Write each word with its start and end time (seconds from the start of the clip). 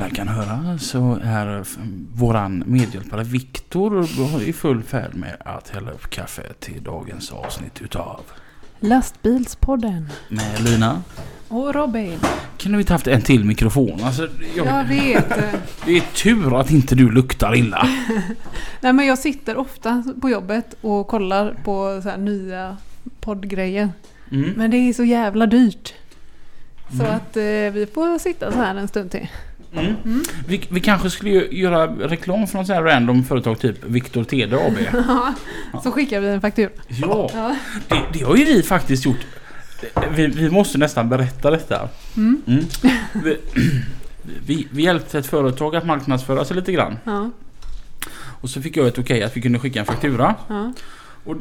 Alla 0.00 0.10
kan 0.10 0.28
höra 0.28 0.78
så 0.78 1.18
är 1.24 1.64
våran 2.16 2.62
medhjälpare 2.66 3.24
Viktor 3.24 4.06
i 4.42 4.52
full 4.52 4.82
färd 4.82 5.14
med 5.14 5.36
att 5.44 5.68
hälla 5.68 5.90
upp 5.90 6.10
kaffe 6.10 6.42
till 6.60 6.82
dagens 6.82 7.32
avsnitt 7.32 7.82
utav 7.82 8.20
Lastbilspodden. 8.80 10.08
med 10.28 10.60
Lina. 10.64 11.02
Och 11.48 11.74
Robin. 11.74 12.18
Kunde 12.58 12.78
vi 12.78 12.82
inte 12.82 12.92
haft 12.92 13.06
en 13.06 13.22
till 13.22 13.44
mikrofon? 13.44 14.00
Alltså, 14.02 14.28
jag, 14.56 14.66
Jag 14.66 14.84
vet. 14.84 15.28
Det 15.86 15.96
är 15.96 16.00
tur 16.00 16.60
att 16.60 16.70
inte 16.70 16.94
du 16.94 17.10
luktar 17.10 17.56
illa. 17.56 17.88
Nej 18.80 18.92
men 18.92 19.06
jag 19.06 19.18
sitter 19.18 19.56
ofta 19.56 20.04
på 20.22 20.30
jobbet 20.30 20.74
och 20.80 21.06
kollar 21.06 21.54
på 21.64 22.00
så 22.02 22.08
här 22.08 22.16
nya 22.18 22.76
poddgrejer. 23.20 23.88
Mm. 24.32 24.50
Men 24.56 24.70
det 24.70 24.76
är 24.76 24.92
så 24.92 25.04
jävla 25.04 25.46
dyrt. 25.46 25.94
Så 26.90 27.02
Mm. 27.02 27.14
att 27.16 27.36
eh, 27.36 27.42
vi 27.72 27.88
får 27.94 28.18
sitta 28.18 28.52
så 28.52 28.58
här 28.58 28.74
en 28.74 28.88
stund 28.88 29.10
till. 29.10 29.28
Mm. 29.78 30.22
Vi, 30.48 30.66
vi 30.70 30.80
kanske 30.80 31.10
skulle 31.10 31.30
ju 31.30 31.48
göra 31.50 31.86
reklam 31.86 32.46
för 32.46 32.58
något 32.58 32.66
så 32.66 32.72
här 32.72 32.82
random 32.82 33.24
företag 33.24 33.58
typ 33.60 33.84
Viktor 33.84 34.24
Tede 34.24 34.56
AB. 34.66 34.76
Så 35.82 35.90
skickar 35.90 36.20
vi 36.20 36.28
en 36.28 36.40
faktura. 36.40 36.70
Ja, 36.86 37.30
Ja. 37.34 37.56
det, 37.88 38.18
det 38.18 38.24
har 38.24 38.36
ju 38.36 38.44
vi 38.44 38.62
faktiskt 38.62 39.04
gjort. 39.04 39.26
Vi, 40.14 40.26
vi 40.26 40.50
måste 40.50 40.78
nästan 40.78 41.08
berätta 41.08 41.50
detta. 41.50 41.88
Mm. 42.16 42.42
Mm. 42.46 42.64
Vi, 43.24 43.36
vi, 44.46 44.68
vi 44.70 44.82
hjälpte 44.82 45.18
ett 45.18 45.26
företag 45.26 45.76
att 45.76 45.86
marknadsföra 45.86 46.44
sig 46.44 46.56
lite 46.56 46.72
grann. 46.72 46.98
Ja. 47.04 47.30
Och 48.40 48.50
så 48.50 48.62
fick 48.62 48.76
jag 48.76 48.86
ett 48.86 48.98
okej 48.98 49.22
att 49.22 49.36
vi 49.36 49.40
kunde 49.42 49.58
skicka 49.58 49.80
en 49.80 49.86
faktura. 49.86 50.34
Ja. 50.48 50.72
Och 51.24 51.36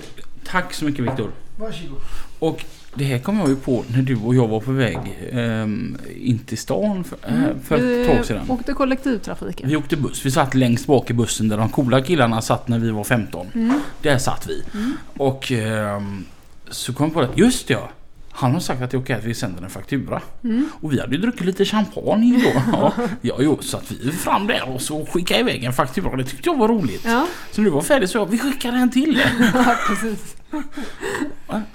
tack 0.45 0.73
så 0.73 0.85
mycket 0.85 1.05
Viktor. 1.05 1.31
Varsågod. 1.57 2.01
Och 2.39 2.63
det 2.95 3.03
här 3.05 3.19
kom 3.19 3.39
jag 3.39 3.49
ju 3.49 3.55
på 3.55 3.83
när 3.87 4.01
du 4.01 4.15
och 4.15 4.35
jag 4.35 4.47
var 4.47 4.59
på 4.59 4.71
väg 4.71 4.97
ehm, 5.31 5.97
in 6.19 6.39
till 6.39 6.57
stan 6.57 7.03
för, 7.03 7.17
äh, 7.27 7.33
för 7.63 7.75
ett 7.75 7.83
Vi 7.83 8.07
tag 8.15 8.25
sedan. 8.25 8.49
åkte 8.49 8.73
kollektivtrafiken. 8.73 9.69
Vi 9.69 9.75
åkte 9.75 9.97
buss. 9.97 10.25
Vi 10.25 10.31
satt 10.31 10.53
längst 10.55 10.87
bak 10.87 11.09
i 11.09 11.13
bussen 11.13 11.47
där 11.47 11.57
de 11.57 11.69
coola 11.69 12.01
killarna 12.01 12.41
satt 12.41 12.67
när 12.67 12.79
vi 12.79 12.91
var 12.91 13.03
15. 13.03 13.47
Mm. 13.55 13.79
Där 14.01 14.17
satt 14.17 14.47
vi. 14.47 14.63
Mm. 14.73 14.97
Och 15.17 15.51
ehm, 15.51 16.25
så 16.69 16.93
kom 16.93 17.05
jag 17.05 17.13
på 17.13 17.21
det. 17.21 17.29
Just 17.35 17.69
ja. 17.69 17.89
Han 18.37 18.53
har 18.53 18.59
sagt 18.59 18.81
att 18.81 18.91
det 18.91 18.97
är 18.97 19.01
okej 19.01 19.15
att 19.15 19.23
vi 19.23 19.33
sänder 19.33 19.63
en 19.63 19.69
faktura. 19.69 20.21
Mm. 20.43 20.69
Och 20.81 20.93
vi 20.93 20.99
hade 20.99 21.15
ju 21.15 21.21
druckit 21.21 21.45
lite 21.45 21.65
champagne 21.65 22.41
då. 22.43 22.61
Ja, 22.71 22.93
ja 23.21 23.35
jo, 23.39 23.57
så 23.61 23.77
att 23.77 23.91
vi 23.91 24.11
fram 24.11 24.47
där 24.47 24.69
och 24.69 24.81
så 24.81 25.05
skickade 25.05 25.39
iväg 25.39 25.63
en 25.63 25.73
faktura. 25.73 26.15
Det 26.15 26.23
tyckte 26.23 26.49
jag 26.49 26.57
var 26.57 26.67
roligt. 26.67 27.01
Ja, 27.05 27.27
Så 27.51 27.61
du 27.61 27.69
var 27.69 27.81
färdig 27.81 28.09
så 28.09 28.17
jag, 28.17 28.25
vi 28.29 28.39
skickar 28.39 28.71
en 28.73 28.91
till. 28.91 29.21
ja 29.53 29.75
precis. 29.87 30.35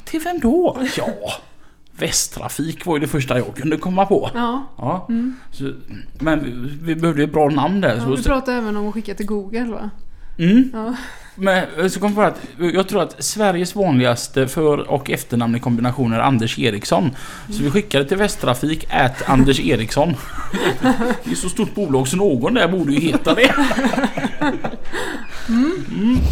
Till 0.04 0.20
vem 0.20 0.40
då? 0.40 0.78
Ja, 0.96 1.06
Västtrafik 1.98 2.86
var 2.86 2.96
ju 2.96 3.00
det 3.00 3.06
första 3.08 3.38
jag 3.38 3.54
kunde 3.56 3.76
komma 3.76 4.06
på. 4.06 4.30
Ja. 4.34 4.66
Ja, 4.78 5.06
Mm. 5.08 5.34
så, 5.52 5.72
men 6.20 6.44
vi, 6.44 6.78
vi 6.82 6.94
behövde 7.00 7.22
ju 7.22 7.26
ett 7.26 7.32
bra 7.32 7.48
namn 7.48 7.80
där. 7.80 7.96
Ja, 7.96 8.02
så, 8.04 8.16
vi 8.16 8.22
pratade 8.22 8.56
även 8.56 8.76
om 8.76 8.88
att 8.88 8.94
skicka 8.94 9.14
till 9.14 9.26
Google 9.26 9.64
va? 9.64 9.90
mm. 10.38 10.70
Ja. 10.72 10.94
Men 11.40 11.90
så 11.90 12.00
kom 12.00 12.08
jag 12.08 12.16
på 12.16 12.22
att 12.22 12.72
jag 12.74 12.88
tror 12.88 13.02
att 13.02 13.24
Sveriges 13.24 13.74
vanligaste 13.74 14.48
för 14.48 14.90
och 14.90 15.10
efternamn 15.10 15.54
i 15.56 15.60
kombination 15.60 16.12
är 16.12 16.18
Anders 16.20 16.58
Eriksson. 16.58 17.10
Så 17.50 17.62
vi 17.62 17.70
skickade 17.70 18.04
till 18.04 18.16
Västtrafik 18.16 18.86
at 18.90 19.28
Anders 19.28 19.60
Eriksson. 19.60 20.14
Det 21.24 21.30
är 21.30 21.34
så 21.34 21.48
stort 21.48 21.74
bolag 21.74 22.08
så 22.08 22.16
någon 22.16 22.54
där 22.54 22.68
borde 22.68 22.92
ju 22.92 23.00
heta 23.00 23.34
det. 23.34 23.54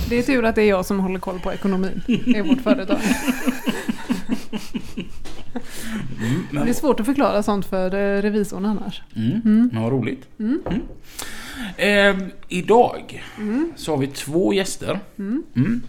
Det 0.08 0.18
är 0.18 0.22
tur 0.22 0.44
att 0.44 0.54
det 0.54 0.62
är 0.62 0.68
jag 0.68 0.86
som 0.86 1.00
håller 1.00 1.18
koll 1.20 1.38
på 1.40 1.52
ekonomin 1.52 2.02
i 2.08 2.40
vårt 2.40 2.60
företag. 2.60 2.98
Mm, 6.18 6.46
Det 6.50 6.56
är 6.58 6.64
men, 6.64 6.74
svårt 6.74 7.00
att 7.00 7.06
förklara 7.06 7.42
sånt 7.42 7.66
för 7.66 7.94
eh, 7.94 8.22
revisorn 8.22 8.64
annars. 8.66 9.02
mm, 9.16 9.30
Mm. 9.44 9.70
men 9.72 9.82
vad 9.82 9.92
roligt. 9.92 10.28
Mm. 11.58 11.70
Mm. 11.78 12.20
Ehm, 12.20 12.30
idag 12.48 13.24
Mm. 13.38 13.72
så 13.76 13.92
har 13.92 13.98
vi 13.98 14.06
två 14.06 14.52
gäster. 14.54 15.00
Mm. 15.18 15.42
Mm. 15.56 15.82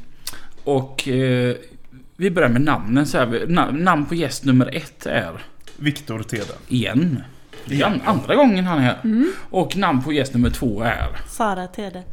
Och 0.63 1.07
eh, 1.07 1.55
vi 2.17 2.31
börjar 2.31 2.49
med 2.49 2.61
namnen. 2.61 3.05
Så 3.05 3.17
här, 3.17 3.45
na, 3.47 3.71
namn 3.71 4.05
på 4.05 4.15
gäst 4.15 4.45
nummer 4.45 4.75
ett 4.75 5.05
är 5.05 5.31
Viktor 5.77 6.23
Tede. 6.23 6.53
igen. 6.67 7.23
Det 7.65 7.81
är 7.81 7.85
an, 7.85 8.01
andra 8.05 8.35
gången 8.35 8.65
han 8.65 8.77
är 8.77 8.81
här. 8.83 8.97
Mm. 9.03 9.31
Och 9.49 9.77
namn 9.77 10.03
på 10.03 10.13
gäst 10.13 10.33
nummer 10.33 10.49
två 10.49 10.81
är 10.81 11.07
Sara 11.29 11.67
Tede. 11.67 12.03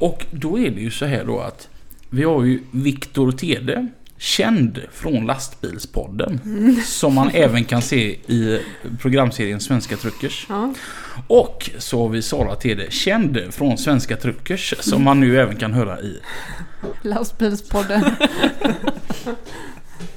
Och 0.00 0.26
då 0.30 0.58
är 0.58 0.70
det 0.70 0.80
ju 0.80 0.90
så 0.90 1.06
här 1.06 1.24
då 1.24 1.40
att 1.40 1.68
vi 2.10 2.24
har 2.24 2.44
ju 2.44 2.60
Viktor 2.70 3.32
Tede, 3.32 3.86
känd 4.16 4.80
från 4.92 5.26
Lastbilspodden. 5.26 6.40
Som 6.84 7.14
man 7.14 7.30
även 7.32 7.64
kan 7.64 7.82
se 7.82 8.10
i 8.10 8.60
programserien 9.00 9.60
Svenska 9.60 9.96
Truckers. 9.96 10.46
Ja. 10.48 10.74
Och 11.26 11.70
så 11.78 12.02
har 12.02 12.08
vi 12.08 12.22
Sara 12.22 12.54
Tede, 12.54 12.90
känd 12.90 13.38
från 13.50 13.78
Svenska 13.78 14.16
Truckers. 14.16 14.74
Som 14.80 15.04
man 15.04 15.20
nu 15.20 15.40
även 15.40 15.56
kan 15.56 15.72
höra 15.72 16.00
i. 16.00 16.20
Lastbilspodden. 17.02 18.04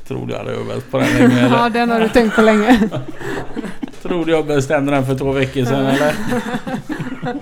Tror 0.07 0.27
du 0.27 0.33
jag 0.33 0.39
hade 0.39 0.51
övat 0.51 0.91
på 0.91 0.97
den 0.97 1.07
länge 1.07 1.39
eller? 1.39 1.57
Ja, 1.57 1.69
den 1.69 1.89
har 1.89 1.99
du 1.99 2.09
tänkt 2.09 2.35
på 2.35 2.41
länge. 2.41 2.89
Tror 4.01 4.25
du 4.25 4.31
jag 4.31 4.45
bestämde 4.45 4.91
den 4.91 5.05
för 5.05 5.15
två 5.15 5.31
veckor 5.31 5.65
sedan 5.65 5.85
eller? 5.85 6.15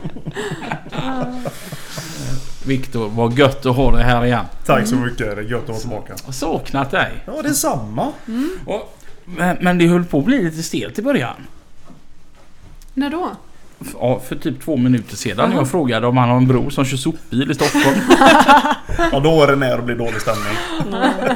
Viktor, 2.65 3.09
vad 3.09 3.37
gött 3.37 3.65
att 3.65 3.75
ha 3.75 3.91
dig 3.91 4.03
här 4.03 4.25
igen. 4.25 4.45
Tack 4.65 4.87
så 4.87 4.95
mycket. 4.95 5.17
Det 5.17 5.31
är 5.31 5.41
gött 5.41 5.63
att 5.63 5.69
vara 5.69 5.79
tillbaka. 5.79 6.13
Jag 6.17 6.25
har 6.25 6.31
saknat 6.31 6.91
dig. 6.91 7.11
Ja, 7.25 7.41
det 7.41 7.49
är 7.49 7.53
samma. 7.53 8.11
Och, 8.65 8.97
men, 9.25 9.57
men 9.61 9.77
det 9.77 9.87
höll 9.87 10.05
på 10.05 10.19
att 10.19 10.25
bli 10.25 10.43
lite 10.43 10.63
stelt 10.63 10.99
i 10.99 11.01
början. 11.01 11.35
När 12.93 13.09
då? 13.09 13.31
Ja, 13.93 14.19
för 14.19 14.35
typ 14.35 14.61
två 14.61 14.77
minuter 14.77 15.15
sedan. 15.15 15.51
Aha. 15.51 15.59
Jag 15.59 15.71
frågade 15.71 16.07
om 16.07 16.17
han 16.17 16.29
har 16.29 16.37
en 16.37 16.47
bror 16.47 16.69
som 16.69 16.85
kör 16.85 16.97
sopbil 16.97 17.51
i 17.51 17.55
Stockholm. 17.55 17.97
Ja, 19.11 19.19
då 19.19 19.43
är 19.43 19.47
det 19.47 19.55
när 19.55 19.77
det 19.77 19.83
blir 19.83 19.95
dålig 19.95 20.21
stämning. 20.21 20.53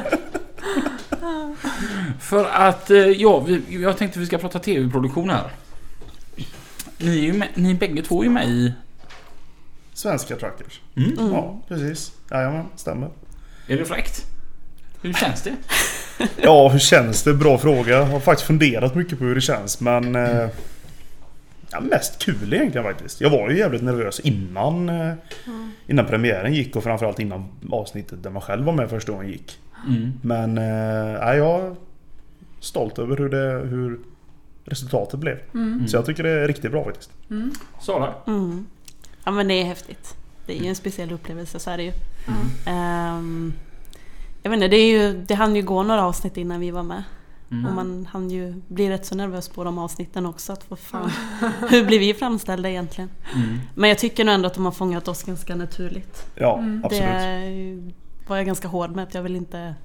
för 2.19 2.45
att, 2.45 2.89
eh, 2.89 2.97
ja, 2.97 3.39
vi, 3.39 3.61
jag 3.81 3.97
tänkte 3.97 4.19
vi 4.19 4.25
ska 4.25 4.37
prata 4.37 4.59
tv-produktion 4.59 5.29
här. 5.29 5.51
Ni, 6.97 7.19
är 7.19 7.23
ju 7.23 7.33
med, 7.33 7.47
ni 7.55 7.73
bägge 7.73 8.01
två 8.01 8.21
är 8.21 8.23
ju 8.23 8.29
med 8.29 8.49
i... 8.49 8.73
Svenska 9.93 10.35
trackers. 10.35 10.81
Mm. 10.95 11.13
Ja, 11.17 11.61
precis. 11.67 12.11
Jajamän, 12.31 12.65
stämmer. 12.75 13.09
Är 13.67 13.77
det 13.77 13.85
fräckt? 13.85 14.25
Hur 15.01 15.13
känns 15.13 15.41
det? 15.41 15.55
Ja, 16.41 16.69
hur 16.69 16.79
känns 16.79 17.23
det? 17.23 17.33
Bra 17.33 17.57
fråga. 17.57 17.97
Jag 17.97 18.05
har 18.05 18.19
faktiskt 18.19 18.47
funderat 18.47 18.95
mycket 18.95 19.19
på 19.19 19.25
hur 19.25 19.35
det 19.35 19.41
känns, 19.41 19.79
men... 19.79 20.15
Eh, 20.15 20.47
ja, 21.73 21.79
mest 21.79 22.19
kul 22.25 22.53
egentligen 22.53 22.87
faktiskt. 22.87 23.21
Jag 23.21 23.29
var 23.29 23.49
ju 23.49 23.57
jävligt 23.57 23.83
nervös 23.83 24.19
innan, 24.19 24.89
eh, 24.89 25.13
innan 25.87 26.05
premiären 26.05 26.53
gick 26.53 26.75
och 26.75 26.83
framförallt 26.83 27.19
innan 27.19 27.45
avsnittet 27.71 28.23
där 28.23 28.29
man 28.29 28.41
själv 28.41 28.65
var 28.65 28.73
med 28.73 28.89
första 28.89 29.11
gången 29.11 29.29
gick. 29.29 29.59
Mm. 29.87 30.11
Men 30.21 30.55
nej, 30.55 31.37
jag 31.37 31.61
är 31.61 31.75
stolt 32.59 32.99
över 32.99 33.17
hur, 33.17 33.29
det, 33.29 33.67
hur 33.67 33.99
resultatet 34.65 35.19
blev. 35.19 35.37
Mm. 35.53 35.87
Så 35.87 35.97
jag 35.97 36.05
tycker 36.05 36.23
det 36.23 36.29
är 36.29 36.47
riktigt 36.47 36.71
bra 36.71 36.83
faktiskt. 36.83 37.11
Mm. 37.29 37.51
Sara? 37.81 38.13
Mm. 38.27 38.65
Ja 39.23 39.31
men 39.31 39.47
det 39.47 39.53
är 39.53 39.65
häftigt. 39.65 40.15
Det 40.45 40.57
är 40.57 40.63
ju 40.63 40.69
en 40.69 40.75
speciell 40.75 41.11
upplevelse, 41.11 41.59
så 41.59 41.69
är 41.69 41.77
det 41.77 41.83
ju. 41.83 41.91
Ehm, 42.65 43.53
jag 44.43 44.49
vet 44.49 44.57
inte, 44.57 44.67
det, 44.67 44.77
är 44.77 44.87
ju, 44.87 45.13
det 45.13 45.35
hann 45.35 45.55
ju 45.55 45.61
gå 45.61 45.83
några 45.83 46.05
avsnitt 46.05 46.37
innan 46.37 46.59
vi 46.59 46.71
var 46.71 46.83
med. 46.83 47.03
Mm. 47.53 47.65
Och 47.65 47.73
man 47.73 48.05
hann 48.11 48.29
ju 48.31 48.61
bli 48.67 48.89
rätt 48.89 49.05
så 49.05 49.15
nervös 49.15 49.49
på 49.49 49.63
de 49.63 49.77
avsnitten 49.77 50.25
också. 50.25 50.53
Att 50.53 50.63
få 50.63 50.75
fan, 50.75 51.11
hur 51.69 51.85
blir 51.85 51.99
vi 51.99 52.13
framställda 52.13 52.69
egentligen? 52.69 53.09
Mm. 53.35 53.59
Men 53.75 53.89
jag 53.89 53.97
tycker 53.99 54.25
nog 54.25 54.35
ändå 54.35 54.47
att 54.47 54.53
de 54.53 54.65
har 54.65 54.71
fångat 54.71 55.07
oss 55.07 55.23
ganska 55.23 55.55
naturligt. 55.55 56.25
Ja, 56.35 56.57
Mm. 56.57 56.81
absolut. 56.85 57.03
Det 57.03 58.29
var 58.29 58.37
jag 58.37 58.45
ganska 58.45 58.67
hård 58.67 58.95
med. 58.95 59.03
Att 59.03 59.13
jag 59.13 59.23
vill 59.23 59.35
inte 59.35 59.75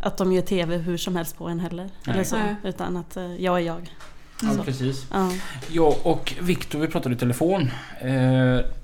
att 0.00 0.16
de 0.16 0.32
gör 0.32 0.42
TV 0.42 0.76
hur 0.76 0.96
som 0.96 1.16
helst 1.16 1.38
på 1.38 1.48
en 1.48 1.60
heller. 1.60 1.84
Nej. 2.06 2.14
Eller 2.14 2.24
så, 2.24 2.36
Nej. 2.36 2.54
utan 2.64 2.96
att 2.96 3.16
eh, 3.16 3.34
jag 3.36 3.56
är 3.56 3.62
jag. 3.62 3.94
Ja, 4.42 4.50
Så. 4.50 4.62
precis. 4.62 5.06
Ja. 5.12 5.30
Jag 5.68 5.94
och 6.02 6.34
Viktor, 6.40 6.78
vi 6.78 6.86
pratade 6.88 7.14
i 7.14 7.18
telefon. 7.18 7.62
Eh, 8.00 8.10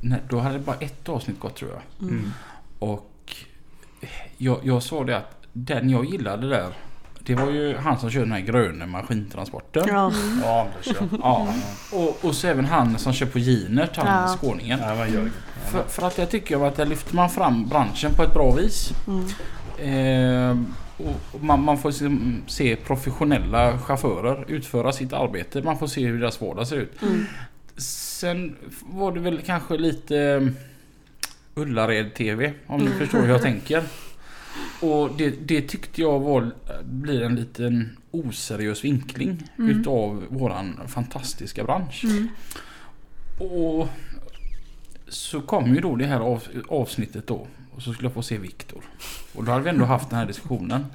nej, 0.01 0.21
då 0.29 0.39
hade 0.39 0.59
bara 0.59 0.77
ett 0.77 1.09
avsnitt 1.09 1.41
gått 1.41 1.57
tror 1.57 1.71
jag. 1.71 2.09
Mm. 2.09 2.19
Mm. 2.19 2.33
Och 2.79 3.35
jag, 4.37 4.59
jag 4.63 4.83
sa 4.83 5.05
det 5.05 5.17
att 5.17 5.43
den 5.53 5.91
jag 5.91 6.05
gillade 6.05 6.49
där 6.49 6.73
det 7.29 7.35
var 7.35 7.51
ju 7.51 7.77
han 7.77 7.99
som 7.99 8.11
körde 8.11 8.25
den 8.25 8.33
här 8.33 8.41
gröna 8.41 8.87
maskintransporten. 8.87 9.83
Ja. 9.89 10.13
Ja, 10.43 10.61
Anders 10.61 11.01
ja. 11.01 11.19
Ja. 11.23 11.55
Och, 11.93 12.25
och 12.25 12.35
så 12.35 12.47
även 12.49 12.65
han 12.65 12.99
som 12.99 13.13
kör 13.13 13.27
på 13.27 13.39
Ginert, 13.39 13.97
han 13.97 14.07
Ja. 14.07 14.37
skåningen. 14.37 14.81
Nej, 14.81 14.97
men 14.99 15.13
Jörgen. 15.13 15.33
För, 15.71 15.83
för 15.89 16.07
att 16.07 16.19
jag 16.19 16.31
tycker 16.31 16.67
att 16.67 16.77
där 16.77 16.87
lyfter 16.87 17.15
man 17.15 17.31
fram 17.31 17.69
branschen 17.69 18.15
på 18.15 18.23
ett 18.23 18.35
bra 18.35 18.55
vis. 18.55 18.91
Mm. 19.07 19.25
Eh, 19.79 20.59
och 21.33 21.45
man, 21.45 21.63
man 21.65 21.79
får 21.79 21.91
se, 21.91 22.09
se 22.47 22.77
professionella 22.77 23.79
chaufförer 23.79 24.45
utföra 24.49 24.93
sitt 24.93 25.13
arbete. 25.13 25.63
Man 25.63 25.79
får 25.79 25.87
se 25.87 26.07
hur 26.07 26.21
deras 26.21 26.41
vardag 26.41 26.67
ser 26.67 26.77
ut. 26.77 27.03
Mm. 27.03 27.27
Sen 27.77 28.57
var 28.81 29.13
det 29.13 29.21
väl 29.21 29.41
kanske 29.47 29.77
lite 29.77 30.19
eh, 30.19 30.43
Ullared-TV 31.55 32.53
om 32.67 32.85
du 32.85 32.91
förstår 32.91 33.19
hur 33.19 33.29
jag 33.29 33.43
tänker. 33.43 33.83
Och 34.81 35.11
det, 35.17 35.31
det 35.31 35.63
tyckte 35.63 36.01
jag 36.01 36.21
var, 36.21 36.55
blir 36.85 37.23
en 37.23 37.35
liten 37.37 37.97
oseriös 38.11 38.85
vinkling 38.85 39.43
Mm. 39.59 39.81
utav 39.81 40.25
våran 40.29 40.81
fantastiska 40.89 41.65
bransch. 41.65 42.05
Mm. 42.05 42.29
Och 43.39 43.89
så 45.09 45.41
kom 45.41 45.75
ju 45.75 45.81
då 45.81 45.97
det 45.97 46.07
här 46.07 46.21
av, 46.21 46.43
avsnittet 46.69 47.27
då. 47.27 47.47
Och 47.77 47.83
så 47.83 47.93
skulle 47.93 48.07
jag 48.07 48.15
få 48.15 48.23
se 48.23 48.39
Viktor. 48.39 48.83
Och 49.35 49.45
då 49.45 49.53
hade 49.53 49.65
vi 49.65 49.71
ändå 49.71 49.85
haft 49.85 50.11
den 50.11 50.19
här 50.19 50.27
diskussionen. 50.27 50.87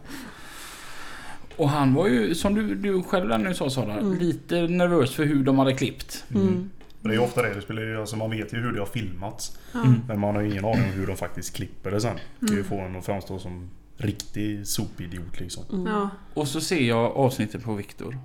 Och 1.55 1.69
han 1.69 1.93
var 1.93 2.07
ju, 2.07 2.35
som 2.35 2.55
du, 2.55 2.75
du 2.75 3.03
själv 3.03 3.39
nu 3.39 3.53
sa 3.53 3.69
Sara, 3.69 3.93
Mm. 3.97 4.17
lite 4.19 4.61
nervös 4.61 5.13
för 5.15 5.25
hur 5.25 5.43
de 5.43 5.59
hade 5.59 5.73
klippt. 5.73 6.23
Mm. 6.35 6.69
Men 7.03 7.09
det 7.09 7.15
är 7.15 7.19
ju 7.19 7.25
ofta 7.25 7.41
det. 7.41 7.53
det 7.53 7.61
spelar 7.61 7.81
ju, 7.81 7.99
alltså 7.99 8.15
man 8.15 8.29
vet 8.31 8.53
ju 8.53 8.57
hur 8.57 8.71
det 8.71 8.79
har 8.79 8.85
filmats. 8.85 9.57
Mm. 9.75 10.01
Men 10.07 10.19
man 10.19 10.35
har 10.35 10.41
ju 10.41 10.51
ingen 10.51 10.65
aning 10.65 10.83
om 10.83 10.89
hur 10.89 11.07
de 11.07 11.15
faktiskt 11.15 11.55
klipper 11.55 11.91
det 11.91 12.01
sen. 12.01 12.15
Det 12.39 12.47
kan 12.47 12.55
ju 12.55 12.61
Mm. 12.61 12.69
få 12.69 12.79
en 12.79 12.95
att 12.95 13.05
framstå 13.05 13.39
som 13.39 13.69
riktig 13.97 14.67
sopidiot 14.67 15.39
liksom. 15.39 15.63
Mm. 15.71 15.93
Ja. 15.93 16.09
Och 16.33 16.47
så 16.47 16.61
ser 16.61 16.81
jag 16.81 17.17
avsnittet 17.17 17.63
på 17.63 17.73
Viktor. 17.73 18.17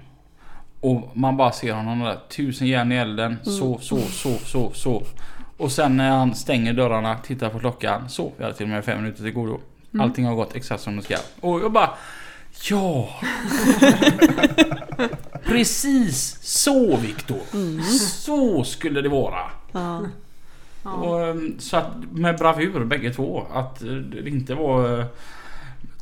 Och 0.81 1.17
man 1.17 1.37
bara 1.37 1.53
ser 1.53 1.73
honom 1.73 1.99
där, 2.01 2.19
tusen 2.29 2.67
järn 2.67 2.93
i 2.93 2.97
elden, 2.97 3.37
så, 3.43 3.79
så, 3.79 3.99
så, 3.99 4.39
så, 4.45 4.71
så. 4.75 5.03
Och 5.57 5.73
sen 5.73 5.97
när 5.97 6.11
han 6.11 6.35
stänger 6.35 6.73
dörrarna, 6.73 7.19
tittar 7.19 7.51
på 7.51 7.59
klockan, 7.59 8.09
så. 8.09 8.33
Vi 8.37 8.45
hade 8.45 8.57
till 8.57 8.65
och 8.65 8.71
med 8.71 8.85
fem 8.85 9.03
minuter 9.03 9.23
till 9.23 9.33
godo. 9.33 9.61
Mm. 9.95 10.05
Allting 10.05 10.25
har 10.27 10.35
gått 10.35 10.55
exakt 10.57 10.83
som 10.83 10.97
det 10.97 11.03
ska. 11.03 11.17
Och 11.41 11.61
jag 11.61 11.73
bara... 11.73 11.91
Ja! 12.71 13.09
Precis 15.45 16.39
så 16.41 16.97
Viktor! 16.97 17.41
Mm. 17.55 17.83
Så 17.83 18.65
skulle 18.65 19.01
det 19.01 19.09
vara. 19.09 19.41
Ja. 19.73 20.01
Ja. 20.85 20.93
Och, 20.93 21.27
ehm, 21.27 21.57
så 21.59 21.77
att 21.77 21.93
med 22.13 22.39
bravur 22.39 22.85
bägge 22.85 23.13
två. 23.13 23.47
Att 23.53 23.83
eh, 23.83 23.89
det 23.89 24.31
inte 24.31 24.55
var 24.55 25.01
eh, 25.01 25.07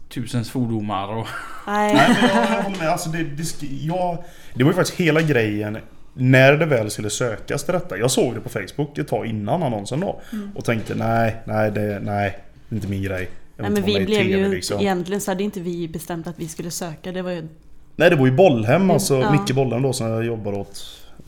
tusen 0.08 0.44
svordomar 0.44 1.08
och... 1.08 1.26
Nej. 1.67 1.94
Nej 1.94 2.17
men 2.20 2.31
jag, 2.31 2.62
håller 2.62 2.79
med. 2.79 2.88
Alltså 2.88 3.09
det, 3.09 3.23
det, 3.23 3.67
jag, 3.67 4.25
det 4.55 4.64
var 4.64 4.70
ju 4.70 4.76
faktiskt 4.76 5.00
hela 5.00 5.23
grejen 5.23 5.79
när 6.14 6.52
det 6.52 6.67
väl 6.67 6.91
skulle 6.91 7.11
sökas 7.11 7.64
till 7.64 7.75
detta. 7.75 7.99
Jag 7.99 8.11
såg 8.11 8.35
det 8.35 8.41
på 8.41 8.49
Facebook 8.49 8.99
ett 8.99 9.09
tag 9.09 9.26
innan 9.26 9.62
annonsen 9.62 10.00
då. 10.00 10.20
Och 10.55 10.64
tänkte 10.64 10.94
nej, 10.94 11.37
nej, 11.44 11.70
det, 11.70 12.00
nej, 12.02 12.38
det 12.69 12.75
är 12.75 12.76
inte 12.76 12.88
min 12.88 13.02
grej. 13.02 13.29
Nej 13.56 13.70
men 13.70 13.82
vi 13.82 14.05
blev 14.05 14.26
ju... 14.26 14.49
liksom. 14.49 14.81
Egentligen 14.81 15.20
så 15.20 15.31
hade 15.31 15.44
inte 15.44 15.61
vi 15.61 15.88
bestämt 15.88 16.26
att 16.26 16.38
vi 16.38 16.49
skulle 16.49 16.70
söka. 16.70 17.12
Det 17.12 17.23
var 17.23 17.31
ju... 17.31 17.49
Nej 17.97 18.11
det 18.11 18.17
var 18.17 18.26
ju 18.26 18.32
Bollhem, 18.32 18.91
alltså 18.91 19.14
Ja. 19.20 19.32
Micke 19.32 19.55
Bollhem 19.55 19.82
då 19.82 19.93
som 19.93 20.06
jag 20.06 20.25
jobbar 20.25 20.53
åt. 20.53 20.85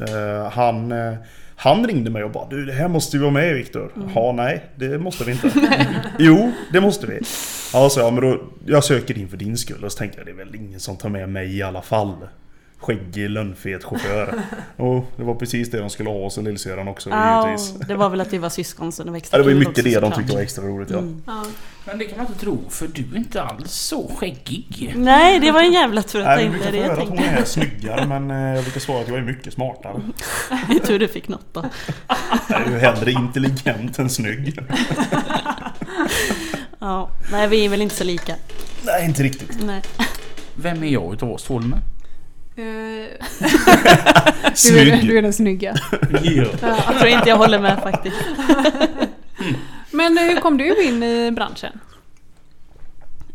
Eh, 0.08 0.50
han, 0.50 0.92
eh, 0.92 1.14
han 1.56 1.86
ringde 1.86 2.10
mig 2.10 2.24
och 2.24 2.30
bara 2.30 2.48
du 2.48 2.64
det 2.64 2.72
här 2.72 2.88
måste 2.88 3.16
vi 3.16 3.22
vara 3.22 3.32
med 3.32 3.54
Viktor. 3.54 3.92
Mm. 3.96 4.10
Ja 4.14 4.32
nej 4.32 4.64
det 4.76 4.98
måste 4.98 5.24
vi 5.24 5.32
inte. 5.32 5.50
jo 6.18 6.52
det 6.72 6.80
måste 6.80 7.06
vi. 7.06 7.20
Ja 7.72 7.88
så 7.90 8.00
ja 8.00 8.10
men 8.10 8.22
då 8.24 8.40
jag 8.66 8.84
söker 8.84 9.18
in 9.18 9.28
för 9.28 9.36
din 9.36 9.56
skull 9.56 9.84
och 9.84 9.92
så 9.92 9.98
tänkte 9.98 10.18
jag 10.18 10.26
det 10.26 10.32
är 10.32 10.44
väl 10.44 10.54
ingen 10.54 10.80
som 10.80 10.96
tar 10.96 11.08
med 11.08 11.28
mig 11.28 11.56
i 11.56 11.62
alla 11.62 11.82
fall. 11.82 12.16
Skäggig 12.80 13.30
lönnfet 13.30 13.84
chaufför. 13.84 14.34
och 14.76 15.04
det 15.16 15.24
var 15.24 15.34
precis 15.34 15.70
det 15.70 15.78
de 15.80 15.90
skulle 15.90 16.08
ha 16.10 16.16
oss 16.16 16.38
och 16.38 16.44
lillsyrran 16.44 16.88
också 16.88 17.10
Ja, 17.10 17.46
givetvis. 17.46 17.74
det 17.88 17.94
var 17.94 18.08
väl 18.10 18.20
att 18.20 18.32
vi 18.32 18.38
var 18.38 18.48
syskon 18.48 18.92
så 18.92 19.04
det 19.04 19.10
var 19.10 19.16
extra 19.16 19.38
Ja, 19.38 19.44
det 19.44 19.48
var 19.50 19.58
mycket 19.58 19.68
också, 19.78 19.82
det 19.82 20.00
de 20.00 20.12
tyckte 20.12 20.34
var 20.34 20.40
extra 20.40 20.64
roligt 20.64 20.90
ja. 20.90 20.98
Mm. 20.98 21.22
Ja. 21.26 21.44
Men 21.84 21.98
det 21.98 22.04
kan 22.04 22.18
man 22.18 22.26
inte 22.26 22.40
tro 22.40 22.58
för 22.70 22.88
du 22.88 23.02
är 23.12 23.16
inte 23.16 23.42
alls 23.42 23.72
så 23.72 24.10
skäggig. 24.16 24.92
Nej, 24.96 25.38
det 25.40 25.50
var 25.50 25.60
en 25.62 25.72
jävla 25.72 26.02
tur 26.02 26.20
att 26.20 26.40
jag 26.42 26.54
inte 26.54 26.68
är 26.68 26.72
det 26.72 26.78
höra 26.78 26.86
jag 26.88 27.02
att 27.02 27.08
hon 27.08 27.18
tänkte. 27.18 27.34
är 27.40 27.44
snyggare 27.44 28.06
men 28.06 28.30
eh, 28.30 28.54
jag 28.54 28.64
brukar 28.64 28.80
svara 28.80 29.00
att 29.00 29.08
jag 29.08 29.18
är 29.18 29.22
mycket 29.22 29.52
smartare. 29.52 30.00
Det 30.68 30.74
är 30.74 30.78
tur 30.86 30.98
du 30.98 31.08
fick 31.08 31.28
något 31.28 31.46
då. 31.54 31.64
Jag 32.48 32.60
är 32.66 32.70
ju 32.70 32.78
hellre 32.78 33.10
intelligent 33.12 33.98
än 33.98 34.10
snygg. 34.10 34.58
Ja, 36.78 37.10
nej 37.32 37.48
vi 37.48 37.64
är 37.64 37.68
väl 37.68 37.82
inte 37.82 37.94
så 37.94 38.04
lika. 38.04 38.34
Nej 38.82 39.04
inte 39.04 39.22
riktigt. 39.22 39.58
Nej. 39.64 39.82
Vem 40.54 40.82
är 40.82 40.88
jag 40.88 41.14
utav 41.14 41.30
oss? 41.32 41.50
Eh, 41.50 41.56
Du 44.66 44.78
är, 44.78 45.02
du 45.02 45.18
är 45.18 45.22
den 45.22 45.32
snygga. 45.32 45.74
Jag 46.22 46.60
tror 46.98 47.06
inte 47.06 47.28
jag 47.28 47.36
håller 47.36 47.58
med 47.58 47.78
faktiskt. 47.82 48.16
Men 49.90 50.18
eh, 50.18 50.24
hur 50.24 50.40
kom 50.40 50.58
du 50.58 50.84
in 50.88 51.02
i 51.02 51.30
branschen? 51.30 51.80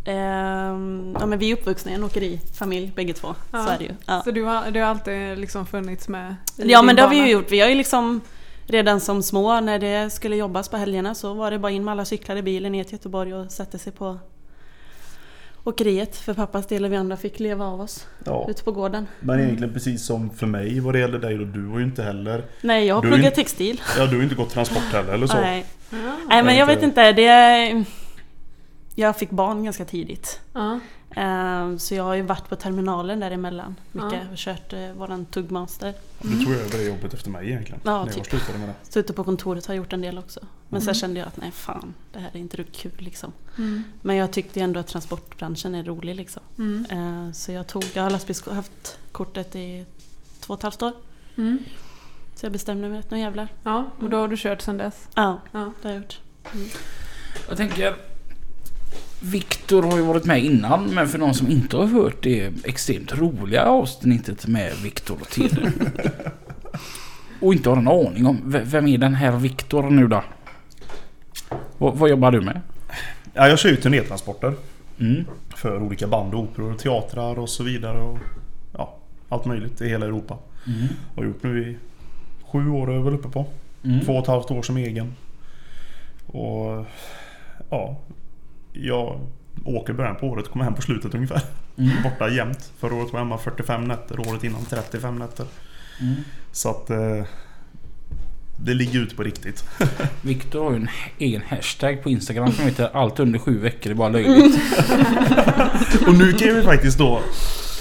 Ehm, 0.06 1.16
ja 1.20 1.25
men 1.25 1.40
vi 1.40 1.52
är 1.52 1.56
uppvuxna 1.56 1.92
i 1.92 1.96
en 1.96 2.04
åkerifamilj 2.04 2.92
bägge 2.96 3.14
två. 3.14 3.36
Ja. 3.52 3.64
Så 3.66 3.70
är 3.70 3.78
det 3.78 3.84
ju. 3.84 3.92
Ja, 4.06 4.22
Så 4.24 4.31
du 4.31 4.44
har, 4.44 4.72
du 4.72 4.80
har 4.80 4.88
alltid 4.88 5.38
liksom 5.38 5.66
funnits 5.66 6.08
med 6.08 6.36
i 6.58 6.72
ja 6.72 6.81
men 6.81 6.96
det 6.96 7.02
har 7.02 7.10
vi 7.10 7.16
bana? 7.16 7.28
ju 7.28 7.34
gjort. 7.34 7.52
Vi 7.52 7.60
har 7.60 7.70
ju 7.70 7.75
liksom 7.75 8.22
redan 8.68 9.00
som 9.00 9.24
små 9.24 9.60
när 9.60 9.80
det 9.80 10.10
skulle 10.10 10.36
jobbas 10.36 10.70
på 10.70 10.78
helgerna 10.78 11.16
så 11.16 11.34
var 11.34 11.52
det 11.52 11.60
bara 11.60 11.72
in 11.72 11.84
med 11.86 11.92
alla 11.92 12.06
cyklar 12.06 12.36
i 12.36 12.42
bilen 12.42 12.72
ner 12.72 12.84
till 12.84 12.94
Göteborg 12.94 13.34
och 13.34 13.52
sätta 13.52 13.78
sig 13.78 13.94
på 13.94 14.20
åkeriet 15.63 16.15
för 16.15 16.33
pappas 16.33 16.68
del 16.68 16.86
och 16.86 16.92
vi 16.92 16.95
andra 16.95 17.18
fick 17.18 17.39
leva 17.39 17.65
av 17.65 17.81
oss 17.81 18.07
Ja. 18.25 18.48
ute 18.50 18.63
på 18.63 18.71
gården. 18.71 19.07
Men 19.19 19.39
egentligen 19.39 19.74
precis 19.74 20.06
som 20.06 20.30
för 20.30 20.48
mig 20.48 20.80
vad 20.80 20.94
det 20.95 21.00
gäller 21.00 21.19
dig 21.19 21.38
då. 21.38 21.44
Du 21.45 21.62
var 21.65 21.80
ju 21.80 21.86
inte 21.86 22.04
heller... 22.04 22.44
Nej 22.62 22.86
jag 22.86 22.95
har 22.95 23.01
pluggat 23.01 23.19
inte- 23.19 23.36
textil. 23.36 23.81
Ja 23.98 24.06
du 24.06 24.15
har 24.15 24.24
inte 24.24 24.36
gått 24.36 24.50
transport 24.50 24.83
heller 24.92 25.13
eller 25.13 25.27
så. 25.27 25.38
Nej. 25.42 25.65
Ja. 25.89 25.98
Nej 26.30 26.44
men 26.44 26.56
jag 26.56 26.65
vet 26.68 26.83
inte. 26.83 27.12
Det, 27.12 27.83
jag 28.95 29.18
fick 29.18 29.30
barn 29.30 29.63
ganska 29.63 29.86
tidigt. 29.86 30.39
Ja. 30.54 30.80
Ehm, 31.15 31.80
Så 31.80 31.95
jag 31.95 32.04
har 32.04 32.13
ju 32.15 32.21
varit 32.21 32.50
på 32.50 32.56
terminalen 32.56 33.19
däremellan. 33.19 33.75
Mycket 33.92 34.13
Ja. 34.13 34.31
och 34.31 34.38
kört 34.38 34.74
eh, 34.74 34.92
våran 34.94 35.25
tuggmaster. 35.25 35.94
Du 36.21 36.44
tog 36.45 36.54
över 36.54 36.77
det 36.77 36.83
jobbet 36.83 37.13
efter 37.13 37.30
mig 37.30 37.48
egentligen. 37.48 37.81
Ja, 37.83 37.92
när 38.00 38.06
jag 38.06 38.13
typ. 38.15 38.25
slutade 38.25 38.57
med 38.60 38.69
det. 38.69 38.75
Så 38.92 39.00
ute 39.00 39.13
på 39.13 39.24
kontoret 39.24 39.65
har 39.65 39.74
jag 39.74 39.77
gjort 39.83 39.94
en 39.94 40.01
del 40.01 40.18
också. 40.18 40.39
Men 40.69 40.81
Mm. 40.81 40.86
sen 40.86 40.94
kände 40.94 41.19
jag 41.19 41.27
att 41.27 41.38
nej 41.38 41.51
fan, 41.51 41.94
det 42.13 42.19
här 42.19 42.30
är 42.33 42.38
inte 42.39 42.57
riktigt 42.57 42.75
kul 42.81 42.92
liksom. 42.98 43.31
Mm. 43.57 43.83
Men 44.01 44.15
jag 44.15 44.31
tyckte 44.31 44.60
ändå 44.62 44.79
att 44.79 44.88
transportbranschen 44.88 45.75
är 45.75 45.84
rolig 45.84 46.15
liksom. 46.15 46.43
Mm. 46.58 46.86
Eh, 47.25 47.32
Så 47.32 47.51
jag 47.51 47.67
tog, 47.67 47.84
jag 47.93 48.03
har 48.03 48.53
haft 48.55 48.98
kortet 49.12 49.55
i 49.55 49.86
två 50.39 50.53
och 50.53 50.60
ett 50.60 50.63
halvt 50.63 50.82
år. 50.82 50.91
Mm. 51.38 51.58
Så 52.36 52.46
jag 52.46 52.53
bestämde 52.53 52.89
mig 52.89 53.00
att 53.00 53.12
nu 53.12 53.20
jävlar. 53.20 53.48
Ja, 53.63 53.86
och 54.00 54.10
då 54.10 54.17
har 54.17 54.27
du 54.27 54.38
kört 54.38 54.62
sedan 54.62 54.77
dess? 54.77 55.08
Ja, 55.15 55.39
Ja. 55.51 55.72
det 55.82 55.88
har 55.88 55.93
jag 55.96 56.01
gjort. 56.03 56.20
Jag 57.48 57.58
tänker... 57.58 57.96
Viktor 59.25 59.84
har 59.84 59.98
ju 59.98 60.03
varit 60.03 60.25
med 60.25 60.44
innan 60.44 60.94
men 60.94 61.08
för 61.08 61.20
någon 61.20 61.34
som 61.34 61.48
inte 61.48 61.77
har 61.77 61.86
hört 61.86 62.24
det 62.24 62.51
extremt 62.63 63.18
roliga 63.18 63.65
avsnittet 63.65 64.48
med 64.48 64.74
Viktor 64.84 65.18
och 65.22 65.30
Tede. 65.30 65.72
och 67.39 67.53
inte 67.53 67.70
har 67.70 67.77
en 67.77 67.88
aning 67.88 68.25
om 68.25 68.42
vem 68.46 68.88
är 68.88 68.98
den 68.98 69.15
här 69.15 69.32
Viktor 69.32 69.84
nu 69.84 70.08
då? 70.08 70.24
Vad, 71.77 71.98
vad 71.98 72.10
jobbar 72.10 72.32
du 72.32 72.42
med? 72.42 72.62
Ja, 73.34 73.48
jag 73.48 73.60
kör 73.60 73.70
ju 73.70 73.75
turnétransporter. 73.75 74.53
Mm. 75.00 75.25
För 75.56 75.82
olika 75.82 76.08
band, 76.08 76.36
operor, 76.36 76.74
teatrar 76.74 77.39
och 77.39 77.50
så 77.50 77.63
vidare. 77.63 78.01
Och, 78.01 78.18
ja, 78.74 78.98
allt 79.30 79.46
möjligt 79.46 79.82
i 79.82 79.89
hela 79.89 80.06
Europa. 80.06 80.38
Mm. 80.68 80.88
Har 81.15 81.24
gjort 81.24 81.44
nu 81.44 81.70
i 81.70 81.77
sju 82.51 82.70
år 82.70 82.92
är 82.92 82.96
jag 82.96 83.03
väl 83.03 83.13
uppe 83.13 83.30
på. 83.30 83.46
Mm. 83.84 84.06
Två 84.06 84.13
och 84.13 84.22
ett 84.22 84.27
halvt 84.27 84.51
år 84.51 84.62
som 84.62 84.77
egen. 84.77 85.15
Och 86.27 86.86
ja, 87.70 87.98
jag 88.74 89.20
åker 89.65 89.94
början 89.94 90.15
på 90.15 90.27
året, 90.27 90.50
kommer 90.50 90.65
hem 90.65 90.75
på 90.75 90.82
slutet 90.82 91.15
ungefär. 91.15 91.42
Mm. 91.77 91.92
Borta 92.03 92.30
jämt. 92.30 92.72
Förra 92.80 92.96
året 92.96 93.13
var 93.13 93.20
jag 93.20 93.25
hemma 93.25 93.38
45 93.38 93.84
nätter, 93.84 94.20
året 94.20 94.44
innan 94.44 94.65
35 94.65 95.15
nätter. 95.15 95.46
Mm. 96.01 96.15
Så 96.51 96.70
att 96.70 96.89
eh, 96.89 97.25
det 98.58 98.74
ligger 98.74 99.00
ute 99.00 99.15
på 99.15 99.24
riktigt. 99.24 99.65
Viktor 100.22 100.63
har 100.63 100.72
ju 100.72 100.77
en 100.77 100.89
egen 101.18 101.42
hashtag 101.42 102.03
på 102.03 102.10
Instagram 102.10 102.51
som 102.51 102.65
heter 102.65 102.89
allt 102.94 103.20
under 103.20 103.39
sju 103.39 103.60
veckor 103.60 103.92
är 103.92 103.96
bara 103.96 104.10
löjligt. 104.10 104.60
Och 106.08 106.13
nu 106.18 106.34
kan 106.34 106.48
ju 106.48 106.63
faktiskt 106.63 106.98
då 106.98 107.22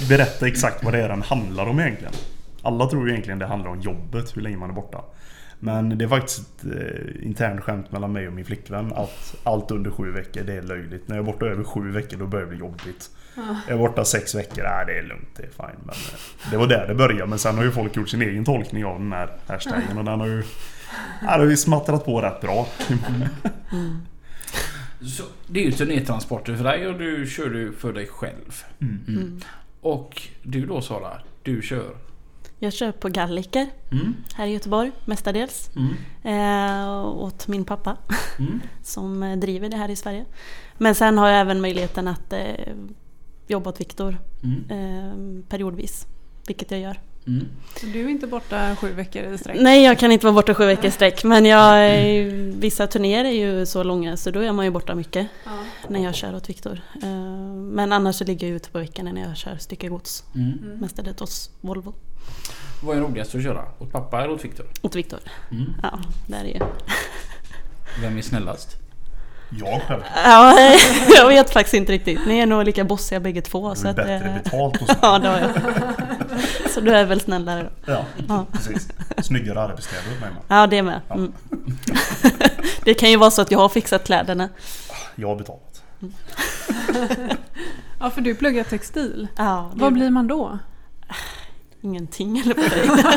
berätta 0.08 0.46
exakt 0.46 0.84
vad 0.84 0.92
det 0.92 1.02
är 1.02 1.08
den 1.08 1.22
handlar 1.22 1.66
om 1.66 1.80
egentligen. 1.80 2.12
Alla 2.62 2.86
tror 2.86 3.06
ju 3.06 3.12
egentligen 3.12 3.38
det 3.38 3.46
handlar 3.46 3.70
om 3.70 3.80
jobbet, 3.80 4.36
hur 4.36 4.42
länge 4.42 4.56
man 4.56 4.70
är 4.70 4.74
borta. 4.74 5.04
Men 5.64 5.98
det 5.98 6.04
är 6.04 6.08
faktiskt 6.08 6.40
ett 6.40 6.64
eh, 6.64 7.26
internt 7.26 7.60
skämt 7.60 7.92
mellan 7.92 8.12
mig 8.12 8.26
och 8.26 8.32
min 8.32 8.44
flickvän 8.44 8.92
att 8.92 9.34
allt 9.42 9.70
under 9.70 9.90
sju 9.90 10.12
veckor 10.12 10.42
det 10.42 10.52
är 10.52 10.62
löjligt. 10.62 11.08
När 11.08 11.16
jag 11.16 11.22
är 11.22 11.32
borta 11.32 11.46
över 11.46 11.64
sju 11.64 11.90
veckor 11.90 12.16
då 12.16 12.26
börjar 12.26 12.46
det 12.46 12.50
bli 12.50 12.58
jobbigt. 12.58 13.10
Jag 13.34 13.74
är 13.74 13.78
borta 13.78 14.04
sex 14.04 14.34
veckor, 14.34 14.62
nej 14.62 14.86
det 14.86 14.98
är 14.98 15.02
lugnt, 15.02 15.28
det 15.36 15.42
är 15.42 15.48
fine. 15.48 15.80
Men 15.84 15.94
eh, 15.94 16.50
det 16.50 16.56
var 16.56 16.66
där 16.66 16.88
det 16.88 16.94
började. 16.94 17.26
Men 17.26 17.38
sen 17.38 17.56
har 17.56 17.64
ju 17.64 17.70
folk 17.70 17.96
gjort 17.96 18.08
sin 18.08 18.22
egen 18.22 18.44
tolkning 18.44 18.84
av 18.84 18.98
den 18.98 19.12
här 19.12 19.28
hashtaggen 19.46 19.98
och 19.98 20.04
den 20.04 20.20
har 20.20 20.26
ju... 20.26 20.42
Ja, 21.22 21.28
har 21.28 21.44
ju 21.44 21.56
smattrat 21.56 22.04
på 22.04 22.20
rätt 22.20 22.40
bra. 22.40 22.66
Så 25.00 25.22
det 25.46 25.60
är 25.60 25.64
ju 25.64 25.72
turnétransporter 25.72 26.56
för 26.56 26.64
dig 26.64 26.86
och 26.86 26.98
du 26.98 27.26
kör 27.26 27.48
du 27.48 27.72
för 27.72 27.92
dig 27.92 28.06
själv. 28.06 28.64
Mm. 28.80 29.04
Mm. 29.08 29.40
Och 29.80 30.22
du 30.42 30.66
då 30.66 30.80
Sara, 30.80 31.12
du 31.42 31.62
kör? 31.62 31.94
Jag 32.62 32.72
kör 32.72 32.92
på 32.92 33.08
Galliker 33.08 33.66
Mm. 33.92 34.14
här 34.34 34.46
i 34.46 34.50
Göteborg 34.52 34.92
mestadels. 35.04 35.70
Mm. 35.76 35.94
Eh, 36.24 37.06
åt 37.06 37.48
min 37.48 37.64
pappa 37.64 37.96
Mm. 38.38 38.60
som 38.82 39.22
eh, 39.22 39.36
driver 39.38 39.68
det 39.68 39.76
här 39.76 39.88
i 39.88 39.96
Sverige. 39.96 40.24
Men 40.78 40.94
sen 40.94 41.18
har 41.18 41.28
jag 41.28 41.40
även 41.40 41.60
möjligheten 41.60 42.08
att 42.08 42.32
eh, 42.32 42.40
jobba 43.46 43.70
åt 43.70 43.80
Viktor 43.80 44.18
Mm. 44.42 44.64
eh, 44.70 45.44
periodvis. 45.48 46.06
Vilket 46.46 46.70
jag 46.70 46.80
gör. 46.80 47.00
Mm. 47.26 47.46
Så 47.80 47.86
du 47.86 48.04
är 48.04 48.08
inte 48.08 48.26
borta 48.26 48.76
sju 48.76 48.92
veckor 48.92 49.22
i 49.34 49.38
sträck? 49.38 49.56
Nej, 49.60 49.84
jag 49.84 49.98
kan 49.98 50.12
inte 50.12 50.26
vara 50.26 50.34
borta 50.34 50.54
sju 50.54 50.66
veckor 50.66 50.84
i 50.86 50.90
sträck. 50.90 51.24
Men 51.24 51.44
jag, 51.46 51.96
vissa 52.56 52.86
turnéer 52.86 53.24
är 53.24 53.30
ju 53.30 53.66
så 53.66 53.82
långa 53.82 54.16
så 54.16 54.30
då 54.30 54.40
är 54.40 54.52
man 54.52 54.64
ju 54.64 54.70
borta 54.70 54.94
mycket 54.94 55.26
Ja. 55.44 55.50
när 55.88 56.04
jag 56.04 56.14
kör 56.14 56.34
åt 56.36 56.48
Viktor. 56.48 56.80
Eh, 57.02 57.08
men 57.54 57.92
annars 57.92 58.16
så 58.16 58.24
ligger 58.24 58.46
jag 58.46 58.56
ute 58.56 58.70
på 58.70 58.78
veckorna 58.78 59.12
när 59.12 59.22
jag 59.22 59.36
kör 59.36 59.56
styckegods. 59.56 60.24
Mm. 60.34 60.58
Mm. 60.62 60.78
Mestadels 60.78 61.20
hos 61.20 61.50
Volvo. 61.60 61.94
Vad 62.82 62.96
är 62.96 63.00
roligast 63.00 63.34
att 63.34 63.42
köra? 63.42 63.64
Åt 63.78 63.92
pappa 63.92 64.22
eller 64.24 64.34
åt 64.34 64.44
Viktor? 64.44 64.66
Åt 64.82 64.94
Viktor. 64.94 65.18
Mm. 65.50 65.74
Ja, 65.82 65.98
där 66.26 66.44
är 66.44 66.56
jag. 66.58 66.66
Vem 68.00 68.18
är 68.18 68.22
snällast? 68.22 68.76
Jag 69.58 69.82
själv. 69.82 70.02
Ja, 70.24 70.54
jag 71.16 71.28
vet 71.28 71.50
faktiskt 71.52 71.74
inte 71.74 71.92
riktigt. 71.92 72.26
Ni 72.26 72.38
är 72.38 72.46
nog 72.46 72.64
lika 72.64 72.84
bossiga 72.84 73.20
bägge 73.20 73.40
två. 73.42 73.74
Så 73.74 73.82
du 73.82 73.88
att, 73.88 73.96
bättre 73.96 74.14
eh, 74.28 74.34
betalt 74.34 74.76
hos 74.76 74.88
mig? 74.88 74.96
Ja, 75.02 75.18
det 75.18 75.28
har 75.28 75.38
jag. 75.38 75.50
Så 76.70 76.80
du 76.80 76.90
är 76.94 77.04
väl 77.04 77.20
snällare 77.20 77.62
då? 77.62 77.92
Ja, 77.92 78.04
Ja. 78.28 78.46
precis. 78.52 78.88
Snyggare 79.18 79.60
arbetskläder 79.60 80.04
åt 80.14 80.20
mig 80.20 80.30
med. 80.30 80.42
Ja, 80.58 80.66
det 80.66 80.82
med. 80.82 81.00
Mm. 81.10 81.32
Det 82.84 82.94
kan 82.94 83.10
ju 83.10 83.16
vara 83.16 83.30
så 83.30 83.42
att 83.42 83.50
jag 83.50 83.58
har 83.58 83.68
fixat 83.68 84.04
kläderna. 84.04 84.48
Jag 85.14 85.28
har 85.28 85.36
betalat. 85.36 85.82
ja, 88.00 88.10
för 88.10 88.20
du 88.20 88.34
pluggar 88.34 88.64
textil. 88.64 89.28
Ja, 89.36 89.70
Vad 89.74 89.92
blir 89.92 90.10
man 90.10 90.26
då? 90.26 90.58
Ingenting 91.84 92.38
eller 92.38 92.54
på 92.54 92.60
dig. 92.60 92.88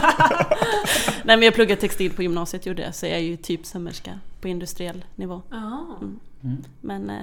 Nej 1.24 1.38
men 1.38 1.42
jag 1.42 1.54
pluggade 1.54 1.82
textil 1.82 2.14
på 2.14 2.24
gymnasiet 2.24 2.66
gjorde 2.66 2.82
jag, 2.82 2.96
så 2.96 3.06
jag 3.06 3.16
är 3.16 3.20
ju 3.20 3.38
typ 3.38 3.66
sömmerska 3.66 4.20
på 4.42 4.48
industriell 4.48 5.06
nivå. 5.16 5.42
Ja. 5.50 5.98
Mm. 6.44 6.64
Men 6.82 7.10
eh, 7.10 7.16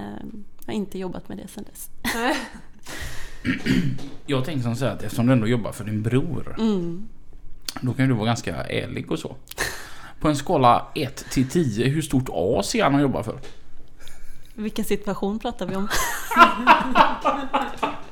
jag 0.59 0.65
har 0.65 0.73
inte 0.73 0.99
jobbat 0.99 1.29
med 1.29 1.37
det 1.37 1.47
sedan 1.47 1.65
dess. 1.71 1.89
Jag 4.25 4.45
tänker 4.45 4.63
som 4.63 4.75
så 4.75 4.85
här 4.85 4.91
att 4.91 5.03
eftersom 5.03 5.27
du 5.27 5.33
ändå 5.33 5.47
jobbar 5.47 5.71
för 5.71 5.83
din 5.83 6.03
bror. 6.03 6.55
Mm. 6.59 7.07
Då 7.81 7.93
kan 7.93 8.05
ju 8.05 8.11
du 8.11 8.17
vara 8.17 8.25
ganska 8.25 8.55
ärlig 8.55 9.11
och 9.11 9.19
så. 9.19 9.35
På 10.19 10.27
en 10.27 10.35
skala 10.35 10.87
1 10.95 11.25
till 11.31 11.49
10, 11.49 11.87
hur 11.87 12.01
stort 12.01 12.29
A 12.31 12.61
ser 12.63 12.83
han 12.83 12.95
att 12.95 13.01
jobba 13.01 13.23
för? 13.23 13.39
Vilken 14.55 14.85
situation 14.85 15.39
pratar 15.39 15.65
vi 15.65 15.75
om? 15.75 15.87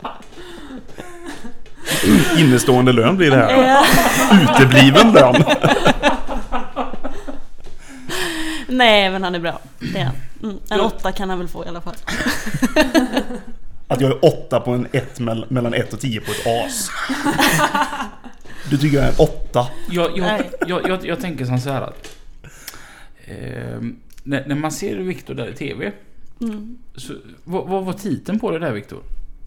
Innestående 2.37 2.91
lön 2.93 3.17
blir 3.17 3.31
det 3.31 3.37
här. 3.37 3.63
Ja. 3.63 3.85
Utebliven 4.43 5.11
lön. 5.11 5.35
Nej 8.67 9.11
men 9.11 9.23
han 9.23 9.35
är 9.35 9.39
bra, 9.39 9.59
det 9.79 9.99
är 9.99 10.03
han. 10.05 10.15
Mm. 10.43 10.57
En 10.69 10.79
åtta 10.79 11.11
kan 11.11 11.29
han 11.29 11.39
väl 11.39 11.47
få 11.47 11.65
i 11.65 11.67
alla 11.67 11.81
fall. 11.81 11.95
Att 13.87 14.01
jag 14.01 14.11
är 14.11 14.25
åtta 14.25 14.59
på 14.59 14.71
en 14.71 14.87
ett 14.91 15.19
mell- 15.19 15.45
mellan 15.49 15.73
ett 15.73 15.93
och 15.93 15.99
tio 15.99 16.21
på 16.21 16.31
ett 16.31 16.65
as. 16.65 16.89
Du 18.69 18.77
tycker 18.77 18.97
jag 18.97 19.05
är 19.05 19.09
en 19.09 19.15
åtta? 19.19 19.67
Jag, 19.89 20.09
jag, 20.17 20.19
Nej. 20.19 20.51
jag, 20.67 20.89
jag, 20.89 21.05
jag 21.05 21.19
tänker 21.19 21.45
som 21.45 21.59
så 21.59 21.69
här 21.69 21.81
att... 21.81 22.15
ehm, 23.25 23.95
när, 24.23 24.43
när 24.47 24.55
man 24.55 24.71
ser 24.71 24.95
Viktor 24.95 25.33
där 25.33 25.47
i 25.47 25.53
TV. 25.53 25.91
Mm. 26.41 26.77
Så, 26.95 27.13
vad, 27.43 27.67
vad 27.67 27.85
var 27.85 27.93
titeln 27.93 28.39
på 28.39 28.51
det 28.51 28.59
där 28.59 28.71
Viktor? 28.71 28.99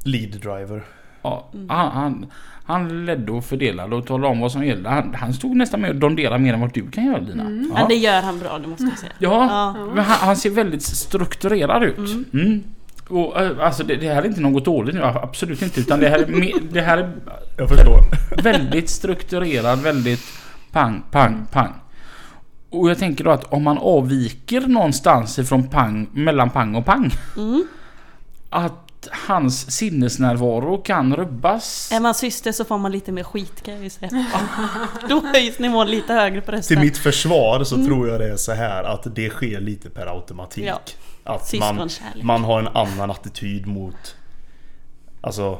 Lead 0.05 0.31
driver. 0.31 0.83
Ja, 1.25 1.49
Mm. 1.55 1.69
han, 1.71 1.91
han, 1.93 2.27
han 2.65 3.07
ledde 3.07 3.33
och 3.33 3.45
fördelade 3.45 3.97
och 3.97 4.07
talade 4.07 4.29
om 4.33 4.41
vad 4.41 4.53
som 4.53 4.65
gällde. 4.67 4.89
Han, 4.89 5.15
han 5.15 5.33
stod 5.35 5.57
nästan 5.57 5.81
med 5.81 5.91
och 5.91 5.97
donderade 5.97 6.39
mer 6.39 6.55
än 6.55 6.61
vad 6.61 6.73
du 6.75 6.91
kan 6.91 7.05
göra 7.07 7.19
Lina. 7.19 7.43
Mm. 7.43 7.73
Ja. 7.77 7.87
det 7.89 7.95
gör 7.95 8.23
han 8.23 8.39
bra, 8.39 8.59
det 8.59 8.69
måste 8.69 8.85
jag 8.85 8.99
säga. 8.99 9.13
Ja, 9.19 9.47
Ja. 9.79 9.87
men 9.95 10.05
han, 10.05 10.19
han 10.27 10.37
ser 10.37 10.51
väldigt 10.51 10.83
strukturerad 10.83 11.83
ut. 11.83 11.99
Mm. 11.99 12.25
Mm. 12.33 12.63
Och, 13.09 13.41
eh, 13.43 13.67
alltså 13.67 13.85
det, 13.85 13.97
det 13.97 14.09
här 14.15 14.23
är 14.23 14.27
inte 14.27 14.41
något 14.41 14.65
dåligt 14.65 14.95
nu, 14.95 15.05
absolut 15.05 15.63
inte. 15.63 15.81
Utan 15.81 16.01
det 16.01 16.09
här 16.09 16.19
är, 16.19 16.53
det 16.73 16.81
här 16.81 16.99
är 16.99 17.13
Jag 17.59 17.69
förstår. 17.69 17.99
väldigt 18.43 18.91
strukturerad, 18.91 19.79
väldigt 19.79 20.21
pang, 20.73 21.03
pang, 21.11 21.47
pang. 21.53 21.73
Och 22.71 22.91
jag 22.91 22.99
tänker 22.99 23.25
då 23.25 23.31
att 23.31 23.45
om 23.53 23.63
man 23.63 23.79
avviker 23.79 24.61
någonstans 24.61 25.39
ifrån 25.39 25.63
pang, 25.69 26.07
mellan 26.13 26.51
pang 26.51 26.75
och 26.75 26.85
pang. 26.85 27.11
Mm. 27.37 27.65
Att 28.51 28.84
hans 29.13 29.71
sinnesnärvaro 29.71 30.79
kan 30.79 31.17
rubbas. 31.17 31.93
Är 31.93 32.01
man 32.01 32.15
syster 32.15 32.53
så 32.53 32.65
får 32.65 32.79
man 32.79 32.93
lite 32.93 33.13
mer 33.13 33.23
skit 33.23 33.63
kan 33.63 33.75
jag 33.75 33.85
ju 33.85 33.91
säga. 33.91 34.27
Då 35.09 35.21
höjs 35.21 35.59
nivån 35.59 35.91
lite 35.91 36.13
högre 36.13 36.41
på 36.41 36.47
Till 36.47 36.55
rösten. 36.55 36.81
mitt 36.81 36.99
försvar 36.99 37.65
så 37.65 37.85
tror 37.85 38.09
jag 38.09 38.21
det 38.21 38.33
är 38.33 38.37
så 38.37 38.53
här 38.53 38.85
att 38.85 39.15
det 39.15 39.31
sker 39.31 39.61
lite 39.61 39.91
per 39.91 40.07
automatik. 40.07 40.65
Ja. 40.65 40.81
Att 41.25 41.55
man, 41.59 41.91
man 42.23 42.45
har 42.45 42.61
en 42.61 42.69
annan 42.69 43.11
attityd 43.11 43.67
mot... 43.67 44.17
Alltså... 45.21 45.59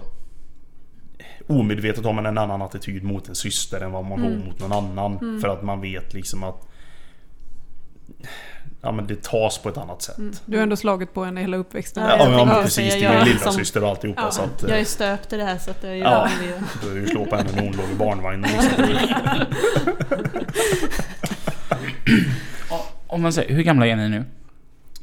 Omedvetet 1.47 2.05
har 2.05 2.13
man 2.13 2.27
en 2.27 2.39
annan 2.39 2.63
attityd 2.63 3.05
mot 3.05 3.29
en 3.29 3.35
syster 3.35 3.81
än 3.81 3.93
vad 3.93 4.05
man 4.05 4.23
har 4.23 4.31
mot 4.31 4.61
någon 4.61 4.73
annan. 4.73 5.41
För 5.41 5.49
att 5.49 5.63
man 5.63 5.81
vet 5.81 6.15
liksom 6.15 6.43
att... 6.43 6.69
Ja 8.85 8.93
men 8.93 9.07
det 9.07 9.23
tas 9.23 9.59
på 9.59 9.69
ett 9.69 9.77
annat 9.79 10.03
sätt. 10.03 10.17
Du 10.47 10.57
har 10.57 10.63
ändå 10.63 10.77
slagit 10.77 11.15
på 11.15 11.25
henne 11.25 11.41
hela 11.41 11.57
uppväxten. 11.57 12.03
Ja, 12.03 12.17
Ja, 12.19 12.31
jag 12.39 12.47
men 12.47 12.63
precis. 12.63 12.95
Det 12.95 12.99
jag 13.01 13.15
är 13.15 13.25
min 13.25 13.35
lillasyster 13.35 13.83
och 13.85 13.89
alltihopa 13.91 14.23
Ja, 14.23 14.31
så 14.31 14.43
att... 14.43 14.63
Jag 14.63 14.71
är 14.71 14.79
eh, 14.79 14.85
stöpt 14.85 15.33
i 15.33 15.37
det 15.37 15.45
här 15.45 15.59
så 15.59 15.71
att 15.71 15.83
jag 15.83 15.93
är 15.93 15.97
Ja. 15.97 16.29
Du 16.75 16.81
behöver 16.81 17.01
ju 17.01 17.07
slå 17.07 17.27
på 17.27 17.37
henne 17.37 17.51
när 17.55 17.63
hon 17.63 17.73
låg 17.73 17.91
i 17.93 17.95
barnvagnen. 17.95 18.51
Om 23.07 23.23
man 23.23 23.33
säger, 23.33 23.55
hur 23.55 23.63
gamla 23.63 23.87
är 23.87 23.97
ni 23.97 24.09
nu? 24.09 24.25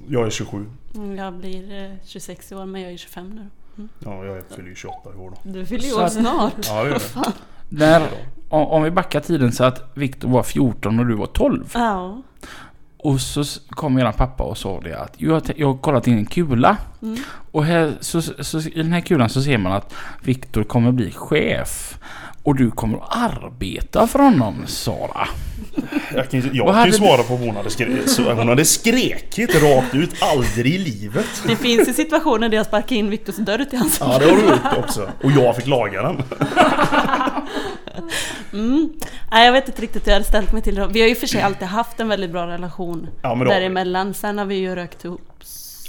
Jag 0.08 0.26
är 0.26 0.30
27. 0.30 0.66
Mm, 0.96 1.18
Jag 1.18 1.34
blir 1.34 1.84
eh, 1.86 1.92
26 2.06 2.52
i 2.52 2.56
år 2.56 2.66
men 2.66 2.82
jag 2.82 2.92
är 2.92 2.98
25 2.98 3.30
nu. 3.30 3.48
Ja, 4.06 4.26
jag 4.26 4.44
fyller 4.56 4.70
ju 4.70 4.76
28 4.76 5.10
i 5.16 5.18
år 5.18 5.30
då. 5.30 5.50
Du 5.52 5.66
fyller 5.66 5.86
ju 5.88 5.94
år 5.94 6.08
snart. 6.08 6.54
Ja, 6.68 6.84
det 6.84 6.90
gör 6.90 7.00
det. 7.16 7.32
När, 7.70 8.02
om, 8.50 8.68
om 8.68 8.84
vi 8.84 8.92
backar 8.92 9.20
tiden 9.20 9.52
så 9.52 9.64
att 9.64 9.92
Viktor 9.94 10.30
var 10.30 10.44
14 10.44 11.00
och 11.00 11.06
du 11.06 11.16
var 11.16 11.26
12. 11.26 11.70
Ja. 11.74 12.22
Och 13.04 13.22
så 13.22 13.44
kom 13.70 13.98
eran 13.98 14.14
pappa 14.14 14.44
och 14.44 14.58
sa 14.58 14.80
det 14.84 14.94
att 15.00 15.14
jag, 15.18 15.42
jag 15.56 15.68
har 15.68 15.78
kollat 15.78 16.08
in 16.08 16.18
en 16.18 16.26
kula. 16.26 16.78
Mm. 17.02 17.18
Och 17.52 17.66
här, 17.66 17.94
så, 18.00 18.22
så, 18.22 18.60
I 18.60 18.72
den 18.76 18.94
här 18.94 19.02
kulan 19.02 19.30
så 19.30 19.42
ser 19.42 19.58
man 19.58 19.72
att 19.72 19.94
Viktor 20.24 20.64
kommer 20.64 20.92
bli 20.92 21.12
chef. 21.12 21.98
Och 22.44 22.56
du 22.56 22.72
kommer 22.72 22.98
att 22.98 23.16
arbeta 23.18 24.08
för 24.08 24.20
honom, 24.20 24.56
Sara. 24.68 25.28
Jag 26.16 26.30
kan, 26.30 26.40
ju- 26.40 26.50
jag 26.54 26.74
kan 26.74 26.86
ju 26.86 26.92
svara 26.92 27.24
på 27.24 27.36
vad 27.36 27.48
hon 27.48 27.56
hade 27.56 27.70
skrikit. 27.70 28.18
Hon 28.28 28.48
hade 28.50 28.66
skrikit 28.66 29.64
rakt 29.64 29.96
ut. 29.96 30.10
Aldrig 30.22 30.74
i 30.76 30.78
livet. 30.78 31.26
Det 31.48 31.56
finns 31.56 31.90
ju 31.90 31.94
situationer 31.94 32.50
där 32.50 32.58
jag 32.58 32.66
sparkar 32.66 32.96
in 32.96 33.10
Viktors 33.10 33.36
dörr 33.36 33.66
till 33.70 33.80
hans 33.80 33.98
Ja, 34.00 34.20
det 34.20 34.26
har 34.26 34.36
du 34.38 34.42
gjort 34.42 34.78
också. 34.86 35.10
Och 35.24 35.32
jag 35.32 35.56
fick 35.56 35.68
laga 35.68 36.02
den. 36.04 36.24
Mm. 38.54 38.94
Nej, 39.32 39.46
jag 39.46 39.54
vet 39.54 39.68
inte 39.68 39.82
riktigt 39.82 40.08
hur 40.08 40.12
jag 40.12 40.16
hade 40.16 40.26
ställt 40.26 40.54
mig 40.54 40.62
till 40.62 40.76
det. 40.76 40.88
Vi 40.88 41.02
har 41.02 41.08
ju 41.08 41.16
för 41.16 41.28
sig 41.28 41.42
alltid 41.42 41.68
haft 41.68 42.00
en 42.00 42.08
väldigt 42.08 42.32
bra 42.32 42.48
relation 42.48 43.08
Ja, 43.22 43.36
men 43.36 43.48
då, 43.48 43.54
däremellan. 43.54 44.14
Sen 44.14 44.38
har 44.38 44.46
vi 44.46 44.56
ju 44.56 44.76
rökt 44.76 45.06
ihop. 45.06 45.22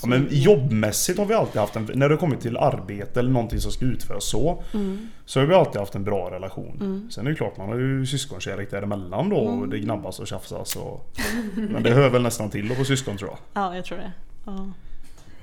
ja, 0.02 0.08
men 0.08 0.28
jobbmässigt 0.30 1.18
har 1.18 1.26
vi 1.26 1.34
alltid 1.34 1.60
haft 1.60 1.76
en... 1.76 1.90
När 1.94 2.08
det 2.08 2.16
kommit 2.16 2.40
till 2.40 2.56
arbete 2.56 3.20
eller 3.20 3.30
någonting 3.30 3.60
som 3.60 3.72
ska 3.72 3.84
utföras 3.84 4.24
så. 4.24 4.62
Mm. 4.74 5.08
Så 5.26 5.40
har 5.40 5.46
vi 5.46 5.54
alltid 5.54 5.80
haft 5.80 5.94
en 5.94 6.04
bra 6.04 6.30
relation. 6.30 6.76
Mm. 6.80 7.10
Sen 7.10 7.26
är 7.26 7.30
det 7.30 7.36
klart, 7.36 7.56
man 7.56 7.68
har 7.68 7.76
ju 7.76 8.06
syskonkärlek 8.06 8.70
däremellan 8.70 9.28
då. 9.28 9.36
Och 9.36 9.68
det 9.68 9.78
gnabbas 9.78 10.18
och 10.20 10.26
tjafsas 10.26 10.76
och... 10.76 11.10
Men 11.54 11.82
det 11.82 11.90
hör 11.90 12.08
väl 12.10 12.22
nästan 12.22 12.50
till 12.50 12.70
att 12.72 12.78
få 12.78 12.84
syskon 12.84 13.16
tror 13.16 13.30
jag. 13.30 13.38
Ja, 13.62 13.76
jag 13.76 13.84
tror 13.84 13.98
det. 13.98 14.12
Ja. 14.46 14.72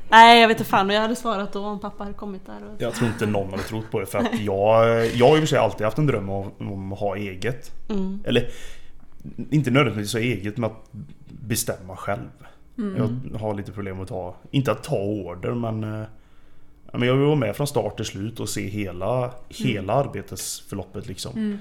Nej, 0.09 0.41
jag 0.41 0.47
vet 0.47 0.59
inte 0.59 0.69
fan 0.69 0.87
vad 0.87 0.95
jag 0.95 1.01
hade 1.01 1.15
svarat 1.15 1.53
då 1.53 1.65
om 1.65 1.79
pappa 1.79 2.03
hade 2.03 2.15
kommit 2.15 2.45
där. 2.45 2.63
Och... 2.65 2.81
Jag 2.81 2.93
tror 2.93 3.09
inte 3.09 3.25
någon 3.25 3.49
hade 3.49 3.63
trott 3.63 3.91
på 3.91 3.99
det. 3.99 4.05
För 4.05 4.19
att 4.19 4.39
jag, 4.39 5.05
jag 5.07 5.29
har 5.29 5.35
i 5.35 5.37
och 5.37 5.41
för 5.41 5.45
sig 5.45 5.57
alltid 5.57 5.85
haft 5.85 5.97
en 5.97 6.05
dröm 6.05 6.29
om, 6.29 6.51
om 6.59 6.93
att 6.93 6.99
ha 6.99 7.15
eget. 7.15 7.71
Mm. 7.89 8.23
Eller 8.25 8.49
inte 9.49 9.71
nödvändigtvis 9.71 10.13
ha 10.13 10.19
eget 10.19 10.57
men 10.57 10.69
att 10.69 10.89
bestämma 11.27 11.95
själv. 11.95 12.29
Jag 12.75 13.39
har 13.39 13.53
lite 13.53 13.71
problem 13.71 14.01
att 14.01 14.07
ta, 14.07 14.35
inte 14.51 14.71
att 14.71 14.83
ta 14.83 14.97
order 14.97 15.51
men 15.51 15.83
eh, 15.83 16.07
men 16.93 17.07
jag 17.07 17.15
vill 17.15 17.25
vara 17.25 17.35
med 17.35 17.55
från 17.55 17.67
start 17.67 17.95
till 17.95 18.05
slut 18.05 18.39
och 18.39 18.49
se 18.49 18.67
hela, 18.67 19.33
hela 19.49 19.93
arbetsförloppet 19.93 21.07
liksom. 21.07 21.31
Mm. 21.35 21.57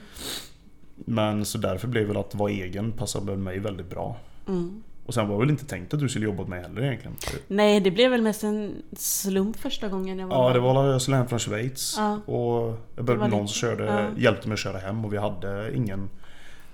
Men 0.94 1.44
så 1.44 1.58
därför 1.58 1.88
blev 1.88 2.06
väl 2.06 2.16
att 2.16 2.34
vara 2.34 2.50
egen 2.50 2.92
passar 2.92 3.20
väl 3.20 3.36
mig 3.36 3.58
väldigt 3.58 3.90
bra. 3.90 4.16
Mm. 4.48 4.82
Och 5.08 5.14
sen 5.14 5.28
var 5.28 5.34
det 5.34 5.40
väl 5.40 5.50
inte 5.50 5.66
tänkt 5.66 5.94
att 5.94 6.00
du 6.00 6.08
skulle 6.08 6.24
jobba 6.24 6.44
med 6.44 6.62
heller 6.62 6.82
egentligen. 6.82 7.16
Nej, 7.48 7.80
det 7.80 7.90
blev 7.90 8.10
väl 8.10 8.22
mest 8.22 8.44
en 8.44 8.74
slump 8.96 9.56
första 9.60 9.88
gången 9.88 10.18
jag 10.18 10.26
var 10.26 10.48
Ja 10.48 10.52
det 10.52 10.60
var 10.60 10.86
jag 10.86 11.02
skulle 11.02 11.16
hem 11.16 11.28
från 11.28 11.38
Schweiz. 11.38 11.94
Ja. 11.98 12.20
Och 12.32 12.78
jag 12.96 13.04
började 13.04 13.20
med 13.22 13.30
någon 13.30 13.48
som 13.48 13.54
körde, 13.68 13.84
ja. 13.84 14.22
hjälpte 14.22 14.48
mig 14.48 14.54
att 14.54 14.58
köra 14.60 14.78
hem 14.78 15.04
och 15.04 15.12
vi 15.12 15.16
hade 15.16 15.70
ingen 15.76 16.08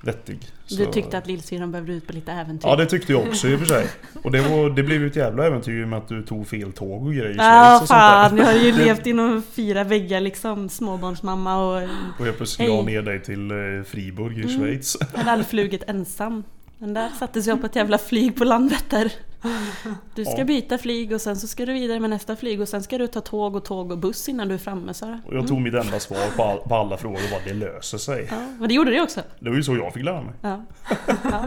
vettig. 0.01 0.39
Du 0.69 0.75
Så- 0.85 0.93
tyckte 0.93 1.19
att 1.19 1.27
lillsyrran 1.27 1.73
behövde 1.73 1.93
ut 1.93 2.07
på 2.07 2.13
lite 2.13 2.33
äventyr? 2.33 2.69
Ja 2.69 2.77
det 2.77 2.87
tyckte 2.87 3.13
jag 3.13 3.23
också 3.29 3.49
i 3.49 3.55
och 3.55 3.59
för 3.59 3.67
sig. 3.67 3.87
Och 4.23 4.31
det, 4.31 4.41
var, 4.41 4.71
det 4.71 4.83
blev 4.83 5.01
ju 5.01 5.07
ett 5.07 5.17
jävla 5.17 5.47
äventyr 5.47 5.87
med 5.87 5.99
att 5.99 6.09
du 6.09 6.23
tog 6.23 6.47
fel 6.47 6.73
tåg 6.73 7.07
och 7.07 7.13
grejer 7.15 7.31
i 7.31 7.37
Ja 7.37 7.77
Schweiz 7.79 7.83
och 7.83 7.89
fan, 7.89 8.29
sånt 8.29 8.41
jag 8.41 8.47
har 8.47 8.55
ju 8.55 8.73
Det- 8.77 8.85
levt 8.85 9.07
inom 9.07 9.43
fyra 9.53 9.85
väggar 9.85 10.21
liksom, 10.21 10.69
småbarnsmamma 10.69 11.57
och. 11.59 11.83
Och 12.21 12.27
jag 12.27 12.37
plötsligt 12.37 12.69
la 12.69 12.83
ner 12.83 13.03
dig 13.03 13.23
till 13.23 13.51
eh, 13.51 13.57
Friburg 13.87 14.39
i 14.39 14.43
Mm. 14.43 14.59
Schweiz. 14.59 14.97
hade 15.15 15.31
aldrig 15.31 15.47
flugit 15.49 15.83
ensam. 15.87 16.43
Men 16.79 16.95
där 16.95 17.09
sattes 17.09 17.47
jag 17.47 17.61
på 17.61 17.67
ett 17.67 17.77
jävla 17.77 17.99
flyg 17.99 18.37
på 18.37 18.45
Landvetter. 18.45 19.13
Du 20.15 20.25
ska 20.25 20.39
Ja. 20.39 20.45
byta 20.45 20.79
flyg 20.79 21.13
och 21.13 21.21
sen 21.21 21.37
så 21.37 21.47
ska 21.47 21.67
du 21.67 21.73
vidare 21.73 22.01
med 22.01 22.11
nästa 22.11 22.37
flyg 22.37 22.61
och 22.61 22.69
sen 22.69 22.83
ska 22.83 22.99
du 22.99 23.07
ta 23.07 23.21
tåg 23.21 23.57
och 23.57 23.65
tåg 23.65 23.93
och 23.93 23.99
buss 23.99 24.29
innan 24.29 24.49
du 24.49 24.55
är 24.55 24.59
framme 24.59 24.95
Sara. 24.95 25.21
Och 25.27 25.35
jag 25.35 25.49
tog 25.49 25.61
mitt 25.61 25.75
enda 25.75 26.01
svar 26.01 26.37
på, 26.37 26.43
all, 26.45 26.59
på 26.59 26.75
alla 26.75 26.97
frågor 26.97 27.21
var 27.33 27.41
det 27.47 27.55
löser 27.55 27.99
sig. 27.99 28.27
Ja, 28.31 28.37
men 28.59 28.69
det 28.69 28.75
gjorde 28.75 28.91
det 28.91 29.01
också. 29.01 29.21
Det 29.41 29.51
var 29.51 29.57
ju 29.57 29.63
så 29.63 29.77
jag 29.77 29.93
fick 29.95 30.05
lära 30.05 30.23
mig. 30.23 30.35
Ja. 30.41 30.65
ja. 31.25 31.45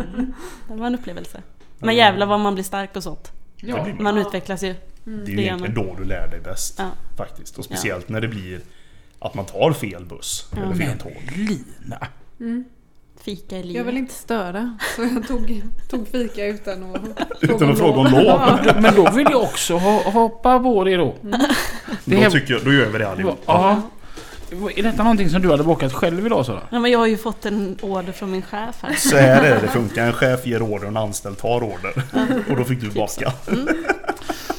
Det 0.68 0.76
var 0.76 0.88
en 0.88 0.96
upplevelse. 0.96 1.42
Men 1.80 1.96
jävlar 1.96 2.26
vad 2.26 2.40
man 2.40 2.54
blir 2.54 2.64
stark 2.64 2.96
och 2.96 3.04
sånt. 3.04 3.32
Ja. 3.56 3.88
Man 4.00 4.18
utvecklas 4.18 4.64
ju. 4.64 4.76
Det 5.04 5.12
är 5.12 5.36
ju 5.36 5.42
egentligen 5.42 5.76
då 5.76 5.96
du 5.98 6.04
lär 6.06 6.28
dig 6.28 6.40
bäst. 6.40 6.76
Ja. 6.80 6.90
Faktiskt. 7.18 7.58
Och 7.58 7.66
speciellt 7.66 8.10
när 8.10 8.22
det 8.22 8.28
blir 8.28 8.62
att 9.20 9.34
man 9.34 9.46
tar 9.46 9.72
fel 9.74 10.06
buss. 10.06 10.48
Ja. 10.56 10.62
Eller 10.62 10.74
fel 10.76 10.88
Men 10.88 10.98
tåg. 10.98 11.14
Lina. 11.36 12.08
Fika 13.28 13.58
i 13.58 13.64
livet. 13.64 13.76
Jag 13.76 13.84
vill 13.84 13.98
inte 13.98 14.14
störa. 14.14 14.78
Så 14.96 15.04
jag 15.04 15.28
tog, 15.28 15.62
tog 15.90 16.08
fika 16.08 16.46
utan 16.46 16.96
att 16.96 17.02
Utan 17.42 17.72
att 17.72 17.78
fråga 17.78 18.00
om 18.00 18.06
lov. 18.06 18.24
Ja. 18.24 18.60
Men 18.82 18.96
då 18.96 19.12
vill 19.12 19.28
jag 19.32 19.42
också 19.42 19.78
ha, 19.78 20.12
hoppa 20.12 20.60
på 20.60 20.84
det 20.84 20.96
då. 20.96 21.16
Det 22.06 22.24
Då, 22.24 22.32
tycker 22.32 22.54
jag, 22.54 22.64
då 22.64 22.74
gör 22.74 22.90
vi 22.90 22.98
det 22.98 23.10
allihop. 23.10 23.44
Ja. 23.46 23.82
Är 24.76 24.84
detta 24.84 25.04
någonting 25.04 25.30
som 25.30 25.42
du 25.42 25.52
hade 25.52 25.64
bokat 25.64 25.94
själv 25.94 26.26
idag 26.26 26.46
Sara? 26.46 26.62
Ja, 26.70 26.80
men 26.80 26.92
jag 26.92 27.00
har 27.00 27.08
ju 27.08 27.18
fått 27.18 27.46
en 27.46 27.78
order 27.82 28.12
från 28.12 28.32
min 28.32 28.42
chef 28.42 28.76
här. 28.82 28.94
Så 28.94 29.18
här 29.18 29.44
är 29.44 29.56
det 29.56 29.62
det 29.62 29.68
funkar. 29.68 30.08
En 30.08 30.14
chef 30.14 30.46
ger 30.46 30.62
order 30.62 30.86
och 30.86 30.92
en 30.92 30.98
anställd 30.98 31.38
tar 31.38 31.64
order. 31.64 32.04
Och 32.50 32.58
då 32.58 32.64
fick 32.64 32.82
du 32.82 32.90
baka. 32.90 33.34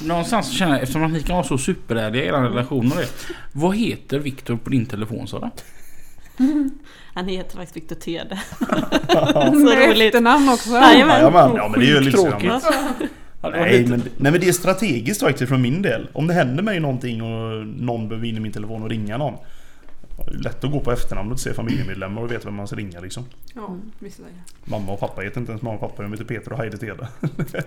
Någonstans 0.03 0.49
så 0.49 0.55
känner 0.55 0.73
jag, 0.73 0.83
eftersom 0.83 1.05
att 1.05 1.13
ni 1.13 1.23
kan 1.23 1.37
vara 1.37 1.47
så 1.47 1.59
superärliga 1.59 2.25
i 2.25 2.27
er 2.27 2.33
relation 2.33 2.93
och 2.93 2.99
det. 2.99 3.09
Vad 3.53 3.77
heter 3.77 4.19
Viktor 4.19 4.57
på 4.57 4.71
din 4.71 4.87
telefon 4.87 5.29
Sara? 5.29 5.51
Han 7.19 7.29
heter 7.29 7.57
faktiskt 7.57 7.77
Viktor 7.77 7.97
Tede. 7.97 8.41
Med 9.59 9.89
roligt. 9.89 10.01
efternamn 10.01 10.49
också. 10.49 10.71
Jajamän. 10.71 11.17
Jajamän, 11.17 11.57
ja 11.57 11.69
men 11.69 11.81
det 11.81 11.87
är 11.87 11.95
ju 11.95 12.01
lite 12.01 12.19
Tråkigt. 12.19 12.53
Nej 13.43 13.87
men, 13.87 14.03
nej 14.17 14.33
men 14.33 14.41
det 14.41 14.49
är 14.49 14.53
strategiskt 14.53 15.21
faktiskt 15.21 15.49
från 15.49 15.63
min 15.63 15.83
del. 15.83 16.09
Om 16.13 16.27
det 16.27 16.35
händer 16.35 16.63
mig 16.63 16.81
någonting 16.81 17.23
och 17.23 17.67
någon 17.67 18.09
behöver 18.09 18.27
in 18.29 18.37
i 18.37 18.41
min 18.41 18.53
telefon 18.53 18.83
och 18.83 18.91
ringa 18.91 19.19
någon. 19.19 19.35
Det 20.27 20.35
är 20.35 20.39
lätt 20.39 20.65
att 20.65 20.71
gå 20.71 20.81
på 20.81 20.93
efternamnet 20.93 21.33
och 21.33 21.41
se 21.41 21.55
familjemedlemmar 21.55 22.23
och 22.23 22.33
veta 22.33 22.45
vem 22.45 22.55
man 22.55 22.67
ska 22.67 22.77
ringa 22.77 23.01
liksom. 23.01 23.25
Ja, 23.55 23.77
visst 23.99 24.19
är 24.19 24.23
det. 24.25 24.71
Mamma 24.71 24.93
och 24.93 25.01
pappa 25.01 25.21
heter 25.21 25.41
inte 25.41 25.53
ens 25.53 25.63
mamma 25.63 25.75
och 25.75 25.81
pappa, 25.81 26.03
de 26.03 26.13
heter 26.13 26.25
Peter 26.25 26.53
och 26.53 26.59
Heidi 26.59 26.79
Tede. 26.79 27.09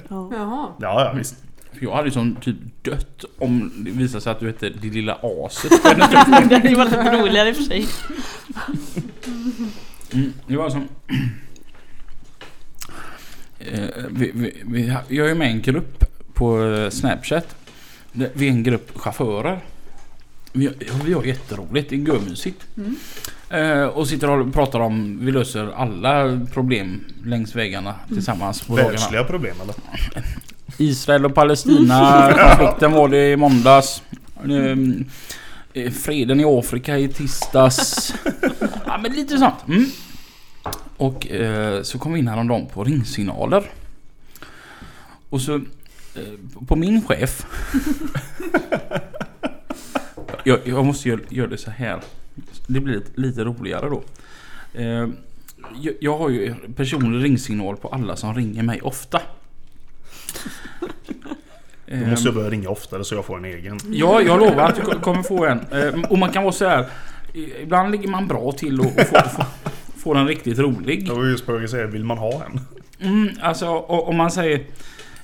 Ja. 0.10 0.30
Jaha. 0.32 0.68
Ja, 0.80 1.06
ja 1.06 1.14
visst. 1.18 1.36
För 1.74 1.84
jag 1.86 1.96
hade 1.96 2.08
ju 2.08 2.12
som 2.12 2.36
typ 2.36 2.56
dött 2.82 3.26
om 3.38 3.72
det 3.78 3.92
visade 3.92 4.22
sig 4.22 4.32
att 4.32 4.40
du 4.40 4.48
hette 4.48 4.70
det 4.82 4.88
lilla 4.88 5.18
aset. 5.24 5.72
Det 5.84 6.56
hade 6.56 6.70
ju 6.70 6.76
varit 6.76 6.92
lite 6.92 7.22
roligare 7.22 7.50
i 7.50 7.52
och 7.52 7.56
för 7.56 7.64
sig. 7.64 7.88
Mm, 10.14 10.34
det 10.48 10.58
var 10.58 10.70
som... 10.70 10.88
Eh, 13.60 13.90
vi, 14.10 14.32
vi, 14.34 14.64
vi, 14.66 14.98
jag 15.08 15.30
är 15.30 15.36
med 15.36 15.48
i 15.48 15.52
en 15.52 15.62
grupp 15.62 16.04
på 16.34 16.64
eh, 16.64 16.90
Snapchat. 16.90 17.56
Vi 18.12 18.48
är 18.48 18.52
en 18.52 18.64
grupp 18.64 18.98
chaufförer. 18.98 19.60
Vi, 20.54 20.70
vi 21.06 21.14
har 21.14 21.24
jätteroligt, 21.24 21.90
det 21.90 21.96
är 21.96 22.00
görmysigt. 22.00 22.68
Mm. 22.78 22.96
Eh, 23.50 23.84
och 23.84 24.08
sitter 24.08 24.30
och 24.30 24.54
pratar 24.54 24.80
om, 24.80 25.26
vi 25.26 25.32
löser 25.32 25.72
alla 25.76 26.40
problem 26.54 27.02
längs 27.26 27.56
vägarna 27.56 27.96
tillsammans 28.08 28.62
på 28.62 28.76
dagarna. 28.76 28.92
Världsliga 28.92 29.24
problem 29.24 29.56
eller? 29.62 29.76
Israel 30.82 31.26
och 31.26 31.36
Palestina, 31.36 32.34
konflikten 32.58 32.92
var 32.92 33.08
det 33.10 33.32
i 33.32 33.38
måndags. 33.38 34.04
Eh, 35.74 35.92
Freden 35.92 36.40
i 36.40 36.44
Afrika 36.46 36.98
i 36.98 37.08
tisdags. 37.08 38.14
Ja 38.86 38.98
men 38.98 39.14
lite 39.14 39.38
sånt. 39.38 39.68
Mm. 39.68 39.86
Och 40.98 41.28
eh, 41.28 41.82
så 41.82 42.00
kom 42.00 42.14
vi 42.14 42.20
in 42.20 42.28
häromdagen 42.28 42.66
på 42.66 42.84
ringsignaler. 42.84 43.64
Och 45.30 45.42
så 45.42 45.56
eh, 45.56 46.66
på 46.68 46.76
min 46.76 47.02
chef. 47.02 47.46
jag, 50.44 50.60
jag 50.64 50.86
måste 50.86 51.10
göra, 51.10 51.20
göra 51.30 51.48
det 51.48 51.58
så 51.58 51.72
här. 51.72 52.00
Det 52.68 52.80
blir 52.80 52.96
lite, 52.96 53.22
lite 53.22 53.44
roligare 53.44 53.90
då. 53.90 54.04
Eh, 54.74 55.08
jag, 55.82 55.94
jag 56.00 56.18
har 56.18 56.30
ju 56.30 56.56
personlig 56.76 57.24
ringsignal 57.24 57.78
på 57.78 57.88
alla 57.88 58.16
som 58.16 58.36
ringer 58.36 58.64
mig 58.64 58.82
ofta. 58.82 59.22
Då 61.86 62.08
måste 62.10 62.28
jag 62.28 62.36
börja 62.36 62.50
ringa 62.50 62.70
oftare 62.70 63.04
så 63.04 63.16
jag 63.16 63.26
får 63.26 63.38
en 63.38 63.46
egen. 63.46 63.80
Ja, 63.92 64.22
jag 64.22 64.40
lovar 64.40 64.64
att 64.64 64.76
du 64.76 64.82
ko- 64.82 65.00
kommer 65.00 65.24
få 65.24 65.46
en. 65.46 65.60
Eh, 65.72 66.02
Och 66.10 66.18
man 66.18 66.32
kan 66.32 66.44
vara 66.44 66.54
så 66.54 66.68
här. 66.68 66.86
Ibland 67.64 67.92
ligger 67.92 68.08
man 68.10 68.28
bra 68.28 68.52
till 68.52 68.80
och, 68.80 68.86
får, 68.94 69.30
får, 69.30 69.46
får 69.98 70.16
den 70.16 70.28
riktigt 70.28 70.60
rolig. 70.60 71.08
Jag 71.08 71.16
var 71.16 71.26
just 71.26 71.46
på 71.46 71.54
väg 71.54 71.64
att 71.64 71.70
säga, 71.70 71.88
vill 71.88 72.04
man 72.04 72.18
ha 72.18 72.44
en? 72.46 72.60
Mm, 73.08 73.30
alltså 73.42 73.68
om 73.78 74.18
man 74.18 74.32
säger... 74.32 74.62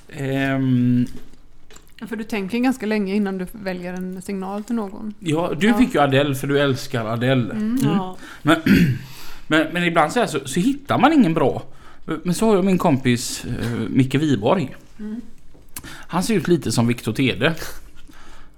ehm, 0.08 1.06
För 2.08 2.16
du 2.16 2.24
tänker 2.24 2.58
ganska 2.58 2.86
länge 2.86 3.14
innan 3.14 3.38
du 3.38 3.46
väljer 3.52 3.92
en 3.94 4.22
signal 4.22 4.64
till 4.64 4.74
någon. 4.74 5.14
ja, 5.18 5.52
du 5.60 5.66
Ja. 5.66 5.74
fick 5.78 5.94
ju 5.94 6.00
Adele 6.00 6.34
för 6.34 6.46
du 6.46 6.60
älskar 6.60 7.04
Adele. 7.06 7.50
Mm. 7.52 7.56
Mm. 7.76 7.78
Ja. 7.84 8.16
Men, 8.42 8.56
men 9.72 9.84
ibland 9.84 10.12
så, 10.12 10.20
här 10.20 10.26
så, 10.26 10.38
så 10.44 10.60
hittar 10.60 10.98
man 10.98 11.12
ingen 11.12 11.34
bra. 11.34 11.62
Men 12.22 12.34
så 12.34 12.46
har 12.46 12.54
jag 12.54 12.64
min 12.64 12.78
kompis 12.78 13.44
eh, 13.44 13.68
Micke 13.88 14.14
Wiborg. 14.14 14.76
Mm. 14.98 15.20
Han 15.84 16.22
ser 16.22 16.34
ut 16.34 16.48
lite 16.48 16.72
som 16.72 16.86
Viktor 16.86 17.12
Tede. 17.12 17.54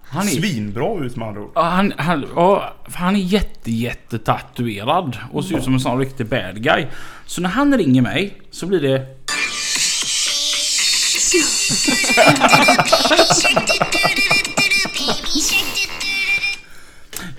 Han 0.02 0.26
är, 0.26 0.30
Svinbra 0.30 1.04
ut 1.04 1.16
med 1.16 1.28
andra 1.28 1.40
ord. 1.40 1.52
Ja, 1.54 1.62
han, 1.62 1.92
han, 1.96 2.26
ja, 2.36 2.74
han 2.92 3.16
är 3.16 3.20
jätte, 3.20 3.70
jätte 3.70 4.18
tatuerad 4.18 5.18
och 5.32 5.44
ser 5.44 5.56
ut 5.56 5.64
som 5.64 5.74
en 5.74 5.80
sån 5.80 5.98
riktig 5.98 6.26
bad 6.26 6.62
guy. 6.62 6.86
Så 7.26 7.40
när 7.40 7.48
han 7.48 7.78
ringer 7.78 8.02
mig 8.02 8.40
så 8.50 8.66
blir 8.66 8.80
det... 8.80 9.16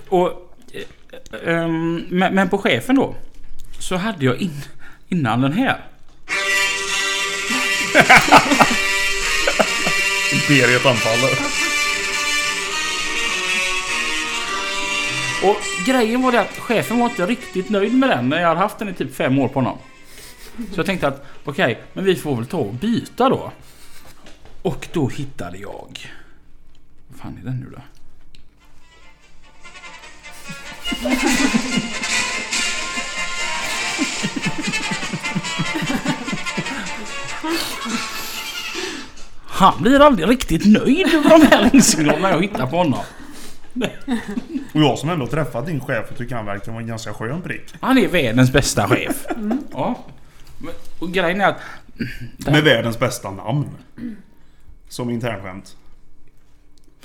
Och, 0.09 0.31
ehm, 1.45 2.05
men, 2.09 2.35
men 2.35 2.49
på 2.49 2.57
chefen 2.57 2.95
då 2.95 3.15
så 3.79 3.95
hade 3.95 4.25
jag 4.25 4.41
in, 4.41 4.61
innan 5.07 5.41
den 5.41 5.53
här. 5.53 5.90
Imperiet 10.33 10.85
anfaller. 10.85 11.29
Och 15.43 15.57
grejen 15.85 16.21
var 16.21 16.31
det 16.31 16.41
att 16.41 16.57
chefen 16.57 16.99
var 16.99 17.09
inte 17.09 17.25
riktigt 17.25 17.69
nöjd 17.69 17.93
med 17.93 18.09
den 18.09 18.29
när 18.29 18.41
jag 18.41 18.47
hade 18.47 18.59
haft 18.59 18.79
den 18.79 18.89
i 18.89 18.93
typ 18.93 19.15
fem 19.15 19.39
år 19.39 19.47
på 19.47 19.53
honom. 19.53 19.77
Så 20.57 20.79
jag 20.79 20.85
tänkte 20.85 21.07
att 21.07 21.25
okej, 21.43 21.81
men 21.93 22.05
vi 22.05 22.15
får 22.15 22.35
väl 22.35 22.45
ta 22.45 22.57
och 22.57 22.73
byta 22.73 23.29
då. 23.29 23.51
Och 24.61 24.87
då 24.93 25.07
hittade 25.07 25.57
jag... 25.57 26.11
Vad 27.07 27.19
fan 27.19 27.37
är 27.41 27.45
den 27.45 27.59
nu 27.59 27.69
då? 27.71 27.81
Han 39.47 39.81
blir 39.83 39.99
aldrig 39.99 40.29
riktigt 40.29 40.65
nöjd 40.65 41.07
över 41.13 41.29
de 41.29 41.41
här 41.45 41.69
ringsignalerna 41.69 42.29
jag 42.31 42.41
hittar 42.41 42.67
på 42.67 42.77
honom. 42.77 42.99
Och 44.73 44.81
jag 44.81 44.97
som 44.99 45.09
ändå 45.09 45.27
träffat 45.27 45.65
din 45.65 45.79
chef 45.79 46.05
och 46.11 46.17
tycker 46.17 46.35
han 46.35 46.45
verkar 46.45 46.71
vara 46.71 46.81
en 46.81 46.87
ganska 46.87 47.13
skön 47.13 47.41
prick. 47.41 47.73
Han 47.81 47.97
är 47.97 48.07
världens 48.07 48.51
bästa 48.53 48.87
chef. 48.87 49.25
Ja. 49.71 50.05
Men- 50.57 50.73
Och 50.99 51.11
grejen 51.11 51.41
är 51.41 51.47
att... 51.49 51.59
Med 52.37 52.63
världens 52.63 52.99
bästa 52.99 53.31
namn. 53.31 53.69
Som 54.89 55.09
internskämt. 55.09 55.75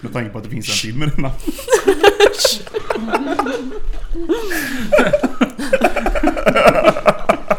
Med 0.00 0.12
tanke 0.12 0.30
på 0.30 0.38
att 0.38 0.44
det 0.44 0.50
finns 0.50 0.68
en 0.68 0.90
till 0.90 0.98
med 0.98 1.08
det 1.08 1.22
namnet. 1.22 1.44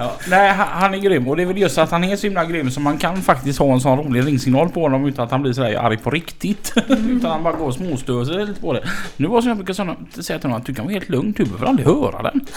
Ja, 0.00 0.16
nej, 0.28 0.50
han, 0.52 0.94
är 0.94 0.98
grym 0.98 1.28
och 1.28 1.36
det 1.36 1.42
är 1.42 1.46
väl 1.46 1.58
just 1.58 1.78
att 1.78 1.90
han 1.90 2.04
är 2.04 2.16
så 2.16 2.26
himla 2.26 2.44
grym 2.44 2.70
så 2.70 2.80
man 2.80 2.98
kan 2.98 3.22
faktiskt 3.22 3.58
ha 3.58 3.72
en 3.72 3.80
sån 3.80 3.98
rolig 3.98 4.26
ringsignal 4.26 4.68
på 4.68 4.80
honom 4.80 5.06
utan 5.06 5.24
att 5.24 5.30
han 5.30 5.42
blir 5.42 5.52
sådär 5.52 5.76
arg 5.76 5.96
på 5.96 6.10
riktigt. 6.10 6.72
utan 6.88 7.30
han 7.30 7.42
bara 7.42 7.56
går 7.56 7.66
och 7.66 7.74
småstöser 7.74 8.46
lite 8.46 8.60
på 8.60 8.72
det. 8.72 8.82
Nu 9.16 9.28
var 9.28 9.42
så 9.42 9.48
jag 9.48 9.56
brukar 9.56 9.74
såna, 9.74 9.96
säga 10.10 10.38
till 10.38 10.48
honom 10.48 10.60
att 10.60 10.66
du 10.66 10.74
kan 10.74 10.84
vara 10.84 10.92
helt 10.92 11.08
lugn, 11.08 11.32
du 11.36 11.44
behöver 11.44 11.66
aldrig 11.66 11.86
höra 11.86 12.22
den. 12.22 12.40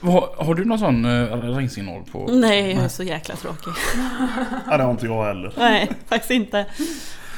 Har, 0.00 0.44
har 0.44 0.54
du 0.54 0.64
någon 0.64 0.78
sån 0.78 1.04
uh, 1.04 1.56
ringsignal 1.56 2.02
på? 2.12 2.26
Nej, 2.32 2.72
jag 2.72 2.84
är 2.84 2.88
så 2.88 3.02
jäkla 3.02 3.36
tråkig. 3.36 3.72
Ja, 4.70 4.76
det 4.76 4.82
har 4.82 4.90
inte 4.90 5.06
jag 5.06 5.24
heller. 5.24 5.52
Nej, 5.58 5.90
faktiskt 6.06 6.30
inte. 6.30 6.66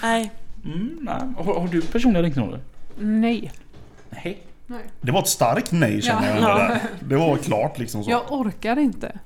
Nej. 0.02 0.32
Mm, 0.64 0.98
nej. 1.00 1.14
Har, 1.36 1.60
har 1.60 1.68
du 1.68 1.82
personliga 1.82 2.22
ringsignaler? 2.22 2.60
Nej. 2.96 3.52
Nej. 4.10 4.42
Nej. 4.66 4.80
Det 5.00 5.12
var 5.12 5.20
ett 5.20 5.28
starkt 5.28 5.72
nej 5.72 6.02
känner 6.02 6.36
Ja. 6.36 6.48
jag. 6.48 6.58
där. 6.58 6.80
Det 7.08 7.16
var 7.16 7.36
klart 7.36 7.78
liksom 7.78 8.04
så. 8.04 8.10
Jag 8.10 8.32
orkar 8.32 8.78
inte 8.78 9.18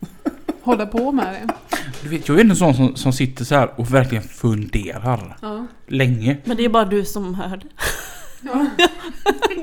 hålla 0.63 0.87
på 0.87 1.13
med 1.13 1.27
det. 1.27 1.55
Du 2.03 2.09
vet, 2.09 2.29
jag 2.29 2.37
är 2.41 2.45
en 2.45 2.57
sån 2.57 2.75
som, 2.75 2.97
som 2.97 3.13
sitter 3.13 3.45
så 3.45 3.55
här 3.55 3.71
och 3.81 3.95
verkligen 3.95 4.25
funderar. 4.25 5.37
Ja. 5.43 5.67
Länge. 5.87 6.37
Men 6.45 6.57
det 6.57 6.65
är 6.65 6.69
bara 6.69 6.85
du 6.85 7.05
som 7.05 7.35
hör 7.35 7.57
det. 7.57 7.67
Ja. 8.41 8.67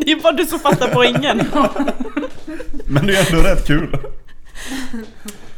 Det 0.05 0.11
är 0.11 0.21
bara 0.21 0.33
du 0.33 0.45
som 0.45 0.59
fattar 0.59 0.89
poängen. 0.93 1.41
Men 2.85 3.05
det 3.07 3.15
är 3.17 3.33
ändå 3.35 3.47
rätt 3.49 3.67
kul. 3.67 3.97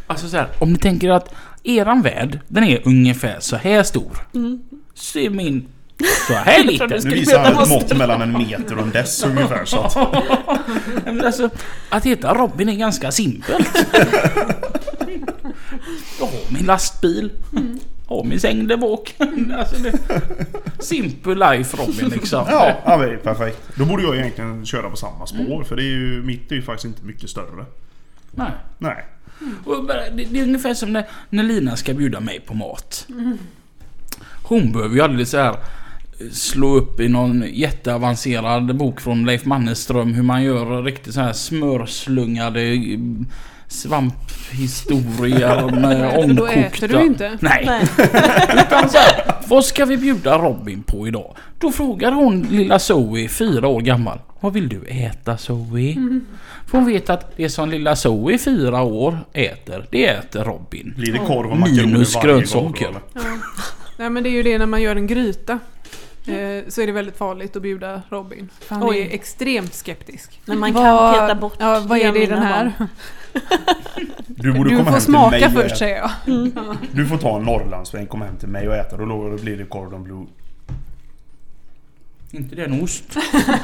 Alltså 0.08 0.30
så 0.30 0.38
här, 0.38 0.48
om 0.60 0.74
ni 0.74 0.80
tänker 0.80 1.10
att 1.10 1.34
eran 1.64 2.02
värld, 2.02 2.40
den 2.48 2.64
är 2.64 2.82
ungefär 2.88 3.36
så 3.40 3.56
här 3.56 3.84
stor. 3.84 4.18
Mm. 4.34 4.60
Så 4.94 5.20
är 5.20 5.30
min 5.30 5.68
så 6.28 6.34
här 6.34 6.64
liten. 6.68 6.90
Nu 7.04 7.10
visar 7.10 7.40
han 7.40 7.64
ett 7.64 7.70
mått 7.70 7.98
mellan 7.98 8.22
en 8.22 8.32
meter 8.32 8.78
och 8.78 8.84
en 8.84 8.92
dess 8.92 9.24
ungefär. 9.24 9.66
Så 9.66 9.80
att, 9.80 9.96
Men 11.06 11.26
alltså, 11.26 11.50
att 11.90 12.06
heta 12.06 12.34
Robin 12.34 12.70
är 12.70 12.76
ganska 12.76 13.12
simpelt. 13.12 13.68
Jag 16.20 16.26
har 16.26 16.54
min 16.54 16.66
lastbil. 16.66 17.32
Har 18.08 18.24
min 18.24 18.40
säng 18.40 18.68
där 18.68 18.78
bak. 18.78 19.16
Alltså 19.58 19.76
det, 19.76 20.00
simple 20.80 21.36
life 21.36 21.78
Robin 21.78 22.10
liksom. 22.10 22.46
ja, 22.50 22.72
ja, 22.86 22.98
men 22.98 23.08
det 23.08 23.14
är 23.14 23.18
perfekt. 23.18 23.62
Då 23.76 23.86
borde 23.86 24.04
jag 24.04 24.16
egentligen 24.16 24.66
köra 24.66 24.90
på 24.90 24.96
samma 24.96 25.28
spår. 25.28 25.64
För 25.64 25.76
det 25.76 25.84
är 25.84 25.92
ju, 25.92 26.24
mitt 26.24 26.52
är 26.52 26.56
ju 26.56 26.62
faktiskt 26.62 26.86
inte 26.86 27.06
mycket 27.06 27.30
större. 27.30 27.66
Nej. 28.32 28.52
Nej. 28.78 29.06
Och 29.66 29.86
bara, 29.86 30.10
det, 30.10 30.26
det 30.26 30.40
är 30.40 30.44
ungefär 30.44 30.74
som 30.74 30.94
när, 30.94 31.08
när 31.30 31.44
Lina 31.44 31.76
ska 31.76 31.94
bjuda 31.94 32.20
mig 32.20 32.40
på 32.40 32.54
mat. 32.54 33.08
Hon 34.44 34.72
behöver 34.72 34.96
ju 34.96 35.02
aldrig 35.02 35.28
så 35.28 35.38
här 35.38 35.56
slå 36.32 36.76
upp 36.76 37.00
i 37.00 37.08
någon 37.08 37.44
jätteavancerad 37.54 38.76
bok 38.76 39.02
från 39.02 39.26
Leif 39.26 39.46
Mannerström 39.46 40.14
hur 40.14 40.24
man 40.24 40.44
gör 40.44 40.84
riktigt 40.84 41.14
så 41.14 41.22
här 41.22 41.34
smörslungade 41.34 42.62
eh, 42.62 43.00
svamphistorier 43.68 45.72
med 45.82 46.12
För 46.12 46.18
då 46.18 46.22
ångkokta... 46.22 46.54
äter 46.54 46.88
du 46.88 47.02
inte. 47.06 47.38
Nej, 47.42 47.64
Nej. 47.66 47.82
utan 48.54 48.90
så 48.90 48.98
här, 48.98 49.34
vad 49.48 49.66
ska 49.66 49.86
vi 49.86 49.98
bjuda 49.98 50.38
Robin 50.38 50.84
på 50.84 51.08
idag? 51.08 51.36
Då 51.60 51.72
frågar 51.72 52.12
hon 52.12 52.42
lilla 52.42 52.80
Zoe, 52.80 53.28
fyra 53.28 53.68
år 53.68 53.82
gammal. 53.82 54.20
Vad 54.40 54.54
vill 54.54 54.70
du 54.70 54.84
äta 54.88 55.38
Zoe? 55.38 55.96
För 56.68 56.78
hon 56.78 56.86
vet 56.86 57.10
att 57.10 57.38
det 57.38 57.50
som 57.50 57.70
lilla 57.70 57.96
Zoe, 57.96 58.38
fyra 58.38 58.82
år, 58.82 59.18
äter, 59.34 59.86
det 59.92 60.06
äter 60.06 60.44
Robin. 60.44 60.94
Blir 60.98 61.14
det 61.14 61.20
korv 61.20 61.52
och 61.52 61.58
makaroner 61.58 61.86
Minus 61.86 62.16
grönsaker. 62.24 62.96
Ja. 63.14 63.22
Nej 64.00 64.10
men 64.10 64.24
det 64.24 64.30
är 64.30 64.32
ju 64.32 64.44
det 64.44 64.58
när 64.58 64.66
man 64.66 64.82
gör 64.82 64.96
en 64.96 65.08
gryta. 65.08 65.60
Eh, 66.28 66.64
så 66.68 66.82
är 66.82 66.86
det 66.86 66.92
väldigt 66.92 67.18
farligt 67.18 67.56
att 67.56 67.62
bjuda 67.62 68.02
Robin. 68.10 68.50
För 68.60 68.76
han 68.76 68.90
Oj. 68.90 69.00
är 69.00 69.10
extremt 69.14 69.74
skeptisk. 69.74 70.42
Men 70.46 70.60
man 70.60 70.74
Vad- 70.74 70.84
kan 71.16 71.28
peta 71.28 71.36
bort 71.36 71.56
Ja, 71.60 71.84
vad 71.88 71.98
är 71.98 72.12
det 72.12 72.24
i 72.24 72.26
den 72.26 72.42
här? 72.44 72.72
Du 74.28 74.54
borde 74.54 74.70
Du 74.70 74.76
komma 74.78 74.84
får 74.86 74.92
hem 74.92 75.00
till 75.00 75.02
smaka 75.06 75.30
mig 75.30 75.46
och 75.46 75.52
först 75.52 75.66
äta. 75.66 75.76
säger 75.76 75.98
jag. 75.98 76.12
Du 76.92 77.06
får 77.08 77.18
ta 77.18 77.38
en 77.38 77.44
Norrlandsväng, 77.44 78.08
komma 78.08 78.26
hem 78.26 78.36
till 78.38 78.48
mig 78.48 78.68
och 78.68 78.76
äta. 78.76 78.98
Då 78.98 79.06
lovar 79.06 79.30
jag, 79.30 79.38
då 79.38 79.44
blir 79.44 79.58
det 79.58 79.66
Cordon 79.66 80.04
Bleu. 80.04 80.26
Inte 82.32 82.56
det 82.56 82.64
en 82.64 82.84
ost? 82.84 83.04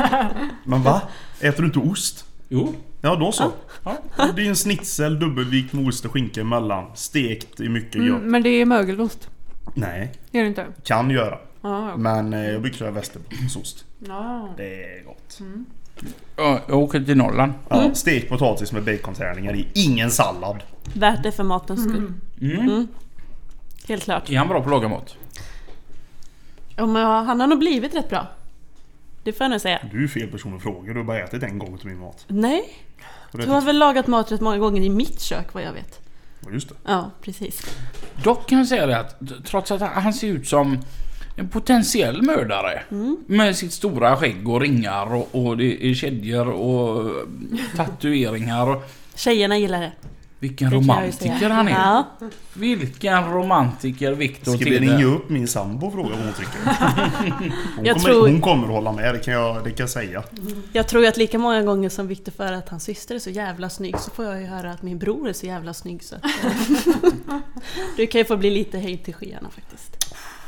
Men 0.65 0.83
va? 0.83 1.01
Äter 1.39 1.61
du 1.61 1.65
inte 1.67 1.79
ost? 1.79 2.25
Jo. 2.49 2.73
Ja, 3.01 3.15
då 3.15 3.31
så. 3.31 3.51
Ja. 3.83 3.97
Det 4.35 4.41
är 4.41 4.49
en 4.49 4.55
schnitzel 4.55 5.19
dubbelvikt 5.19 5.73
med 5.73 5.87
ost 5.87 6.05
och 6.05 6.11
skinka 6.11 6.41
emellan. 6.41 6.85
Stekt 6.95 7.59
i 7.59 7.69
mycket 7.69 7.95
Mm, 7.95 8.07
gött. 8.07 8.21
men 8.21 8.43
det 8.43 8.49
är 8.49 8.65
mögelost. 8.65 9.29
Nej, 9.73 10.11
Är 10.31 10.41
det 10.41 10.47
inte? 10.47 10.65
kan 10.83 11.09
göra. 11.09 11.37
Ja. 11.63 11.97
Men 11.97 12.33
eh, 12.33 12.51
jag 12.51 12.61
brukar 12.61 12.77
köra 12.77 12.91
västerbottensost. 12.91 13.85
ja. 13.99 14.49
Det 14.57 14.83
är 14.83 15.03
gott. 15.03 15.39
Ja, 16.35 16.59
jag 16.67 16.77
åker 16.79 17.03
till 17.03 17.17
Norrland. 17.17 17.53
Ja, 17.69 17.95
Stekt 17.95 18.29
potatis 18.29 18.71
med 18.71 18.83
bacontärningar 18.83 19.55
i. 19.55 19.67
Ingen 19.73 20.11
sallad. 20.11 20.63
Värt 20.93 21.23
det 21.23 21.31
för 21.31 21.43
matens 21.43 21.83
skull. 21.83 22.13
Mm. 22.41 22.59
Mm. 22.59 22.87
Helt 23.87 24.03
klart. 24.03 24.29
Är 24.29 24.37
han 24.37 24.47
bra 24.47 24.59
på 24.59 24.65
att 24.65 24.71
laga 24.71 24.87
mat? 24.87 25.15
Ja, 26.75 26.85
men 26.85 27.05
han 27.05 27.39
har 27.39 27.47
nog 27.47 27.59
blivit 27.59 27.95
rätt 27.95 28.09
bra. 28.09 28.27
Det 29.23 29.33
får 29.33 29.43
jag 29.43 29.51
nog 29.51 29.61
säga. 29.61 29.79
Du 29.91 30.03
är 30.03 30.07
fel 30.07 30.27
person 30.27 30.55
att 30.55 30.61
fråga. 30.63 30.93
Du 30.93 30.99
har 30.99 31.05
bara 31.05 31.19
ätit 31.19 31.43
en 31.43 31.59
gång 31.59 31.77
till 31.77 31.87
min 31.87 31.99
mat. 31.99 32.25
Nej, 32.27 32.63
du 33.31 33.47
har 33.47 33.61
väl 33.61 33.77
lagat 33.77 34.07
mat 34.07 34.31
rätt 34.31 34.41
många 34.41 34.57
gånger 34.57 34.81
i 34.81 34.89
mitt 34.89 35.19
kök 35.21 35.53
vad 35.53 35.63
jag 35.63 35.73
vet. 35.73 35.99
Ja, 36.45 36.51
Just 36.51 36.69
det. 36.69 36.75
Ja, 36.85 37.11
precis. 37.21 37.61
Dock 38.23 38.49
kan 38.49 38.57
jag 38.57 38.67
säga 38.67 38.85
det 38.85 38.99
att 38.99 39.21
trots 39.45 39.71
att 39.71 39.81
han 39.81 40.13
ser 40.13 40.27
ut 40.27 40.47
som 40.47 40.77
en 41.35 41.49
potentiell 41.49 42.21
mördare 42.21 42.81
med 43.25 43.55
sitt 43.55 43.73
stora 43.73 44.17
skägg 44.17 44.49
och 44.49 44.61
ringar 44.61 45.13
och, 45.13 45.29
och 45.45 45.57
det 45.57 45.89
är 45.89 45.93
kedjor 45.93 46.47
och 46.49 47.11
tatueringar. 47.75 48.69
och- 48.69 48.83
Tjejerna 49.15 49.57
gillar 49.57 49.81
det. 49.81 49.91
Vilken 50.39 50.69
det 50.69 50.75
romantiker 50.75 51.49
han 51.49 51.67
är. 51.67 51.71
Ja. 51.71 52.07
Vilken 52.53 53.31
romantiker 53.33 54.11
Viktor 54.11 54.55
Ska 54.55 54.65
vi 54.65 54.79
ringa 54.79 55.05
upp 55.05 55.29
min 55.29 55.47
sambo 55.47 55.87
och 55.87 55.93
fråga 55.93 56.09
vad 56.09 56.19
hon 56.19 56.33
tycker? 56.33 56.59
Hon, 57.75 57.85
Jag 57.85 57.95
kommer, 57.95 58.09
tror- 58.09 58.27
hon 58.27 58.41
kommer 58.41 58.67
hålla 58.67 58.91
med, 58.91 59.13
det 59.15 59.19
kan 59.19 59.33
jag, 59.33 59.55
det 59.63 59.69
kan 59.69 59.83
jag 59.83 59.89
säga. 59.89 60.23
Jag 60.73 60.87
tror 60.87 61.05
att 61.05 61.17
lika 61.17 61.39
många 61.39 61.61
gånger 61.61 61.89
som 61.89 62.07
Victor 62.07 62.31
för 62.31 62.53
att 62.53 62.69
hans 62.69 62.83
syster 62.83 63.15
är 63.15 63.19
så 63.19 63.29
jävla 63.29 63.69
snygg 63.69 63.99
så 63.99 64.11
får 64.11 64.25
jag 64.25 64.41
ju 64.41 64.47
höra 64.47 64.71
att 64.71 64.81
min 64.81 64.99
bror 64.99 65.29
är 65.29 65.33
så 65.33 65.45
jävla 65.45 65.73
snygg 65.73 66.03
så 66.03 66.15
att, 66.15 66.25
eh, 66.25 67.11
Du 67.97 68.07
kan 68.07 68.19
ju 68.19 68.25
få 68.25 68.37
bli 68.37 68.49
lite 68.49 68.79
höjd 68.79 69.03
till 69.03 69.13
skyarna 69.13 69.49
faktiskt. 69.49 70.02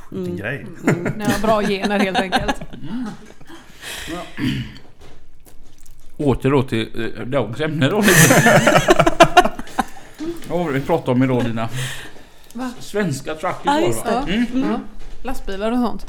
Vilken 0.10 0.26
Mm. 0.34 0.38
grej. 0.38 0.66
Ni 1.18 1.24
har 1.24 1.42
bra 1.42 1.62
gener 1.62 2.00
helt 2.00 2.18
enkelt. 2.20 2.56
Åter 6.18 6.50
då 6.52 6.64
till 6.64 7.14
äh, 7.18 7.26
dagens 7.26 7.62
ämne 7.62 7.90
då. 7.90 8.04
Vad 10.50 10.60
var 10.60 10.68
det 10.68 10.80
vi 10.80 10.86
pratade 10.86 11.12
om 11.12 11.24
idag 11.24 11.44
Lina? 11.44 11.70
Va? 12.54 12.72
Svenska 12.80 13.36
truckers 13.36 13.62
Ja, 13.66 13.80
just 13.80 14.06
det. 14.06 14.34
Mm. 14.34 14.46
Ja. 14.72 14.80
Lastbilar 15.24 15.72
och 15.72 15.78
sånt. 15.78 16.06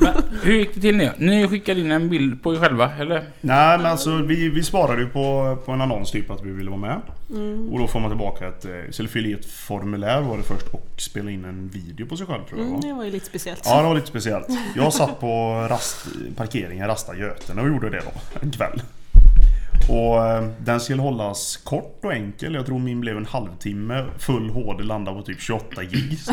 Men, 0.00 0.12
hur 0.42 0.52
gick 0.54 0.74
det 0.74 0.80
till 0.80 0.96
nu? 0.96 1.10
Ni 1.18 1.48
skickade 1.48 1.80
in 1.80 1.90
en 1.90 2.08
bild 2.08 2.42
på 2.42 2.54
er 2.54 2.58
själva 2.58 2.92
eller? 3.00 3.24
Nej 3.40 3.78
men 3.78 3.86
alltså 3.86 4.16
vi, 4.16 4.48
vi 4.48 4.62
svarade 4.62 5.02
ju 5.02 5.08
på, 5.08 5.58
på 5.64 5.72
en 5.72 5.80
annons 5.80 6.10
typ 6.10 6.30
att 6.30 6.42
vi 6.42 6.50
ville 6.50 6.70
vara 6.70 6.80
med. 6.80 7.00
Och 7.72 7.78
då 7.78 7.86
får 7.86 8.00
man 8.00 8.10
tillbaka 8.10 8.48
ett, 8.48 8.64
eh, 8.64 8.70
istället 8.70 8.94
för 8.96 9.04
att 9.04 9.10
fylla 9.10 9.28
i 9.28 9.32
ett 9.32 9.46
formulär 9.46 10.20
var 10.20 10.36
det 10.36 10.42
först 10.42 10.66
och 10.72 10.88
spela 10.96 11.30
in 11.30 11.44
en 11.44 11.68
video 11.68 12.06
på 12.06 12.16
sig 12.16 12.26
själv 12.26 12.44
tror 12.48 12.60
jag 12.60 12.68
Mm, 12.68 12.80
det 12.80 12.92
var 12.92 13.04
ju 13.04 13.10
lite 13.10 13.26
speciellt. 13.26 13.62
Ja 13.64 13.82
det 13.82 13.88
var 13.88 13.94
lite 13.94 14.06
speciellt. 14.06 14.46
Jag 14.76 14.92
satt 14.92 15.20
på 15.20 15.66
rast, 15.70 16.06
parkeringen 16.36 16.86
Rasta 16.88 17.16
Götene 17.16 17.62
och 17.62 17.68
gjorde 17.68 17.90
det 17.90 18.00
då 18.04 18.40
en 18.42 18.50
kväll. 18.50 18.82
Och 19.88 20.26
eh, 20.26 20.48
den 20.58 20.80
skulle 20.80 21.02
hållas 21.02 21.56
kort 21.56 21.98
och 22.02 22.12
enkel. 22.12 22.54
Jag 22.54 22.66
tror 22.66 22.78
min 22.78 23.00
blev 23.00 23.16
en 23.16 23.26
halvtimme. 23.26 24.04
Full 24.18 24.50
HD 24.50 24.84
landade 24.84 25.16
på 25.16 25.22
typ 25.22 25.40
28 25.40 25.84
gig. 25.84 26.18
Så 26.18 26.32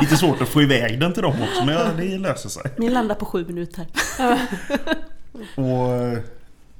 lite 0.00 0.16
svårt 0.16 0.42
att 0.42 0.48
få 0.48 0.62
iväg 0.62 1.00
den 1.00 1.12
till 1.12 1.22
dem 1.22 1.34
också 1.42 1.64
men 1.64 1.96
det 1.96 2.18
löser 2.18 2.48
sig. 2.48 2.62
Min 2.76 2.92
landar 2.92 3.14
på 3.14 3.24
sju 3.24 3.46
minuter. 3.46 3.86
Och 5.54 5.94
eh, 5.94 6.18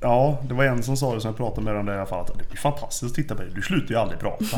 ja, 0.01 0.39
det 0.49 0.55
var 0.55 0.65
en 0.65 0.83
som 0.83 0.97
sa 0.97 1.15
det 1.15 1.21
som 1.21 1.29
jag 1.29 1.37
pratade 1.37 1.65
med 1.65 1.75
den 1.75 1.87
där 1.87 1.95
i 1.95 1.97
alla 1.97 2.07
fall 2.07 2.21
att 2.21 2.39
det 2.39 2.45
är 2.53 2.57
fantastiskt 2.57 3.11
att 3.11 3.15
titta 3.15 3.35
på 3.35 3.43
dig. 3.43 3.51
Du 3.55 3.63
slutar 3.63 3.95
ju 3.95 4.01
aldrig 4.01 4.21
prata. 4.21 4.57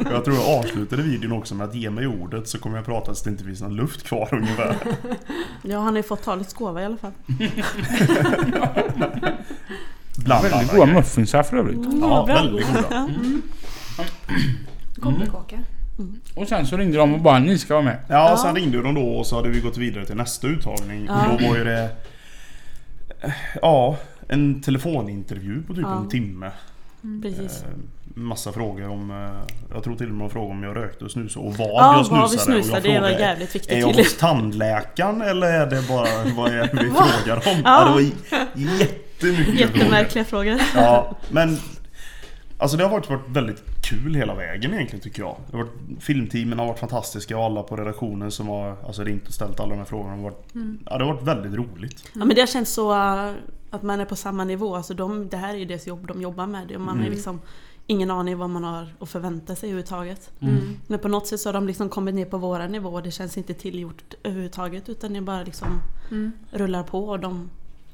och 0.00 0.06
jag 0.12 0.24
tror 0.24 0.36
jag 0.36 0.58
avslutade 0.58 1.02
videon 1.02 1.32
också 1.32 1.54
med 1.54 1.68
att 1.68 1.74
ge 1.74 1.90
mig 1.90 2.06
ordet 2.06 2.48
så 2.48 2.58
kommer 2.58 2.76
jag 2.76 2.86
prata 2.86 3.06
tills 3.06 3.22
det 3.22 3.30
inte 3.30 3.44
finns 3.44 3.60
någon 3.60 3.76
luft 3.76 4.02
kvar 4.02 4.28
ungefär. 4.32 4.76
Ja, 5.62 5.78
han 5.78 5.88
har 5.88 5.96
ju 5.96 6.02
fått 6.02 6.22
talets 6.22 6.54
gåva 6.54 6.82
i 6.82 6.84
alla 6.84 6.96
fall. 6.96 7.12
Bland 10.16 10.42
Väldigt 10.42 10.60
andra 10.60 10.72
goda 10.74 10.84
grejer. 10.86 10.98
muffinsar 11.00 11.42
för 11.42 11.56
övrigt. 11.56 11.78
Ja, 11.82 11.90
bra. 12.06 12.24
väldigt 12.24 12.66
goda. 12.66 13.08
Ja. 13.98 14.04
Koppelkaka. 15.00 15.58
Och 16.34 16.48
sen 16.48 16.66
så 16.66 16.76
ringde 16.76 16.96
de 16.98 17.14
och 17.14 17.20
bara 17.20 17.38
ni 17.38 17.58
ska 17.58 17.74
vara 17.74 17.84
med. 17.84 17.98
Ja, 18.08 18.36
sen 18.42 18.54
ringde 18.54 18.82
de 18.82 18.94
då 18.94 19.00
och 19.08 19.26
så 19.26 19.36
hade 19.36 19.48
vi 19.48 19.60
gått 19.60 19.76
vidare 19.76 20.06
till 20.06 20.16
nästa 20.16 20.46
uttagning. 20.46 21.04
Ja. 21.08 21.26
Och 21.32 21.40
då 21.42 21.48
var 21.48 21.56
ju 21.56 21.64
det... 21.64 21.88
Ja, 23.62 23.96
en 24.28 24.62
telefonintervju 24.62 25.62
på 25.62 25.74
typ 25.74 25.82
Ja. 25.84 25.96
en 25.98 26.08
timme. 26.08 26.50
Precis. 27.22 27.62
Eh, 27.62 27.68
Massa 28.14 28.52
frågor 28.52 28.88
om... 28.88 29.10
eh, 29.10 29.54
Jag 29.74 29.84
tror 29.84 29.96
till 29.96 30.06
och 30.08 30.14
med 30.14 30.24
de 30.24 30.30
frågade 30.30 30.50
om 30.54 30.62
jag 30.62 30.76
rökte 30.76 31.04
och 31.04 31.10
snusade 31.10 31.46
och 31.46 31.54
vad 31.56 31.68
Ja, 31.68 31.96
jag 31.96 32.06
snusade. 32.06 32.20
vad 32.20 32.30
vi 32.30 32.36
Och 32.36 32.40
snusar, 32.40 32.74
jag 32.74 32.82
det 32.82 32.88
var 32.88 32.94
frågade, 33.08 33.20
jävligt 33.20 33.48
Är 33.48 33.52
viktigt 33.52 33.72
jag 33.72 33.80
tydligen. 33.88 34.04
hos 34.04 34.16
tandläkaren 34.18 35.22
eller 35.22 35.46
är 35.46 35.66
det 35.66 35.88
bara 35.88 36.08
vad 36.36 36.50
är 36.50 36.56
det 36.56 36.70
vi 36.72 36.90
frågar 36.90 37.36
om? 37.36 37.62
Ja. 37.64 37.84
det 37.84 37.90
var 37.90 38.00
jättemycket 39.20 39.46
frågor. 39.46 39.60
Jättemärkliga 39.60 40.24
frågor. 40.24 40.60
Ja, 40.74 41.16
men 41.30 41.58
Alltså 42.58 42.76
det 42.76 42.84
har 42.84 42.90
varit, 42.90 43.10
varit 43.10 43.28
väldigt 43.28 43.62
kul 43.82 44.14
hela 44.14 44.34
vägen 44.34 44.74
egentligen 44.74 45.02
tycker 45.02 45.22
jag. 45.22 45.36
Det 45.50 45.56
har 45.56 45.64
varit, 45.64 46.02
filmteamen 46.02 46.58
har 46.58 46.66
varit 46.66 46.78
fantastiska 46.78 47.38
och 47.38 47.44
alla 47.44 47.62
på 47.62 47.76
redaktionen 47.76 48.30
som 48.30 48.48
har 48.48 48.76
alltså 48.86 49.04
ringt 49.04 49.28
och 49.28 49.34
ställt 49.34 49.60
alla 49.60 49.70
de 49.70 49.78
här 49.78 49.84
frågorna 49.84 50.16
har 50.16 50.22
varit, 50.22 50.46
ja, 50.86 50.98
det 50.98 51.04
har 51.04 51.12
varit 51.14 51.22
väldigt 51.22 51.54
roligt. 51.54 52.04
Ja 52.12 52.24
men 52.24 52.28
det 52.28 52.40
har 52.40 52.46
känts 52.46 52.72
så 52.72 52.92
uh, 52.92 53.32
att 53.70 53.82
man 53.82 54.00
är 54.00 54.04
på 54.04 54.16
samma 54.16 54.44
nivå. 54.44 54.76
Alltså 54.76 54.94
de, 54.94 55.28
det 55.28 55.36
här 55.36 55.54
är 55.54 55.58
ju 55.58 55.64
deras 55.64 55.86
jobb 55.86 56.06
de 56.06 56.22
jobbar 56.22 56.46
med. 56.46 56.72
Och 56.72 56.80
man 56.80 56.98
har 56.98 57.04
ju 57.04 57.10
liksom 57.10 57.40
ingen 57.86 58.10
aning 58.10 58.38
vad 58.38 58.50
man 58.50 58.64
har 58.64 58.88
att 59.00 59.08
förvänta 59.08 59.54
sig 59.54 59.68
överhuvudtaget. 59.68 60.30
Mm. 60.40 60.76
Men 60.86 60.98
på 60.98 61.08
något 61.08 61.26
sätt 61.26 61.40
så 61.40 61.48
har 61.48 61.54
de 61.54 61.66
liksom 61.66 61.88
kommit 61.88 62.14
ner 62.14 62.24
på 62.24 62.38
våra 62.38 62.66
nivå 62.66 62.88
och 62.88 63.02
det 63.02 63.10
känns 63.10 63.38
inte 63.38 63.54
tillgjort 63.54 64.14
överhuvudtaget. 64.22 64.88
Utan 64.88 65.12
det 65.12 65.20
bara 65.20 65.42
liksom 65.42 65.80
Mm. 66.10 66.32
rullar 66.50 66.82
på 66.82 67.08
och 67.08 67.20
de 67.20 67.50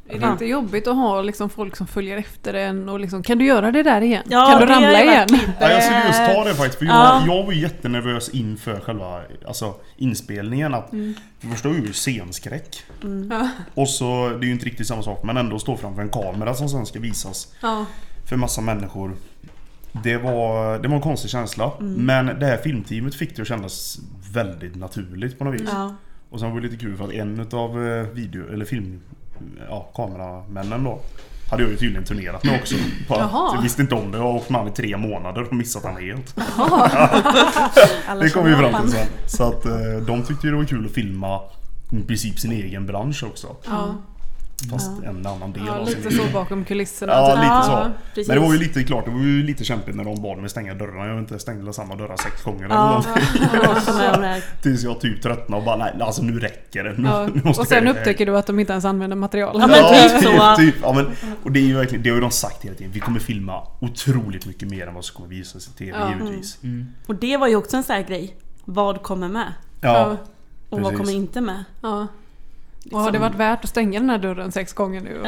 Är 0.08 0.18
det 0.20 0.26
inte 0.26 0.44
jobbigt 0.46 0.86
att 0.86 0.96
ha 0.96 1.22
liksom 1.22 1.50
folk 1.50 1.76
som 1.76 1.86
följer 1.86 2.16
efter 2.16 2.54
en 2.54 2.88
och 2.88 3.00
liksom 3.00 3.22
Kan 3.22 3.38
du 3.38 3.44
göra 3.46 3.70
det 3.70 3.82
där 3.82 4.00
igen? 4.00 4.22
Ja, 4.28 4.46
kan 4.50 4.60
du 4.60 4.66
ramla 4.74 5.02
igen? 5.02 5.28
Ja, 5.60 5.70
jag 5.70 5.82
skulle 5.82 6.06
just 6.06 6.34
ta 6.34 6.44
det 6.44 6.54
faktiskt 6.54 6.78
för 6.78 6.86
jag, 6.86 6.94
Ja. 6.94 7.22
jag 7.26 7.44
var 7.44 7.52
ju 7.52 7.60
jättenervös 7.60 8.28
inför 8.28 8.80
själva 8.80 9.20
alltså, 9.46 9.74
inspelningen. 9.96 10.74
Att, 10.74 10.92
Mm. 10.92 11.14
För 11.40 11.46
det 11.46 11.52
första 11.52 11.68
ju 11.68 11.92
scenskräck. 11.92 12.82
Ja. 13.30 13.48
Och 13.74 13.88
så, 13.88 14.28
det 14.28 14.44
är 14.44 14.46
ju 14.46 14.52
inte 14.52 14.66
riktigt 14.66 14.86
samma 14.86 15.02
sak 15.02 15.20
men 15.24 15.36
ändå 15.36 15.58
stå 15.58 15.76
framför 15.76 16.02
en 16.02 16.08
kamera 16.08 16.54
som 16.54 16.68
sen 16.68 16.86
ska 16.86 17.00
visas 17.00 17.54
Ja. 17.62 17.86
för 18.28 18.36
massa 18.36 18.60
människor. 18.60 19.12
Det 20.04 20.16
var, 20.16 20.78
det 20.78 20.88
var 20.88 20.96
en 20.96 21.02
konstig 21.02 21.30
känsla. 21.30 21.72
Mm. 21.80 21.92
Men 22.06 22.26
det 22.40 22.46
här 22.46 22.56
filmteamet 22.56 23.14
fick 23.14 23.36
det 23.36 23.42
att 23.42 23.48
kännas 23.48 23.98
väldigt 24.32 24.74
naturligt 24.76 25.38
på 25.38 25.44
något 25.44 25.54
vis. 25.54 25.68
Ja. 25.72 25.94
Och 26.30 26.40
sen 26.40 26.50
var 26.50 26.60
det 26.60 26.68
lite 26.68 26.84
kul 26.84 26.96
för 26.96 27.04
att 27.04 27.12
en 27.12 27.40
utav 27.40 27.86
eh, 27.88 28.02
video, 28.06 28.52
eller 28.52 28.64
film, 28.64 29.00
ja, 29.68 29.90
kameramännen 29.94 30.84
då 30.84 31.00
hade 31.50 31.62
jag 31.62 31.70
ju 31.72 31.76
tydligen 31.76 32.04
turnerat 32.04 32.44
med 32.44 32.60
också. 32.60 32.74
Bara, 33.08 33.52
jag 33.54 33.62
visste 33.62 33.82
inte 33.82 33.94
om 33.94 34.12
det. 34.12 34.18
Jag 34.18 34.24
har 34.24 34.32
åkt 34.32 34.50
med 34.50 34.60
han 34.60 34.70
i 34.70 34.72
tre 34.72 34.96
månader 34.96 35.42
och 35.42 35.52
missat 35.52 35.84
han 35.84 35.96
helt. 35.96 36.36
Det 38.20 38.30
kom 38.30 38.44
vi 38.44 38.52
fram 38.52 38.64
honom. 38.64 38.82
till 38.82 38.90
sen. 38.90 39.06
Så 39.26 39.44
att 39.44 39.66
eh, 39.66 39.72
de 40.06 40.22
tyckte 40.22 40.46
det 40.46 40.56
var 40.56 40.64
kul 40.64 40.86
att 40.86 40.92
filma 40.92 41.40
i 41.92 42.02
princip 42.06 42.38
sin 42.38 42.52
egen 42.52 42.86
bransch 42.86 43.24
också. 43.24 43.56
Ja. 43.64 43.94
Fast 44.70 45.02
en 45.04 45.26
annan 45.26 45.52
del 45.52 45.62
ja, 45.66 45.72
av 45.78 45.86
lite 45.86 46.10
så 46.10 46.22
bakom 46.32 46.64
kulisserna. 46.64 47.12
Ja, 47.12 47.26
typ. 47.26 47.36
lite 47.36 47.46
Ja, 47.46 47.62
så. 47.62 47.90
precis. 48.14 48.28
Men 48.28 48.36
det 48.36 48.46
var 48.46 48.52
ju 48.52 48.58
lite 48.58 48.82
klart, 48.84 49.04
det 49.04 49.10
var 49.10 49.20
ju 49.20 49.42
lite 49.42 49.64
kämpigt 49.64 49.96
när 49.96 50.04
de 50.04 50.22
bad 50.22 50.38
mig 50.38 50.50
stänga 50.50 50.74
dörrarna. 50.74 51.06
Jag 51.06 51.14
vet 51.14 51.20
inte, 51.30 51.38
stängde 51.38 51.72
samma 51.72 51.94
dörrar 51.94 52.16
sex 52.16 52.42
gånger 52.42 52.64
eller 52.64 52.74
Ja, 52.74 52.86
någonting. 52.88 54.42
Tills 54.62 54.82
jag 54.82 55.00
typ 55.00 55.22
tröttnade 55.22 55.60
och 55.60 55.64
bara 55.66 55.76
nej, 55.76 55.92
alltså 56.00 56.22
nu 56.22 56.38
räcker 56.38 56.84
det. 56.84 56.92
Nu, 56.98 57.08
Ja. 57.08 57.26
nu 57.34 57.40
måste 57.44 57.60
Och 57.62 57.68
sen 57.68 57.86
jag 57.86 57.96
upptäcker 57.96 58.26
du 58.26 58.36
att 58.38 58.46
de 58.46 58.60
inte 58.60 58.72
ens 58.72 58.84
använder 58.84 59.16
material. 59.16 59.56
Ja, 59.60 59.66
men 59.66 60.10
typ 60.10 60.22
så. 60.22 60.56
typ, 60.56 60.74
ja, 60.82 60.92
men, 60.92 61.06
och 61.42 61.52
det 61.52 61.60
är 61.60 61.64
ju 61.64 61.74
verkligen, 61.74 62.02
det 62.02 62.10
har 62.10 62.14
ju 62.16 62.20
de 62.22 62.30
sagt 62.30 62.64
hela 62.64 62.74
tiden. 62.74 62.92
Vi 62.92 63.00
kommer 63.00 63.20
filma 63.20 63.62
otroligt 63.80 64.46
mycket 64.46 64.68
mer 64.68 64.86
än 64.86 64.94
vad 64.94 65.04
som 65.04 65.16
kommer 65.16 65.28
visas 65.28 65.68
i 65.68 65.70
TV 65.72 65.98
Ja. 65.98 66.12
givetvis. 66.12 66.58
Och 67.06 67.14
det 67.14 67.36
var 67.36 67.48
ju 67.48 67.56
också 67.56 67.76
en 67.76 67.82
sån 67.82 67.96
här 67.96 68.02
grej. 68.02 68.36
Vad 68.64 69.02
kommer 69.02 69.28
med? 69.28 69.52
Ja, 69.80 70.16
Och 70.68 70.80
vad 70.80 70.90
Precis. 70.92 70.98
kommer 71.06 71.12
inte 71.12 71.40
med? 71.40 71.64
Ja. 71.82 72.06
Och 72.90 73.00
har 73.00 73.12
det 73.12 73.18
varit 73.18 73.34
värt 73.34 73.64
att 73.64 73.70
stänga 73.70 74.00
den 74.00 74.10
här 74.10 74.18
dörren 74.18 74.52
sex 74.52 74.72
gånger 74.72 75.00
nu? 75.00 75.22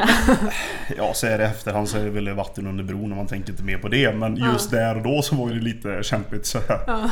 ja, 0.97 1.13
så 1.13 1.27
är 1.27 1.37
det 1.37 1.43
efterhand 1.45 1.89
så 1.89 1.97
är 1.97 2.03
det 2.03 2.09
väl 2.09 2.29
vatten 2.29 2.67
under 2.67 2.83
bron 2.83 3.11
och 3.11 3.17
man 3.17 3.27
tänker 3.27 3.51
inte 3.51 3.63
mer 3.63 3.77
på 3.77 3.87
det. 3.87 4.15
Men 4.15 4.35
just 4.35 4.71
där 4.71 4.95
och 4.97 5.03
då 5.03 5.21
så 5.21 5.35
var 5.35 5.49
det 5.49 5.55
lite 5.55 6.03
kämpigt 6.03 6.45
så 6.45 6.59
här. 6.67 6.79
Ja. 6.87 7.09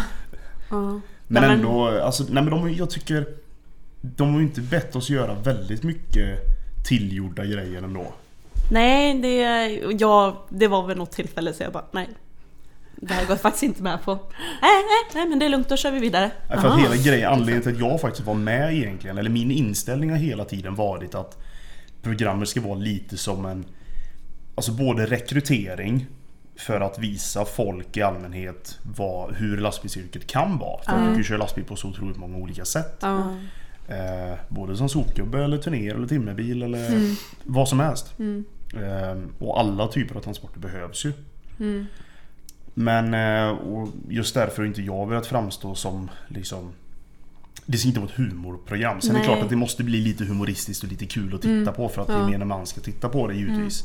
Ja. 0.69 0.77
Men 0.81 1.01
men- 1.27 1.51
ändå, 1.51 1.87
alltså, 1.87 2.23
nej 2.29 2.43
men 2.43 2.49
de, 2.49 2.73
jag 2.73 2.89
tycker 2.89 3.25
De 4.01 4.33
har 4.33 4.39
ju 4.39 4.45
inte 4.45 4.61
bett 4.61 4.95
oss 4.95 5.09
göra 5.09 5.33
väldigt 5.33 5.83
mycket 5.83 6.39
tillgjorda 6.87 7.45
grejer 7.45 7.81
ändå. 7.81 8.05
Nej, 8.71 9.19
det, 9.21 9.37
ja, 9.99 10.45
det 10.49 10.67
var 10.67 10.87
väl 10.87 10.97
något 10.97 11.11
tillfälle 11.11 11.53
så 11.53 11.63
jag 11.63 11.71
bara 11.71 11.85
nej. 11.91 12.09
Det 12.95 13.13
här 13.13 13.21
går 13.21 13.31
jag 13.31 13.41
faktiskt 13.41 13.63
inte 13.63 13.83
med 13.83 14.03
på. 14.03 14.13
Nej, 14.13 14.21
nej, 14.61 15.13
nej 15.13 15.29
men 15.29 15.39
det 15.39 15.45
är 15.45 15.49
lugnt, 15.49 15.69
då 15.69 15.77
kör 15.77 15.91
vi 15.91 15.99
vidare. 15.99 16.31
Nej, 16.49 16.59
För 16.59 16.67
att 16.67 16.79
hela 16.79 16.95
grejen, 16.95 17.33
anledningen 17.33 17.61
till 17.61 17.71
att 17.71 17.79
jag 17.79 18.01
faktiskt 18.01 18.27
var 18.27 18.33
med 18.33 18.73
egentligen, 18.73 19.17
eller 19.17 19.29
min 19.29 19.51
inställning 19.51 20.09
har 20.09 20.17
hela 20.17 20.45
tiden 20.45 20.75
varit 20.75 21.15
att 21.15 21.37
programmet 22.01 22.49
ska 22.49 22.61
vara 22.61 22.75
lite 22.75 23.17
som 23.17 23.45
en 23.45 23.65
Alltså 24.55 24.71
både 24.71 25.05
rekrytering 25.05 26.07
för 26.55 26.81
att 26.81 26.99
visa 26.99 27.45
folk 27.45 27.97
i 27.97 28.01
allmänhet 28.01 28.79
vad, 28.83 29.33
hur 29.33 29.57
lastbilsyrket 29.57 30.27
kan 30.27 30.57
vara. 30.57 30.83
För 30.83 30.91
att 30.91 30.99
du 30.99 31.05
kan 31.05 31.17
ju 31.17 31.23
köra 31.23 31.37
lastbil 31.37 31.63
på 31.63 31.75
så 31.75 31.87
otroligt 31.87 32.17
många 32.17 32.37
olika 32.37 32.65
sätt. 32.65 32.97
Ja. 32.99 33.33
Eh, 33.87 34.37
både 34.49 34.77
som 34.77 34.89
sopgubbe 34.89 35.43
eller 35.43 35.57
turner 35.57 35.95
eller 35.95 36.07
timmerbil 36.07 36.63
eller 36.63 37.15
vad 37.43 37.69
som 37.69 37.79
helst. 37.79 38.13
Eh, 38.19 39.17
och 39.39 39.59
alla 39.59 39.87
typer 39.87 40.15
av 40.15 40.19
transporter 40.19 40.59
behövs 40.59 41.05
ju. 41.05 41.13
Men 42.73 43.13
eh, 43.13 43.49
och 43.57 43.89
just 44.09 44.33
därför 44.33 44.57
har 44.57 44.67
inte 44.67 44.81
jag 44.81 45.09
velat 45.09 45.25
framstå 45.27 45.75
som 45.75 46.09
liksom 46.27 46.71
det 47.65 47.77
ska 47.77 47.87
inte 47.87 47.99
vara 47.99 48.09
ett 48.09 48.17
humorprogram. 48.17 49.01
Sen 49.01 49.09
är 49.09 49.13
det 49.13 49.19
Nej. 49.19 49.27
klart 49.27 49.43
att 49.43 49.49
det 49.49 49.55
måste 49.55 49.83
bli 49.83 50.01
lite 50.01 50.25
humoristiskt 50.25 50.83
och 50.83 50.89
lite 50.89 51.05
kul 51.05 51.35
att 51.35 51.41
titta 51.41 51.71
på 51.71 51.89
för 51.89 52.01
att 52.01 52.09
Ja. 52.09 52.19
gemene 52.19 52.45
man 52.45 52.65
ska 52.65 52.81
titta 52.81 53.09
på 53.09 53.27
det 53.27 53.35
givetvis. 53.35 53.83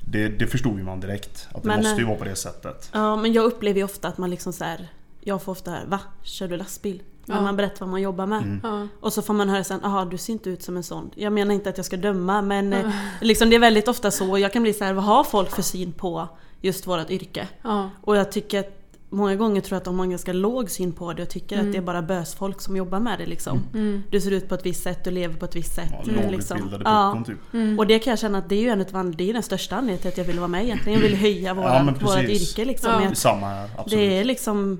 Det, 0.00 0.28
det 0.28 0.46
förstod 0.46 0.78
ju 0.78 0.84
man 0.84 1.00
direkt. 1.00 1.48
Att 1.52 1.62
det 1.62 1.68
Men, 1.68 1.78
måste 1.78 1.96
ju 1.96 2.02
eh, 2.02 2.08
vara 2.08 2.18
på 2.18 2.24
det 2.24 2.36
sättet. 2.36 2.90
Ja, 2.92 3.16
men 3.16 3.32
jag 3.32 3.44
upplever 3.44 3.78
ju 3.78 3.84
ofta 3.84 4.08
att 4.08 4.18
man 4.18 4.30
liksom 4.30 4.52
så 4.52 4.64
här. 4.64 4.88
Jag 5.20 5.42
får 5.42 5.52
ofta 5.52 5.70
höra 5.70 5.84
Va? 5.86 6.00
Kör 6.22 6.48
du 6.48 6.56
lastbil? 6.56 7.02
När 7.24 7.36
Ja. 7.36 7.42
man 7.42 7.56
berättar 7.56 7.80
vad 7.80 7.88
man 7.88 8.02
jobbar 8.02 8.26
med. 8.26 8.42
Mm. 8.42 8.60
Ja. 8.62 8.88
Och 9.00 9.12
så 9.12 9.22
får 9.22 9.34
man 9.34 9.48
höra 9.48 9.64
sen, 9.64 9.84
aha 9.84 10.04
du 10.04 10.18
ser 10.18 10.32
inte 10.32 10.50
ut 10.50 10.62
som 10.62 10.76
en 10.76 10.82
sån. 10.82 11.10
Jag 11.14 11.32
menar 11.32 11.54
inte 11.54 11.70
att 11.70 11.76
jag 11.76 11.86
ska 11.86 11.96
döma 11.96 12.42
men 12.42 12.72
eh, 12.72 12.90
liksom 13.20 13.50
det 13.50 13.56
är 13.56 13.60
väldigt 13.60 13.88
ofta 13.88 14.10
så. 14.10 14.38
Jag 14.38 14.52
kan 14.52 14.62
bli 14.62 14.72
så 14.72 14.84
här, 14.84 14.92
vad 14.92 15.04
har 15.04 15.24
folk 15.24 15.50
för 15.50 15.62
syn 15.62 15.92
på 15.92 16.28
just 16.60 16.86
vårt 16.86 17.10
yrke? 17.10 17.48
Ja. 17.62 17.90
Och 18.02 18.16
jag 18.16 18.32
tycker 18.32 18.60
att 18.60 18.74
många 19.10 19.36
gånger 19.36 19.60
tror 19.60 19.74
jag 19.76 19.78
att 19.78 19.84
de 19.84 19.98
har 19.98 20.04
en 20.04 20.10
ganska 20.10 20.32
låg 20.32 20.70
syn 20.70 20.92
på 20.92 21.12
det 21.12 21.22
och 21.22 21.28
tycker 21.28 21.58
att 21.60 21.72
det 21.72 21.78
är 21.78 21.82
bara 21.82 22.02
bösfolk 22.02 22.60
som 22.60 22.76
jobbar 22.76 23.00
med 23.00 23.18
det 23.18 23.26
liksom. 23.26 23.60
Mm. 23.74 24.02
Du 24.10 24.20
ser 24.20 24.30
ut 24.30 24.48
på 24.48 24.54
ett 24.54 24.66
visst 24.66 24.82
sätt, 24.82 25.04
du 25.04 25.10
lever 25.10 25.34
på 25.36 25.44
ett 25.44 25.56
visst 25.56 25.74
sätt. 25.74 25.88
Ja, 25.92 26.02
Mm, 26.12 26.30
Lågutbildade 26.30 26.84
Ja. 26.84 27.24
typ. 27.26 27.78
Och 27.78 27.86
det 27.86 27.98
kan 27.98 28.10
jag 28.10 28.18
känna 28.18 28.38
att 28.38 28.48
det 28.48 28.54
är 28.54 28.60
ju 28.60 28.68
en 28.68 28.80
av, 28.96 29.16
det 29.16 29.30
är 29.30 29.32
den 29.34 29.42
största 29.42 29.76
anledningen 29.76 30.00
till 30.02 30.08
att 30.10 30.18
jag 30.18 30.24
vill 30.24 30.38
vara 30.38 30.48
med 30.48 30.64
egentligen. 30.64 31.00
Jag 31.00 31.08
vill 31.08 31.16
höja 31.20 31.54
våra, 31.54 31.74
Ja, 31.74 31.94
vårat 32.00 32.24
yrke 32.24 32.64
liksom. 32.64 33.02
Ja. 33.02 33.14
samma 33.14 33.46
här, 33.48 33.70
absolut. 33.76 33.90
det 34.08 34.18
är 34.18 34.24
liksom 34.24 34.78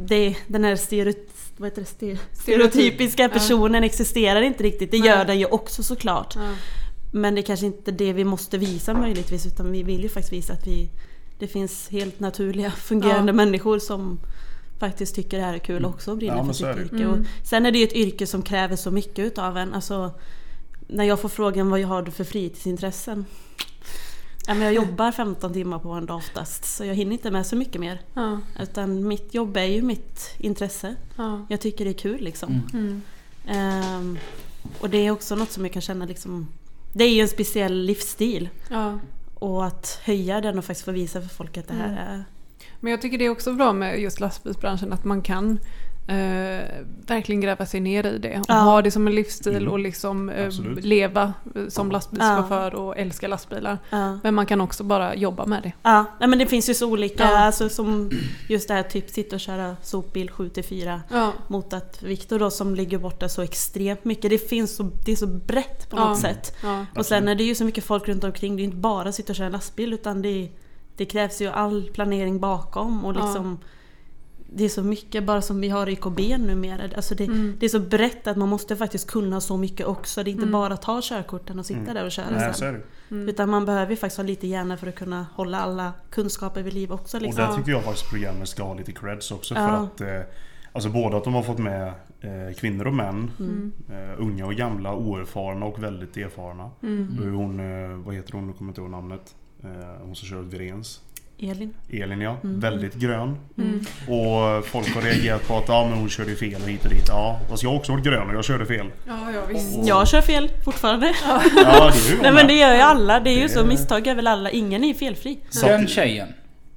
det, 0.00 0.34
den 0.46 0.64
här 0.64 0.76
stereotyp, 0.76 1.28
vad 1.56 1.68
heter 1.68 1.82
det, 1.98 2.06
Ste- 2.06 2.18
stereotypiska 2.32 3.28
personen 3.28 3.84
existerar 3.84 4.40
inte 4.42 4.62
riktigt. 4.64 4.90
Det 4.90 4.98
Nej. 4.98 5.08
gör 5.08 5.24
den 5.24 5.38
ju 5.38 5.46
också 5.46 5.82
såklart. 5.82 6.34
Ja. 6.36 6.48
Men 7.12 7.34
det 7.34 7.40
är 7.40 7.42
kanske 7.42 7.66
inte 7.66 7.90
det 7.90 8.12
vi 8.12 8.24
måste 8.24 8.58
visa 8.58 8.94
möjligtvis 8.94 9.46
utan 9.46 9.72
vi 9.72 9.82
vill 9.82 10.02
ju 10.02 10.08
faktiskt 10.08 10.32
visa 10.32 10.52
att 10.52 10.66
vi 10.66 10.88
det 11.38 11.46
finns 11.48 11.88
helt 11.88 12.20
naturliga 12.20 12.70
fungerande 12.70 13.30
Ja. 13.30 13.36
människor 13.36 13.78
som 13.78 14.18
faktiskt 14.78 15.14
tycker 15.14 15.36
det 15.38 15.44
här 15.44 15.54
är 15.54 15.58
kul 15.58 15.84
också 15.84 16.10
och 16.10 16.16
brinner 16.16 16.36
Ja, 16.36 16.44
för 16.44 16.52
sitt 16.52 16.66
yrke. 16.66 16.96
Mm. 17.04 17.10
Och 17.10 17.18
sen 17.42 17.66
är 17.66 17.70
det 17.72 17.78
ju 17.78 17.84
ett 17.84 17.92
yrke 17.92 18.26
som 18.26 18.42
kräver 18.42 18.76
så 18.76 18.90
mycket 18.90 19.18
utav 19.18 19.56
en. 19.56 19.74
Alltså, 19.74 20.10
när 20.88 21.04
jag 21.04 21.20
får 21.20 21.28
frågan 21.28 21.70
vad 21.70 21.80
jag 21.80 21.88
har 21.88 22.02
du 22.02 22.10
för 22.10 22.24
fritidsintressen? 22.24 23.24
Ja, 24.46 24.54
men 24.54 24.62
jag 24.62 24.74
jobbar 24.84 25.12
15 25.12 25.52
timmar 25.52 25.78
på 25.78 25.88
en 25.88 26.06
dag 26.06 26.16
oftast 26.16 26.64
så 26.76 26.84
jag 26.84 26.94
hinner 26.94 27.12
inte 27.12 27.30
med 27.30 27.46
så 27.46 27.56
mycket 27.56 27.80
mer. 27.80 28.00
Ja. 28.14 28.40
Utan 28.60 29.08
mitt 29.08 29.34
jobb 29.34 29.56
är 29.56 29.64
ju 29.64 29.82
mitt 29.82 30.34
intresse. 30.38 30.94
Ja. 31.16 31.46
Jag 31.48 31.60
tycker 31.60 31.84
det 31.84 31.90
är 31.90 31.98
kul 31.98 32.20
liksom. 32.20 32.62
Mm. 32.72 33.02
Ehm, 33.46 34.18
och 34.80 34.90
det 34.90 35.06
är 35.06 35.10
också 35.10 35.34
något 35.36 35.50
som 35.52 35.64
jag 35.64 35.72
kan 35.72 35.82
känna 35.82 36.04
liksom 36.04 36.48
Det 36.92 37.04
är 37.04 37.12
ju 37.14 37.20
en 37.20 37.28
speciell 37.28 37.82
livsstil. 37.82 38.48
Ja. 38.70 38.98
Och 39.38 39.66
att 39.66 40.00
höja 40.04 40.40
den 40.40 40.58
och 40.58 40.64
faktiskt 40.64 40.84
få 40.84 40.92
visa 40.92 41.20
för 41.22 41.28
folk 41.28 41.56
att 41.58 41.68
det 41.68 41.74
här 41.74 41.88
Mm. 41.92 41.98
är... 41.98 42.24
Men 42.80 42.90
jag 42.90 43.02
tycker 43.02 43.18
det 43.18 43.24
är 43.26 43.30
också 43.30 43.52
bra 43.52 43.72
med 43.72 44.00
just 44.00 44.20
lastbilsbranschen 44.20 44.92
att 44.92 45.04
man 45.04 45.22
kan 45.22 45.58
eh, 46.06 46.64
verkligen 47.06 47.40
gräva 47.40 47.66
sig 47.66 47.80
ner 47.80 48.06
i 48.06 48.18
det. 48.18 48.38
Och 48.38 48.44
Ja. 48.48 48.54
ha 48.54 48.82
det 48.82 48.90
som 48.90 49.06
en 49.06 49.14
livsstil 49.14 49.56
Mm. 49.56 49.68
och 49.68 49.78
liksom 49.78 50.28
eh, 50.30 50.50
leva 50.80 51.32
eh, 51.54 51.68
som 51.68 51.90
lastbilschaufför 51.90 52.74
och 52.74 52.98
älska 52.98 53.28
lastbilar. 53.28 53.78
Ja. 53.90 54.18
Men 54.22 54.34
man 54.34 54.46
kan 54.46 54.60
också 54.60 54.84
bara 54.84 55.14
jobba 55.14 55.46
med 55.46 55.62
det. 55.62 55.72
Ja, 55.82 56.04
nej, 56.20 56.28
men 56.28 56.38
det 56.38 56.46
finns 56.46 56.68
ju 56.70 56.74
så 56.74 56.90
olika, 56.90 57.22
Ja. 57.24 57.38
alltså 57.38 57.68
som 57.68 58.10
just 58.48 58.68
det 58.68 58.74
här 58.74 58.82
typ 58.82 59.10
sitta 59.10 59.36
och 59.36 59.40
köra 59.40 59.76
sopbil 59.82 60.30
7 60.30 60.48
till 60.48 60.64
4 60.64 61.02
Ja. 61.10 61.32
mot 61.48 61.72
att 61.72 62.02
Viktor 62.02 62.38
då 62.38 62.50
som 62.50 62.74
ligger 62.74 62.98
borta 62.98 63.28
så 63.28 63.42
extremt 63.42 64.04
mycket. 64.04 64.30
Det 64.30 64.38
finns 64.48 64.76
så, 64.76 64.90
det 65.04 65.12
är 65.12 65.16
så 65.16 65.26
brett 65.26 65.90
på 65.90 65.96
Ja. 65.96 66.08
något 66.08 66.18
sätt. 66.20 66.56
Ja. 66.62 66.86
Och 66.96 67.06
sen 67.06 67.28
är 67.28 67.34
det 67.34 67.44
ju 67.44 67.54
så 67.54 67.64
mycket 67.64 67.84
folk 67.84 68.08
runt 68.08 68.24
omkring, 68.24 68.56
det 68.56 68.62
är 68.62 68.64
inte 68.64 68.76
bara 68.76 69.08
att 69.08 69.14
sitta 69.14 69.32
och 69.32 69.36
köra 69.36 69.48
lastbil 69.48 69.92
utan 69.92 70.22
det, 70.22 70.48
det 70.98 71.04
krävs 71.04 71.40
ju 71.42 71.46
all 71.48 71.90
planering 71.94 72.40
bakom 72.40 73.04
och 73.04 73.16
Ja. 73.16 73.24
liksom 73.24 73.58
Det 74.52 74.64
är 74.64 74.68
så 74.68 74.82
mycket, 74.82 75.24
bara 75.24 75.42
som 75.42 75.60
vi 75.60 75.68
har 75.68 75.88
YKB 75.88 76.38
numera. 76.38 76.82
Alltså 76.96 77.14
det, 77.14 77.24
Mm. 77.24 77.56
det 77.60 77.66
är 77.66 77.70
så 77.70 77.80
brett 77.80 78.26
att 78.26 78.36
man 78.36 78.48
måste 78.48 78.76
faktiskt 78.76 79.10
kunna 79.10 79.40
så 79.40 79.56
mycket 79.56 79.86
också. 79.86 80.22
Det 80.24 80.30
är 80.30 80.32
inte 80.32 80.42
Mm. 80.42 80.52
bara 80.52 80.74
att 80.74 80.82
ta 80.82 81.00
körkorten 81.02 81.58
och 81.58 81.66
sitta 81.66 81.80
Mm. 81.80 81.94
där 81.94 82.04
och 82.04 82.10
köra 82.12 82.26
Nej, 82.30 82.54
sen. 82.54 82.82
Mm. 83.10 83.28
Utan 83.28 83.48
man 83.50 83.64
behöver 83.64 83.90
ju 83.90 83.96
faktiskt 83.96 84.16
ha 84.16 84.24
lite 84.24 84.46
hjärna 84.46 84.76
för 84.76 84.86
att 84.86 84.94
kunna 84.94 85.26
hålla 85.34 85.60
alla 85.60 85.92
kunskaper 86.10 86.62
vid 86.62 86.74
liv 86.74 86.92
också. 86.92 87.16
Och 87.16 87.22
Liksom. 87.22 87.44
där 87.44 87.56
tycker 87.56 87.70
jag 87.70 87.84
faktiskt 87.84 88.10
programmet 88.10 88.48
ska 88.48 88.62
ha 88.62 88.74
lite 88.74 88.92
creds 88.92 89.30
också 89.30 89.54
för 89.54 89.62
Ja. 89.62 89.76
att 89.76 90.00
eh, 90.00 90.20
Alltså 90.72 90.90
både 90.90 91.16
att 91.16 91.24
de 91.24 91.34
har 91.34 91.42
fått 91.42 91.58
med 91.58 91.86
eh, 92.20 92.54
kvinnor 92.60 92.86
och 92.86 92.94
män 92.94 93.30
Mm. 93.38 93.72
eh, 93.88 94.20
Unga 94.20 94.46
och 94.46 94.54
gamla, 94.54 94.94
oerfarna 94.94 95.66
och 95.66 95.82
väldigt 95.82 96.16
erfarna 96.16 96.70
Mm. 96.82 97.34
Hon, 97.34 97.60
eh, 97.60 97.96
vad 97.96 98.14
heter 98.14 98.32
hon, 98.32 98.46
nu 98.46 98.52
kommer 98.52 98.70
inte 98.70 98.80
ihåg 98.80 98.90
namnet 98.90 99.34
Hon 100.00 100.16
som 100.16 100.28
kör 100.28 100.42
Virens 100.42 101.00
Elin. 101.40 101.74
Elin 101.90 102.20
ja, 102.20 102.36
Mm. 102.44 102.60
väldigt 102.60 102.94
grön 102.94 103.36
Mm. 103.58 103.80
Och 104.08 104.66
folk 104.66 104.94
har 104.94 105.02
reagerat 105.02 105.48
på 105.48 105.56
att 105.58 105.68
ja, 105.68 105.86
men 105.90 105.98
hon 105.98 106.08
körde 106.08 106.30
ju 106.30 106.36
fel 106.36 106.62
och 106.62 106.68
hit 106.68 106.84
och 106.84 106.90
dit 106.90 107.04
Ja, 107.08 107.40
fast 107.48 107.62
jag 107.62 107.70
har 107.70 107.76
också 107.78 107.92
varit 107.92 108.04
grön 108.04 108.28
och 108.28 108.34
jag 108.34 108.44
körde 108.44 108.66
fel 108.66 108.86
Ja, 109.06 109.18
ja 109.34 109.42
visst. 109.48 109.78
Och- 109.78 109.88
Jag 109.88 110.08
kör 110.08 110.20
fel 110.20 110.50
fortfarande. 110.64 111.14
Ja 111.24 111.42
det 111.94 112.10
är 112.10 112.16
ju 112.16 112.22
Nej 112.22 112.32
men 112.32 112.46
det 112.46 112.54
gör 112.54 112.74
ju 112.74 112.80
alla. 112.80 113.20
Det 113.20 113.30
är 113.30 113.34
ju 113.36 113.42
Det- 113.42 113.48
så. 113.48 113.64
Misstag 113.66 114.06
är 114.06 114.14
väl 114.14 114.26
alla. 114.26 114.50
Ingen 114.50 114.84
är 114.84 114.94
felfri. 114.94 115.38
Så 115.50 115.66
Den 115.66 115.86
tjejen 115.86 116.28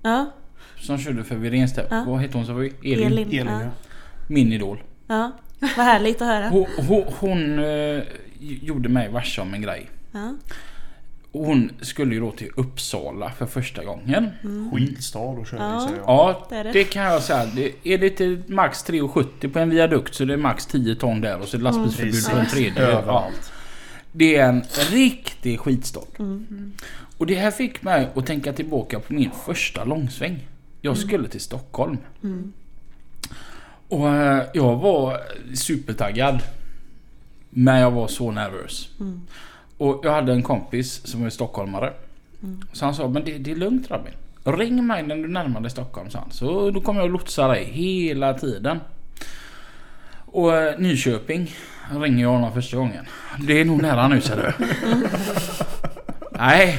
Ja, 0.01 0.31
som 0.79 0.97
körde 0.97 1.23
för 1.23 1.35
Virens. 1.35 1.73
Ja. 1.89 2.03
Vad 2.07 2.19
hette 2.19 2.37
hon 2.37 2.45
sa 2.45 2.53
vi? 2.53 2.67
Elin. 2.83 3.07
Elin. 3.07 3.27
Elin 3.27 3.47
ja. 3.47 3.61
ja. 3.61 3.69
Min 4.27 4.53
idol. 4.53 4.83
ja. 5.07 5.31
Vad 5.77 5.85
härligt 5.85 6.21
att 6.21 6.27
höra. 6.27 6.49
Hon, 6.49 6.65
hon, 6.87 7.03
hon 7.19 7.59
eh, 7.59 8.03
gjorde 8.39 8.89
mig 8.89 9.09
varse 9.09 9.41
om 9.41 9.53
en 9.53 9.61
grej. 9.61 9.89
Ja. 10.11 10.33
Och 11.31 11.45
hon 11.45 11.71
skulle 11.81 12.13
ju 12.15 12.19
då 12.21 12.31
till 12.31 12.49
Uppsala 12.55 13.31
för 13.31 13.45
första 13.45 13.83
gången. 13.83 14.29
Skitstad 14.73 15.19
att 15.41 15.47
köra 15.49 15.59
Ja. 15.73 15.85
säger 15.87 15.97
jag. 15.99 16.07
Ja, 16.09 16.47
Det 16.49 16.63
det. 16.63 16.71
det 16.71 16.83
kan 16.83 17.03
jag 17.03 17.21
säga. 17.23 17.45
Det 17.55 17.93
är 17.93 18.09
till 18.09 18.43
max 18.47 18.85
3,70 18.89 19.49
på 19.53 19.59
en 19.59 19.69
viadukt 19.69 20.15
så 20.15 20.25
det 20.25 20.33
är 20.33 20.37
max 20.37 20.65
10 20.65 20.95
ton 20.95 21.21
där 21.21 21.39
och 21.39 21.47
så 21.47 21.57
är 21.57 21.59
det 21.59 21.63
lastbilsförbud 21.63 22.15
Mm, 22.25 22.31
på 22.35 22.39
en 22.39 22.45
tredje. 22.49 22.83
Överallt. 22.83 23.51
Det 24.11 24.35
är 24.35 24.49
en 24.49 24.63
riktig 24.91 25.59
skitstad. 25.59 26.01
Mm. 26.19 26.71
Och 27.17 27.25
det 27.25 27.35
här 27.35 27.51
fick 27.51 27.81
mig 27.83 28.09
att 28.15 28.25
tänka 28.25 28.53
tillbaka 28.53 28.99
på 28.99 29.13
min 29.13 29.31
första 29.45 29.83
långsväng. 29.83 30.47
Jag 30.81 30.97
skulle 30.97 31.27
till 31.27 31.41
Stockholm. 31.41 31.97
Mm. 32.23 32.53
Och 33.87 34.09
eh, 34.09 34.43
jag 34.53 34.75
var 34.75 35.17
supertaggad. 35.55 36.39
Men 37.49 37.79
jag 37.79 37.91
var 37.91 38.07
så 38.07 38.31
nervös. 38.31 38.89
Mm. 38.99 39.21
Och 39.81 40.01
jag 40.03 40.11
hade 40.11 40.31
en 40.33 40.43
kompis 40.43 41.07
som 41.07 41.23
var 41.23 41.29
stockholmare. 41.29 41.93
Mm. 42.43 42.61
Så 42.73 42.85
han 42.85 42.95
sa, 42.95 43.07
men 43.07 43.23
det, 43.25 43.37
det 43.37 43.51
är 43.51 43.55
lugnt 43.55 43.91
Robin. 43.91 44.13
Ring 44.43 44.87
mig 44.87 45.03
när 45.03 45.15
du 45.15 45.27
närmar 45.27 45.61
dig 45.61 45.71
Stockholm, 45.71 46.09
sa 46.09 46.19
han. 46.19 46.31
Så 46.31 46.71
då 46.71 46.81
kommer 46.81 46.99
jag 46.99 47.05
att 47.05 47.11
lotsa 47.11 47.47
dig 47.47 47.63
hela 47.63 48.33
tiden. 48.33 48.79
Och 50.25 50.55
eh, 50.57 50.79
Nyköping 50.79 51.55
ringer 52.01 52.23
jag 52.23 52.29
honom 52.29 52.53
första 52.53 52.77
gången. 52.77 53.05
Det 53.47 53.61
är 53.61 53.65
nog 53.65 53.81
nära 53.81 54.07
nu 54.07 54.21
ser 54.21 54.35
du. 54.37 54.65
Nej. 56.31 56.77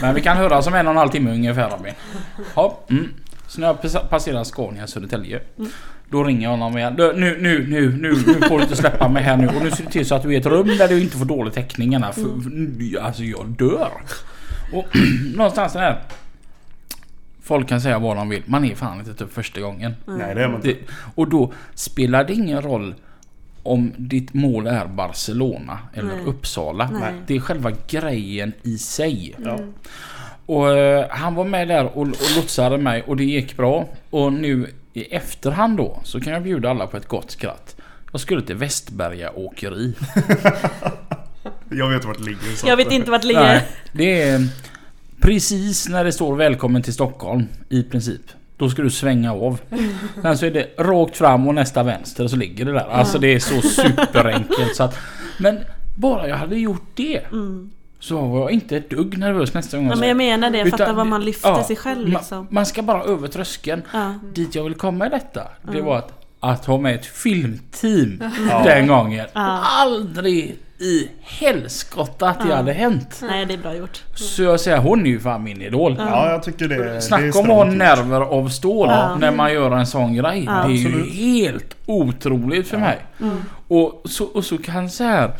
Men 0.00 0.14
vi 0.14 0.20
kan 0.20 0.36
höra 0.36 0.62
som 0.62 0.74
en 0.74 0.86
och 0.86 0.90
en 0.90 0.98
halv 0.98 1.10
timme 1.10 1.30
ungefär 1.30 1.70
Robin. 1.70 1.94
Ja, 2.56 2.80
mm. 2.90 3.14
Så 3.48 3.60
när 3.60 3.66
jag 3.66 3.80
pas- 3.82 4.08
passerar 4.08 4.44
Scania 4.44 4.86
Södertälje. 4.86 5.40
Då 6.10 6.24
ringer 6.24 6.42
jag 6.42 6.50
honom 6.50 6.78
igen. 6.78 6.94
Nu, 6.98 7.12
nu, 7.16 7.36
nu, 7.40 7.66
nu, 7.68 8.10
nu 8.10 8.48
får 8.48 8.56
du 8.56 8.62
inte 8.62 8.76
släppa 8.76 9.08
mig 9.08 9.22
här 9.22 9.36
nu. 9.36 9.46
Och 9.46 9.62
nu 9.62 9.70
ser 9.70 9.84
du 9.84 9.90
till 9.90 10.06
så 10.06 10.14
att 10.14 10.22
du 10.22 10.28
är 10.28 10.32
i 10.32 10.36
ett 10.36 10.46
rum 10.46 10.68
där 10.78 10.88
du 10.88 11.02
inte 11.02 11.16
får 11.16 11.24
dålig 11.24 11.52
täckning. 11.52 12.00
För, 12.00 12.12
för, 12.12 13.00
alltså 13.00 13.22
jag 13.22 13.46
dör. 13.46 13.90
Och 14.72 14.86
någonstans 15.34 15.72
där. 15.72 15.98
Folk 17.42 17.68
kan 17.68 17.80
säga 17.80 17.98
vad 17.98 18.16
de 18.16 18.28
vill. 18.28 18.42
Man 18.46 18.64
är 18.64 18.74
fan 18.74 18.98
inte 18.98 19.14
typ 19.14 19.32
första 19.32 19.60
gången. 19.60 19.94
Nej 20.06 20.34
det 20.34 20.42
är 20.42 20.48
man 20.48 20.56
inte. 20.56 20.76
Och 21.14 21.28
då 21.28 21.52
spelar 21.74 22.24
det 22.24 22.32
ingen 22.32 22.62
roll 22.62 22.94
om 23.62 23.92
ditt 23.96 24.34
mål 24.34 24.66
är 24.66 24.86
Barcelona 24.86 25.78
eller 25.94 26.14
Nej. 26.14 26.24
Uppsala. 26.26 26.90
Nej. 26.92 27.12
Det 27.26 27.36
är 27.36 27.40
själva 27.40 27.72
grejen 27.88 28.52
i 28.62 28.78
sig. 28.78 29.34
Ja. 29.44 29.58
Och 30.46 30.70
eh, 30.70 31.06
han 31.10 31.34
var 31.34 31.44
med 31.44 31.68
där 31.68 31.84
och, 31.84 32.02
och 32.02 32.36
lotsade 32.36 32.78
mig 32.78 33.02
och 33.02 33.16
det 33.16 33.24
gick 33.24 33.56
bra. 33.56 33.88
Och 34.10 34.32
nu 34.32 34.70
i 34.96 35.02
efterhand 35.14 35.76
då 35.76 36.00
så 36.04 36.20
kan 36.20 36.32
jag 36.32 36.42
bjuda 36.42 36.70
alla 36.70 36.86
på 36.86 36.96
ett 36.96 37.08
gott 37.08 37.30
skratt. 37.30 37.76
Jag 38.12 38.20
skulle 38.20 38.42
till 38.42 38.56
Västberga 38.56 39.30
åkeri. 39.30 39.94
Jag 41.70 41.88
vet 41.90 42.04
vart 42.04 42.18
det 42.18 42.24
ligger. 42.24 42.56
så 42.56 42.68
Jag 42.68 42.76
vet 42.76 42.92
inte 42.92 43.10
vart 43.10 43.22
det 43.22 43.28
ligger. 43.28 43.40
Nej, 43.42 43.68
det 43.92 44.20
är 44.22 44.48
precis 45.20 45.88
när 45.88 46.04
det 46.04 46.12
står 46.12 46.36
välkommen 46.36 46.82
till 46.82 46.92
Stockholm 46.92 47.44
i 47.68 47.82
princip. 47.82 48.20
Då 48.56 48.70
ska 48.70 48.82
du 48.82 48.90
svänga 48.90 49.32
av. 49.32 49.60
Sen 50.22 50.38
så 50.38 50.46
är 50.46 50.50
det 50.50 50.68
rakt 50.78 51.16
fram 51.16 51.48
och 51.48 51.54
nästa 51.54 51.82
vänster 51.82 52.24
och 52.24 52.30
så 52.30 52.36
ligger 52.36 52.64
det 52.64 52.72
där. 52.72 52.86
Alltså 52.90 53.18
det 53.18 53.34
är 53.34 53.38
så 53.38 53.60
superenkelt 53.62 54.76
så 54.76 54.82
att... 54.82 54.98
Men 55.38 55.58
bara 55.96 56.28
jag 56.28 56.36
hade 56.36 56.56
gjort 56.56 56.90
det 56.94 57.18
Mm. 57.32 57.70
Så 57.98 58.20
var 58.20 58.40
jag 58.40 58.50
inte 58.50 58.76
ett 58.76 58.90
dugg 58.90 59.18
nervös 59.18 59.54
nästa 59.54 59.76
gång. 59.76 59.88
Ja, 59.88 59.96
men 59.96 60.08
jag 60.08 60.16
menar 60.16 60.50
det, 60.50 60.70
fatta 60.70 60.92
vad 60.92 61.06
man 61.06 61.24
lyfter 61.24 61.48
ja, 61.48 61.64
sig 61.64 61.76
själv 61.76 62.08
liksom. 62.08 62.46
Man 62.50 62.66
ska 62.66 62.82
bara 62.82 63.02
över 63.02 63.28
tröskeln. 63.28 63.82
Ja. 63.92 64.14
Dit 64.34 64.54
jag 64.54 64.64
vill 64.64 64.74
komma 64.74 65.06
i 65.06 65.08
detta, 65.08 65.42
det 65.72 65.82
var 65.82 65.96
att, 65.96 66.12
att 66.40 66.64
ha 66.64 66.78
med 66.78 66.94
ett 66.94 67.06
filmteam 67.06 68.22
Ja. 68.50 68.62
den 68.64 68.86
gången. 68.86 69.26
Ja. 69.32 69.60
Aldrig 69.64 70.56
i 70.78 71.08
helskotta 71.20 72.28
att 72.28 72.40
det 72.42 72.48
Ja. 72.48 72.56
hade 72.56 72.72
hänt. 72.72 73.20
Nej, 73.22 73.46
det 73.46 73.54
är 73.54 73.58
bra 73.58 73.74
gjort. 73.76 74.02
Så 74.14 74.42
jag 74.42 74.60
säger, 74.60 74.78
hon 74.78 75.06
är 75.06 75.10
ju 75.10 75.20
fan 75.20 75.42
min 75.42 75.62
idol. 75.62 75.96
Ja 75.98 76.30
jag 76.30 76.42
tycker 76.42 76.68
det, 76.68 76.84
det 76.84 76.96
är 76.96 77.00
Snacka 77.00 77.38
om 77.38 77.50
att 77.50 77.56
ha 77.56 77.64
nerver 77.64 78.20
av 78.20 78.48
stål 78.48 78.88
Ja. 78.90 79.16
när 79.20 79.30
man 79.32 79.52
gör 79.52 79.70
en 79.70 79.86
sån 79.86 80.14
grej. 80.14 80.44
Ja, 80.46 80.52
det 80.66 80.72
är 80.72 80.76
ju 80.76 81.10
helt 81.10 81.76
otroligt 81.86 82.68
för 82.68 82.78
mig. 82.78 82.98
Mm. 83.20 83.42
Och 83.68 84.02
så, 84.04 84.24
och 84.24 84.44
så 84.44 84.58
kan 84.58 84.90
så 84.90 85.04
här 85.04 85.30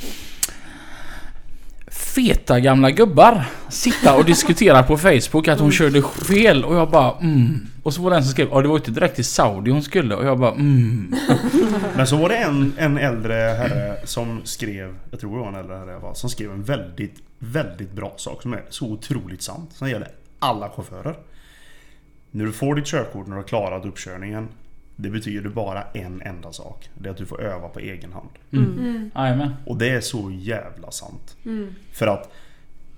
Feta 2.17 2.61
gamla 2.61 2.91
gubbar 2.91 3.45
sitta 3.69 4.17
och 4.17 4.25
diskutera 4.25 4.83
på 4.83 4.99
Facebook 4.99 5.49
att 5.49 5.61
hon 5.61 5.73
körde 5.73 6.03
fel 6.03 6.65
och 6.65 6.77
jag 6.77 6.91
bara 6.91 7.19
mm. 7.19 7.67
Och 7.83 7.95
så 7.95 8.03
var 8.03 8.11
det 8.11 8.17
en 8.17 8.23
som 8.23 8.33
skrev 8.33 8.49
ja 8.51 8.63
det 8.63 8.69
var 8.69 8.77
inte 8.77 8.91
direkt 8.91 9.15
till 9.15 9.25
Saudi 9.25 9.71
hon 9.71 9.83
skulle 9.83 10.15
och 10.15 10.27
jag 10.27 10.39
bara 10.39 10.53
mm. 10.53 11.15
Men 11.97 12.07
så 12.07 12.17
var 12.17 12.29
det 12.29 12.37
en, 12.37 12.73
en 12.79 12.99
äldre 12.99 13.35
herre 13.35 13.97
som 14.05 14.41
skrev, 14.45 14.95
jag 15.11 15.21
tror 15.21 15.37
det 15.37 15.43
var 15.43 15.49
en 15.49 15.55
äldre 15.55 15.77
herre 15.77 16.01
fall, 16.01 16.17
som 16.17 16.31
skrev 16.31 16.51
en 16.51 16.63
väldigt, 16.63 17.15
väldigt 17.39 17.93
bra 17.93 18.15
sak 18.17 18.43
som 18.43 18.53
är 18.53 18.63
så 18.69 18.87
otroligt 18.87 19.43
sant. 19.43 19.71
Som 19.73 19.89
gäller 19.89 20.09
alla 20.39 20.71
chaufförer. 20.71 21.17
När 22.31 22.45
du 22.45 22.53
får 22.53 22.75
ditt 22.75 22.87
körkort, 22.87 23.27
när 23.27 23.37
du 23.37 23.43
har 23.43 23.49
klarat 23.49 23.85
uppkörningen. 23.85 24.49
Det 24.97 25.11
betyder 25.11 25.51
bara 25.51 25.83
en 25.83 26.23
enda 26.23 26.53
sak. 26.53 26.91
Det 26.95 27.09
är 27.09 27.11
att 27.13 27.19
du 27.19 27.27
får 27.27 27.41
öva 27.43 27.69
på 27.69 27.79
egen 27.79 28.13
hand. 28.13 28.29
Mm. 28.53 29.11
Jajamän. 29.15 29.51
Och 29.67 29.77
det 29.77 29.89
är 29.89 30.01
så 30.01 30.31
jävla 30.31 30.91
sant. 30.91 31.37
Mm. 31.45 31.75
För 31.93 32.07
att 32.07 32.33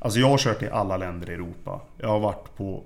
Alltså 0.00 0.20
jag 0.20 0.28
har 0.28 0.38
kört 0.38 0.62
i 0.62 0.68
alla 0.68 0.96
länder 0.96 1.30
i 1.30 1.34
Europa. 1.34 1.80
Jag 1.98 2.08
har 2.08 2.20
varit 2.20 2.56
på 2.56 2.82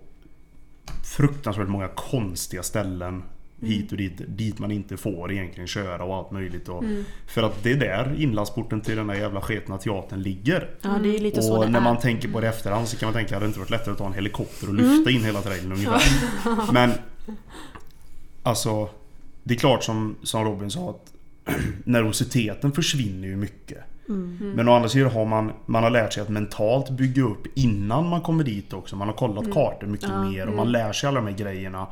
fruktansvärt 1.16 1.68
många 1.68 1.88
konstiga 1.88 2.62
ställen. 2.62 3.22
Hit 3.60 3.90
och 3.92 3.98
dit, 3.98 4.12
dit 4.28 4.58
man 4.58 4.70
inte 4.70 4.96
får 4.96 5.32
egentligen 5.32 5.66
köra 5.66 6.04
och 6.04 6.16
allt 6.16 6.30
möjligt. 6.30 6.68
Och, 6.68 6.82
Mm. 6.82 7.04
För 7.26 7.42
att 7.42 7.62
det 7.62 7.72
är 7.72 7.76
där 7.76 8.14
inlandsporten 8.18 8.80
till 8.80 8.96
den 8.96 9.06
där 9.06 9.14
jävla 9.14 9.40
sketna 9.40 9.78
teatern 9.78 10.22
ligger. 10.22 10.70
Ja, 10.82 10.90
det 11.02 11.16
är 11.16 11.20
lite 11.20 11.42
så 11.42 11.56
och 11.56 11.64
det 11.64 11.70
när 11.70 11.78
är. 11.80 11.84
man 11.84 11.98
tänker 11.98 12.28
på 12.28 12.40
det 12.40 12.48
efterhand 12.48 12.88
så 12.88 12.96
kan 12.96 13.06
man 13.06 13.14
tänka 13.14 13.36
att 13.36 13.42
det 13.42 13.46
inte 13.46 13.58
varit 13.58 13.70
lättare 13.70 13.92
att 13.92 13.98
ta 13.98 14.06
en 14.06 14.12
helikopter 14.12 14.68
och 14.68 14.74
lyfta 14.74 15.10
in 15.10 15.24
hela 15.24 15.40
trailern 15.40 15.72
ungefär. 15.72 16.02
Men 16.72 16.90
Alltså 18.42 18.88
Det 19.42 19.54
är 19.54 19.58
klart 19.58 19.84
som, 19.84 20.16
som 20.22 20.44
Robin 20.44 20.70
sa 20.70 20.90
att 20.90 21.12
Nervositeten 21.84 22.72
försvinner 22.72 23.28
ju 23.28 23.36
mycket. 23.36 23.78
Mm. 24.08 24.52
Men 24.56 24.68
å 24.68 24.72
andra 24.72 24.88
sidan 24.88 25.10
har 25.10 25.24
man, 25.24 25.52
man 25.66 25.82
har 25.82 25.90
lärt 25.90 26.12
sig 26.12 26.22
att 26.22 26.28
mentalt 26.28 26.90
bygga 26.90 27.22
upp 27.22 27.46
innan 27.54 28.08
man 28.08 28.20
kommer 28.20 28.44
dit 28.44 28.72
också. 28.72 28.96
Man 28.96 29.08
har 29.08 29.14
kollat 29.14 29.52
kartor 29.52 29.86
mycket 29.86 30.08
Ja. 30.08 30.24
mer 30.24 30.48
och 30.48 30.56
man 30.56 30.72
lär 30.72 30.92
sig 30.92 31.08
alla 31.08 31.20
de 31.20 31.26
här 31.26 31.36
grejerna. 31.36 31.86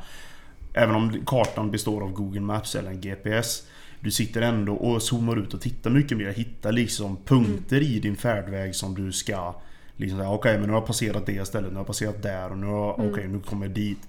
Även 0.73 0.95
om 0.95 1.21
kartan 1.25 1.71
består 1.71 2.01
av 2.01 2.11
Google 2.11 2.41
Maps 2.41 2.75
eller 2.75 2.91
en 2.91 3.01
GPS. 3.01 3.63
Du 3.99 4.11
sitter 4.11 4.41
ändå 4.41 4.73
och 4.73 5.01
zoomar 5.01 5.37
ut 5.37 5.53
och 5.53 5.61
tittar 5.61 5.89
mycket 5.89 6.17
mer. 6.17 6.29
Hittar 6.33 6.71
liksom 6.71 7.17
punkter 7.25 7.81
i 7.81 7.99
din 7.99 8.15
färdväg 8.15 8.75
som 8.75 8.95
du 8.95 9.11
ska... 9.11 9.55
Liksom 9.95 10.21
okej 10.21 10.53
men 10.53 10.61
nu 10.61 10.69
har 10.69 10.79
jag 10.79 10.87
passerat 10.87 11.25
det 11.25 11.47
stället, 11.47 11.69
nu 11.69 11.75
har 11.75 11.79
jag 11.79 11.87
passerat 11.87 12.23
där 12.23 12.51
och 12.51 12.57
nu 12.57 12.67
har 12.67 12.93
okej 13.11 13.27
nu 13.27 13.39
kommer 13.39 13.65
jag 13.65 13.75
dit. 13.75 14.07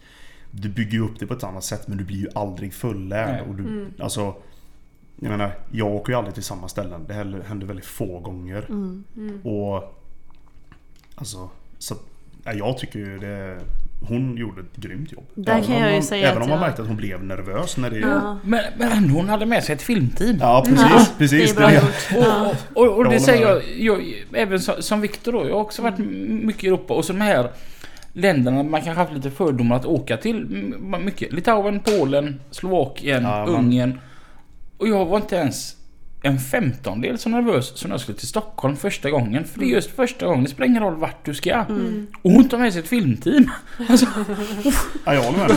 Du 0.55 0.69
bygger 0.69 0.93
ju 0.93 1.01
upp 1.05 1.19
det 1.19 1.27
på 1.27 1.35
ett 1.35 1.45
annat 1.45 1.65
sätt 1.65 1.89
men 1.89 1.99
du 1.99 2.05
blir 2.05 2.17
ju 2.19 2.29
aldrig 2.35 2.75
fullärd. 2.75 3.41
Och 3.49 3.55
du, 3.55 3.87
alltså, 4.01 4.35
jag 5.21 5.31
menar, 5.31 5.53
jag 5.71 5.87
åker 5.95 6.13
ju 6.13 6.19
aldrig 6.19 6.35
till 6.35 6.43
samma 6.43 6.69
ställen. 6.69 7.05
Det 7.09 7.15
händer 7.47 7.67
väldigt 7.67 7.87
få 7.87 8.19
gånger. 8.21 8.65
Mm. 8.69 9.05
Och... 9.45 9.99
Alltså... 11.15 11.51
Så, 11.79 11.95
ja, 12.45 12.53
jag 12.53 12.79
tycker 12.79 12.99
ju 12.99 13.19
det... 13.19 13.59
Hon 14.09 14.37
gjorde 14.37 14.61
ett 14.61 14.77
grymt 14.77 15.13
jobb. 15.13 15.25
Där 15.35 15.53
Även 15.53 15.65
kan 15.65 15.75
om 15.75 15.81
jag 15.81 15.91
ju 15.91 15.97
man, 15.97 16.03
säga 16.03 16.29
Även 16.29 16.37
att 16.39 16.43
om 16.45 16.49
man 16.51 16.59
jag- 16.59 16.67
märkte 16.67 16.83
att 16.83 16.89
hon 16.89 16.97
blev 16.97 17.25
nervös 17.25 17.77
när 17.77 17.91
det... 17.91 17.99
Ja. 17.99 18.09
Ja, 18.09 18.39
Men, 18.45 18.61
men 18.79 19.11
hon 19.11 19.29
hade 19.29 19.47
med 19.47 19.65
sig 19.65 19.75
ett 19.75 19.83
filmteam. 19.83 20.39
precis. 20.65 20.81
Ja, 20.91 21.07
precis. 21.19 21.55
det 21.55 21.57
är 21.57 21.61
bra 21.61 21.67
det- 21.69 21.75
gjort. 21.75 22.25
Ja. 22.27 22.53
Och, 22.75 22.83
och, 22.87 22.97
och 22.99 23.09
det 23.09 23.21
säger 23.21 23.49
jag, 23.49 23.63
jag 23.79 24.25
även 24.33 24.61
som, 24.61 25.01
Viktor 25.01 25.33
då. 25.33 25.49
Jag 25.49 25.55
har 25.55 25.61
också 25.61 25.83
varit 25.83 25.99
m- 25.99 26.41
mycket 26.45 26.65
i 26.65 26.67
Europa 26.67 26.95
och 26.95 27.05
så 27.05 27.13
de 27.13 27.21
här 27.21 27.51
länderna 28.13 28.63
man 28.63 28.83
kanske 28.83 29.01
haft 29.01 29.13
lite 29.13 29.31
fördomar 29.31 29.77
att 29.77 29.85
åka 29.87 30.17
till. 30.17 30.47
Mycket. 31.05 31.33
Litauen, 31.33 31.81
Polen, 31.81 32.41
Slovakien, 32.51 33.23
Ja, 33.23 33.29
man- 33.47 33.49
Ungern. 33.49 33.99
Och 34.79 34.89
jag 34.89 35.07
var 35.07 35.17
inte 35.17 35.37
ens 35.37 35.77
en 36.25 36.39
femtondel 36.39 37.19
så 37.19 37.29
nervös 37.29 37.79
som 37.79 37.89
när 37.89 37.95
jag 37.95 38.01
skulle 38.01 38.19
till 38.19 38.29
Stockholm 38.29 38.77
första 38.77 39.11
gången. 39.11 39.45
För 39.45 39.59
det 39.59 39.65
är 39.65 39.69
just 39.69 39.91
första 39.97 40.27
gången. 40.27 40.45
Det 40.45 40.51
spelar 40.51 40.67
ingen 40.67 40.83
roll 40.83 40.95
vart 40.97 41.25
du 41.25 41.35
ska. 41.35 41.53
Mm. 41.55 42.07
Och 42.23 42.31
hon 42.31 42.49
tar 42.49 42.59
med 42.59 42.73
sig 42.73 42.83
ett 42.83 42.89
filmteam. 42.89 43.51
Alltså, 43.89 44.07
Ja, 45.07 45.15
jag 45.15 45.23
håller 45.23 45.39
med. 45.39 45.57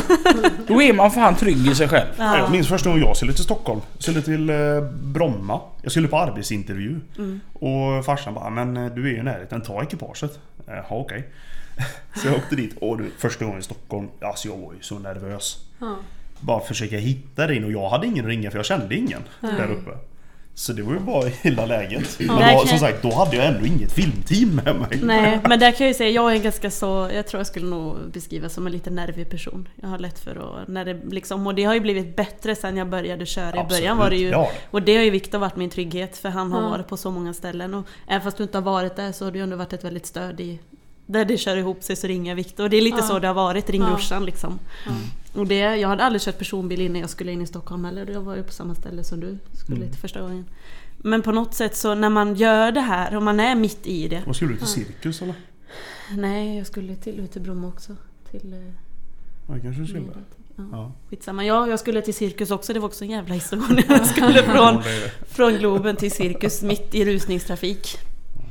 då 0.68 0.82
är 0.82 0.94
man 0.94 1.12
fan 1.12 1.36
trygg 1.36 1.68
i 1.68 1.76
sig 1.76 1.88
själv. 1.88 2.08
Ja. 2.18 2.38
Jag 2.38 2.48
Ja. 2.48 2.50
minns 2.52 2.68
första 2.68 2.90
gången 2.90 3.06
jag 3.06 3.18
skulle 3.18 3.34
till 3.34 3.44
Stockholm. 3.44 3.80
Jag 3.94 4.04
skulle 4.04 4.22
till 4.22 4.50
eh, 4.50 4.56
Bromma. 5.04 5.62
Jag 5.82 5.92
skulle 5.92 6.08
på 6.08 6.18
arbetsintervju. 6.18 7.00
Mm. 7.18 7.40
Och 7.54 8.06
farsan 8.06 8.34
bara, 8.34 8.50
men 8.50 8.78
eh, 8.78 8.86
du 8.96 9.06
är 9.08 9.12
ju 9.12 9.18
i 9.20 9.24
närheten, 9.24 9.62
ta 9.62 9.84
ekipaget. 9.84 10.40
Jaha 10.68 10.86
okej. 10.90 11.28
Så 12.22 12.28
jag 12.28 12.36
åkte 12.36 12.56
dit 12.56 12.76
och 12.82 12.98
du, 12.98 13.12
första 13.18 13.46
gången 13.46 13.60
i 13.60 13.64
Stockholm, 13.64 14.08
alltså 14.22 14.48
jag 14.48 14.58
var 14.58 14.74
ju 14.74 14.82
så 14.82 15.00
nervös. 15.00 15.58
Ja. 15.80 15.96
Bara 16.40 16.60
försöka 16.60 16.98
hitta 16.98 17.48
dig 17.48 17.58
in 17.58 17.64
och 17.64 17.72
jag 17.72 17.90
hade 17.90 18.08
ingen 18.08 18.26
att 18.26 18.30
ringa 18.30 18.52
för 18.52 18.58
jag 18.58 18.66
kände 18.66 18.96
ingen 18.96 19.22
där 19.42 19.72
uppe. 19.72 19.92
Så 20.58 20.74
det 20.74 20.84
var 20.84 20.94
ju 20.94 21.00
bara 21.00 21.26
hela 21.42 21.66
läget. 21.66 22.20
Men 22.20 22.28
Där 22.38 22.54
då, 22.54 22.68
som 22.68 22.80
sagt, 22.80 23.02
då 23.02 23.14
hade 23.14 23.36
jag 23.36 23.46
ändå 23.46 23.66
inget 23.66 23.92
filmteam 23.92 24.50
med 24.66 24.76
mig. 24.76 25.00
Nej, 25.04 25.40
men 25.50 25.60
där 25.60 25.72
kan 25.72 25.86
jag 25.86 25.88
ju 25.88 25.94
säga, 25.94 26.10
jag 26.10 26.32
är 26.32 26.36
en 26.36 26.42
ganska 26.42 26.72
så, 26.72 27.10
jag 27.14 27.28
tror 27.28 27.40
jag 27.40 27.48
skulle 27.48 27.66
nog 27.66 27.98
beskriva 28.14 28.50
som 28.50 28.66
en 28.66 28.72
lite 28.72 28.90
nervig 28.90 29.30
person. 29.30 29.68
Jag 29.82 29.90
har 29.90 30.00
lätt 30.00 30.20
för 30.20 30.62
att, 30.62 30.68
när 30.68 30.86
det 30.86 31.00
liksom, 31.12 31.48
och 31.48 31.56
det 31.56 31.64
har 31.64 31.74
ju 31.74 31.80
blivit 31.80 32.16
bättre 32.16 32.56
sen 32.56 32.78
jag 32.78 32.90
började 32.90 33.26
köra. 33.26 33.62
I 33.62 33.66
början 33.70 33.98
var 33.98 34.10
det 34.10 34.16
ju, 34.18 34.30
Ja, 34.30 34.52
och 34.72 34.82
det 34.82 34.96
har 34.96 35.04
ju 35.04 35.10
Viktor 35.10 35.40
varit 35.40 35.56
min 35.56 35.70
trygghet 35.70 36.18
för 36.18 36.30
han 36.30 36.52
har 36.52 36.62
Ja. 36.62 36.70
varit 36.70 36.88
på 36.88 36.98
så 36.98 37.12
många 37.12 37.34
ställen. 37.34 37.74
Och 37.74 37.88
även 38.08 38.22
fast 38.22 38.38
du 38.38 38.44
inte 38.44 38.58
har 38.58 38.64
varit 38.64 38.96
där 38.96 39.12
så 39.12 39.26
har 39.26 39.32
du 39.32 39.38
ju 39.40 39.44
ändå 39.44 39.56
varit 39.56 39.74
ett 39.74 39.84
väldigt 39.84 40.06
stöd 40.06 40.40
i 40.40 40.60
där 41.06 41.26
det 41.26 41.38
kör 41.38 41.58
ihop 41.58 41.84
sig 41.84 41.96
så 41.96 42.08
ringer 42.08 42.32
jag 42.32 42.36
Viktor. 42.36 42.64
Och 42.64 42.70
det 42.70 42.78
är 42.78 42.82
lite 42.82 42.98
Ja. 42.98 43.04
så 43.04 43.20
det 43.20 43.28
har 43.28 43.34
varit, 43.34 43.70
ring 43.70 43.82
Ja. 44.10 44.20
liksom. 44.20 44.60
Ja. 44.86 44.92
Och 45.40 45.48
det, 45.48 45.56
jag 45.58 45.90
hade 45.90 46.04
aldrig 46.04 46.22
kört 46.22 46.38
personbil 46.38 46.82
innan 46.82 47.02
jag 47.02 47.10
skulle 47.10 47.32
in 47.32 47.42
i 47.42 47.48
Stockholm 47.48 47.86
heller. 47.86 48.10
Jag 48.12 48.22
var 48.22 48.36
ju 48.36 48.44
på 48.44 48.52
samma 48.52 48.76
ställe 48.76 49.04
som 49.04 49.20
du 49.20 49.38
skulle 49.54 49.78
Mm. 49.78 49.90
till 49.92 50.00
första 50.00 50.22
gången. 50.22 50.46
Men 50.98 51.22
på 51.22 51.32
något 51.32 51.54
sätt 51.54 51.76
så 51.76 51.96
när 51.96 52.10
man 52.10 52.36
gör 52.36 52.72
det 52.72 52.82
här 52.82 53.16
och 53.16 53.24
man 53.24 53.40
är 53.40 53.56
mitt 53.56 53.88
i 53.88 54.08
det. 54.08 54.24
Vad 54.26 54.36
skulle 54.36 54.52
du 54.52 54.58
till 54.58 54.68
cirkus 54.68 55.22
eller? 55.22 55.36
Nej, 56.18 56.58
jag 56.58 56.68
skulle 56.68 56.96
till, 56.96 57.20
ut 57.20 57.32
till 57.32 57.42
Bromma 57.42 57.68
också. 57.68 57.96
Till... 58.32 58.54
eh, 58.54 58.60
Ja, 59.48 59.54
kanske 59.62 59.82
du 59.82 59.88
skulle. 59.88 60.06
Ja. 60.58 60.64
Ja. 60.72 60.92
Skitsamma. 61.10 61.46
Ja, 61.46 61.68
jag 61.68 61.80
skulle 61.80 62.02
till 62.02 62.14
cirkus 62.14 62.52
också. 62.52 62.74
Det 62.74 62.80
var 62.80 62.88
också 62.88 63.04
en 63.04 63.10
jävla 63.10 63.34
historia 63.34 63.84
jag 63.88 64.08
skulle 64.08 64.44
från, 64.44 64.84
från 65.28 65.54
Globen 65.54 65.96
till 65.96 66.12
cirkus 66.12 66.62
mitt 66.62 66.96
i 66.96 67.06
rusningstrafik. 67.06 67.98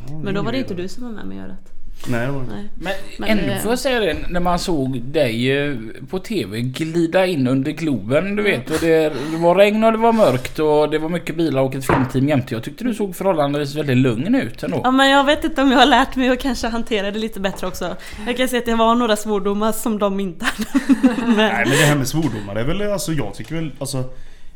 ja, 0.09 0.19
Men 0.19 0.35
då 0.35 0.43
var 0.43 0.53
det 0.53 0.59
inte 0.59 0.75
du 0.75 0.89
som 0.89 1.03
var 1.05 1.11
med 1.11 1.27
mig 1.27 1.37
och 1.39 1.43
göra 1.45 1.53
det. 1.53 1.74
Nej, 2.09 2.27
det 2.27 2.33
var. 2.33 2.43
Nej. 2.43 2.69
Men, 2.79 2.93
Men 3.19 3.29
ändå 3.29 3.55
det- 3.55 3.61
får 3.61 3.73
jag 3.73 3.79
säga 3.79 4.01
det, 4.01 4.17
när 4.29 4.41
man 4.41 4.59
såg 4.59 5.01
dig 5.03 5.59
eh, 5.69 5.75
på 6.11 6.19
TV 6.19 6.61
glida 6.61 7.27
in 7.27 7.47
under 7.49 7.71
Globen, 7.73 8.37
du 8.37 8.43
vet. 8.43 8.71
Och 8.71 8.77
det, 8.81 9.09
det 9.31 9.37
var 9.37 9.55
regn 9.55 9.85
och 9.85 9.93
det 9.93 9.99
var 9.99 10.13
mörkt 10.13 10.59
och 10.59 10.91
det 10.91 10.99
var 10.99 11.09
mycket 11.09 11.37
bilar 11.37 11.63
och 11.63 11.75
ett 11.75 11.87
filmteam 11.87 12.29
jämte. 12.29 12.55
Jag 12.55 12.63
tyckte 12.63 12.85
du 12.85 12.95
såg 12.95 13.17
förhållandevis 13.17 13.75
väldigt 13.75 13.97
lugn 13.97 14.35
ut 14.35 14.63
ändå. 14.63 14.81
Ja, 14.85 14.91
men 14.91 15.11
jag 15.11 15.25
vet 15.25 15.45
inte 15.45 15.63
om 15.63 15.71
jag 15.71 15.79
har 15.79 15.87
lärt 15.87 16.17
mig 16.17 16.29
att 16.29 16.41
kanske 16.41 16.69
hantera 16.69 17.11
det 17.11 17.19
lite 17.19 17.41
bättre 17.41 17.67
också. 17.67 17.97
Jag 18.27 18.37
kan 18.37 18.49
säga 18.49 18.59
att 18.61 18.67
det 18.67 18.75
var 18.75 18.95
några 18.95 19.17
svordomar 19.17 19.73
som 19.73 19.99
de 19.99 20.21
inte 20.21 20.45
hade. 20.45 20.69
Men, 21.27 21.37
Nej 21.37 21.65
men 21.67 21.71
det 21.79 21.85
här 21.85 21.97
med 21.97 22.09
svordomar 22.09 22.55
det 22.55 22.61
är 22.61 22.65
väl 22.65 22.93
alltså 22.93 23.13
jag 23.13 23.35
tycker 23.35 23.55
väl 23.55 23.71
alltså 23.79 24.05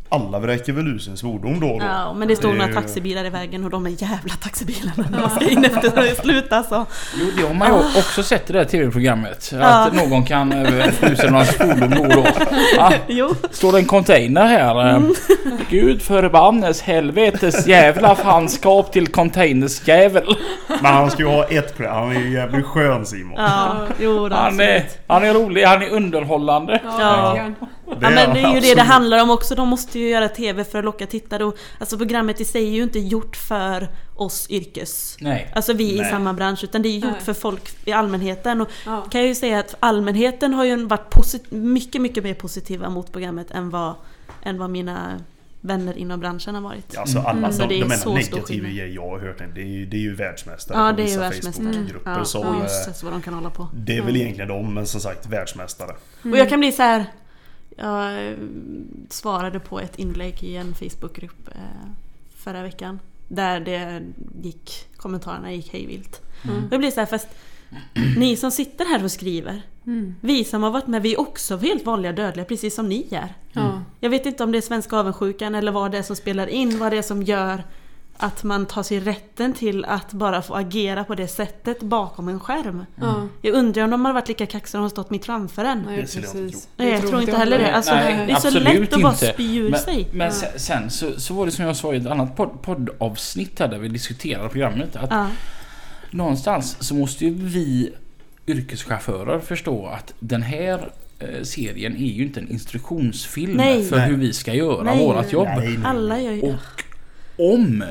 alla 0.08 0.38
vräker 0.38 0.72
väl 0.72 0.88
ur 0.88 0.98
sin 0.98 1.16
svordom 1.16 1.60
då 1.60 1.66
och 1.66 1.80
då. 1.80 1.86
ja, 1.86 2.12
men 2.14 2.28
det 2.28 2.44
är 2.44 2.48
några 2.52 2.72
taxibilar 2.72 3.24
i 3.24 3.30
vägen 3.30 3.64
och 3.64 3.70
de 3.70 3.86
är 3.86 4.02
jävla 4.02 4.34
taxibilarna 4.34 5.04
när 5.10 5.20
man 5.20 5.30
ska 5.30 5.48
in 5.48 5.64
efter 5.64 6.02
det 6.02 6.14
slut 6.22 6.52
alltså. 6.52 6.86
Jo, 7.20 7.26
det 7.36 7.46
har 7.46 7.54
man 7.54 7.68
ju 7.68 7.74
också 8.00 8.22
sett 8.22 8.50
i 8.50 8.52
det 8.52 8.58
här 8.58 8.66
TV-programmet. 8.66 9.50
Ah. 9.54 9.56
Ja. 9.58 9.86
Att 9.86 9.94
någon 9.94 10.24
kan 10.24 10.52
uh, 10.52 11.12
usa 11.12 11.30
några 11.30 11.44
fordon 11.44 11.90
då 11.90 12.02
och 12.02 12.08
då. 12.08 12.26
Ah, 12.78 12.92
Jo. 13.06 13.34
står 13.50 13.72
det 13.72 13.78
en 13.78 13.84
container 13.84 14.46
här? 14.46 14.94
eh, 14.94 15.00
Gud 15.70 16.02
förbannes 16.02 16.82
helvetes 16.82 17.66
jävla 17.66 18.14
fanskap 18.14 18.92
till 18.92 19.06
containers 19.06 19.88
jävel. 19.88 20.36
Men 20.68 20.94
han 20.94 21.10
ska 21.10 21.22
ju 21.22 21.28
ha 21.28 21.44
ett 21.44 21.76
cred. 21.76 21.90
Han 21.90 22.16
är 22.16 22.20
ju 22.20 22.32
jävligt 22.32 22.66
skön 22.66 23.06
Simon. 23.06 23.34
Ja, 23.36 23.76
jo 24.00 24.28
Han 24.32 24.60
är, 24.60 24.84
han 25.06 25.24
är 25.24 25.34
rolig, 25.34 25.64
han 25.64 25.82
är 25.82 25.88
underhållande. 25.90 26.80
Ja. 26.84 26.98
verkligen. 26.98 27.54
Ja 28.02 28.10
men 28.10 28.34
det 28.34 28.40
är 28.40 28.44
ju 28.46 28.52
det 28.52 28.56
absolut. 28.58 28.76
det 28.76 28.82
handlar 28.82 29.22
om 29.22 29.30
också. 29.30 29.54
De 29.54 29.68
måste 29.68 29.98
ju 29.98 30.08
göra 30.08 30.28
TV 30.28 30.64
för 30.64 30.78
att 30.78 30.84
locka 30.84 31.06
tittare. 31.06 31.44
Och, 31.44 31.56
alltså 31.78 31.98
programmet 31.98 32.40
i 32.40 32.44
sig 32.44 32.66
är 32.68 32.72
ju 32.72 32.82
inte 32.82 32.98
gjort 32.98 33.36
för 33.36 33.88
oss 34.16 34.46
yrkes... 34.50 35.16
Nej. 35.20 35.52
Alltså 35.54 35.72
vi 35.72 35.94
i 35.94 36.00
Nej. 36.00 36.10
samma 36.10 36.32
bransch. 36.32 36.64
Utan 36.64 36.82
det 36.82 36.88
är 36.88 36.98
gjort 36.98 37.12
Nej. 37.12 37.20
för 37.24 37.32
folk 37.34 37.62
i 37.84 37.92
allmänheten. 37.92 38.60
Och 38.60 38.68
Ja. 38.86 39.00
kan 39.10 39.20
jag 39.20 39.28
ju 39.28 39.34
säga 39.34 39.58
att 39.58 39.74
allmänheten 39.80 40.54
har 40.54 40.64
ju 40.64 40.84
varit 40.86 41.10
posit- 41.10 41.50
mycket, 41.50 42.00
mycket 42.02 42.24
mer 42.24 42.34
positiva 42.34 42.90
mot 42.90 43.12
programmet 43.12 43.50
än 43.50 43.70
vad, 43.70 43.94
än 44.42 44.58
vad 44.58 44.70
mina 44.70 45.20
vänner 45.60 45.98
inom 45.98 46.20
branschen 46.20 46.54
har 46.54 46.62
varit. 46.62 46.96
Alltså 46.96 47.18
alla 47.18 47.30
Mm, 47.38 47.52
så 47.52 47.62
de, 47.62 47.68
det 47.68 47.80
är 47.80 47.88
de 47.88 47.90
så 47.90 48.00
stor 48.00 48.10
enda 48.18 48.20
negativa 48.36 48.68
grejer 48.68 48.86
jag 48.86 49.08
har 49.10 49.18
hört 49.18 49.38
det 49.54 49.60
är 49.60 49.64
ju, 49.66 49.86
det 49.86 49.96
är 49.96 50.00
ju 50.00 50.14
världsmästare 50.14 50.78
Ja, 50.78 50.90
på 50.90 50.96
det 50.96 51.02
vissa 51.02 51.20
världsmästare. 51.20 51.72
Facebookgrupper 51.72 52.10
Ja, 52.18 52.24
som... 52.24 52.56
eh, 52.56 52.62
just 52.62 53.02
vad 53.02 53.12
de 53.12 53.22
kan 53.22 53.34
hålla 53.34 53.50
på. 53.50 53.68
Det 53.74 53.96
är 53.96 54.02
väl 54.02 54.16
egentligen 54.16 54.48
de, 54.48 54.74
men 54.74 54.86
som 54.86 55.00
sagt 55.00 55.26
världsmästare. 55.26 55.90
Och 56.22 56.38
jag 56.38 56.48
kan 56.48 56.60
bli 56.60 56.72
så 56.72 56.82
här. 56.82 57.04
Jag 57.78 58.28
eh, 58.28 58.36
svarade 59.08 59.60
på 59.60 59.80
ett 59.80 59.98
inlägg 59.98 60.42
i 60.42 60.56
en 60.56 60.74
Facebookgrupp 60.74 61.48
eh, 61.48 61.90
förra 62.36 62.62
veckan. 62.62 63.00
Där 63.28 63.60
det 63.60 64.02
gick, 64.42 64.86
kommentarerna 64.96 65.52
gick 65.52 65.72
hejvilt. 65.72 66.22
Mm. 66.44 66.68
Jag 66.70 66.80
blir 66.80 66.90
så 66.90 67.00
här, 67.00 67.06
fast 67.06 67.28
ni 68.16 68.36
som 68.36 68.50
sitter 68.50 68.84
här 68.84 69.04
och 69.04 69.12
skriver. 69.12 69.62
Mm. 69.86 70.14
Vi 70.20 70.44
som 70.44 70.62
har 70.62 70.70
varit 70.70 70.86
med, 70.86 71.02
vi 71.02 71.14
är 71.14 71.20
också 71.20 71.56
helt 71.56 71.86
vanliga 71.86 72.12
dödliga 72.12 72.44
precis 72.44 72.74
som 72.74 72.88
ni 72.88 73.06
är. 73.10 73.34
Ja. 73.52 73.82
Jag 74.00 74.10
vet 74.10 74.26
inte 74.26 74.44
om 74.44 74.52
det 74.52 74.58
är 74.58 74.62
svenska 74.62 74.96
avundsjukan 74.96 75.54
eller 75.54 75.72
vad 75.72 75.92
det 75.92 75.98
är 75.98 76.02
som 76.02 76.16
spelar 76.16 76.46
in, 76.46 76.78
vad 76.78 76.92
det 76.92 76.98
är 76.98 77.02
som 77.02 77.22
gör 77.22 77.64
att 78.20 78.44
man 78.44 78.66
tar 78.66 78.82
sig 78.82 79.00
rätten 79.00 79.52
till 79.54 79.84
att 79.84 80.12
bara 80.12 80.42
få 80.42 80.54
agera 80.54 81.04
på 81.04 81.14
det 81.14 81.28
sättet 81.28 81.80
bakom 81.82 82.28
en 82.28 82.40
skärm. 82.40 82.84
Ja. 83.00 83.28
Jag 83.42 83.54
undrar 83.54 83.84
om 83.84 83.90
de 83.90 84.04
har 84.04 84.12
varit 84.12 84.28
lika 84.28 84.46
kaxiga 84.46 84.78
om 84.80 84.84
de 84.84 84.90
stått 84.90 85.10
mitt 85.10 85.26
framför 85.26 85.64
en. 85.64 85.82
Nej, 85.86 86.00
precis. 86.00 86.68
Nej, 86.76 86.90
jag 86.90 87.08
tror 87.08 87.20
inte 87.20 87.36
heller 87.36 87.58
det. 87.58 87.72
Alltså, 87.74 87.94
Nej, 87.94 88.26
det 88.26 88.32
är 88.32 88.36
så 88.36 88.58
lätt 88.60 88.92
att 88.92 89.02
bara 89.02 89.14
spy 89.14 89.56
ur 89.58 89.70
Men, 89.70 89.80
sig. 89.80 90.08
men 90.12 90.26
Ja. 90.42 90.58
sen, 90.58 90.90
så, 90.90 91.20
så 91.20 91.34
var 91.34 91.46
det 91.46 91.52
som 91.52 91.64
jag 91.64 91.76
sa 91.76 91.94
i 91.94 91.96
ett 91.96 92.06
annat 92.06 92.36
podd, 92.36 92.62
poddavsnitt 92.62 93.58
här 93.58 93.68
där 93.68 93.78
vi 93.78 93.88
diskuterade 93.88 94.48
programmet. 94.48 94.96
Att 94.96 95.10
Ja. 95.10 95.26
någonstans 96.10 96.76
så 96.80 96.94
måste 96.94 97.24
ju 97.24 97.34
vi 97.34 97.92
yrkeschaufförer 98.46 99.40
förstå 99.40 99.86
att 99.86 100.14
den 100.18 100.42
här 100.42 100.90
eh, 101.18 101.42
serien 101.42 101.96
är 101.96 102.06
ju 102.06 102.22
inte 102.22 102.40
en 102.40 102.50
instruktionsfilm 102.50 103.52
Nej. 103.56 103.84
för 103.84 103.96
Nej. 103.96 104.08
hur 104.08 104.16
vi 104.16 104.32
ska 104.32 104.54
göra 104.54 104.82
Nej. 104.82 104.98
vårat 104.98 105.32
jobb. 105.32 105.48
Alla 105.84 106.20
gör 106.20 106.32
ju 106.32 106.40
det. 106.40 106.46
Och 106.46 107.54
om 107.54 107.84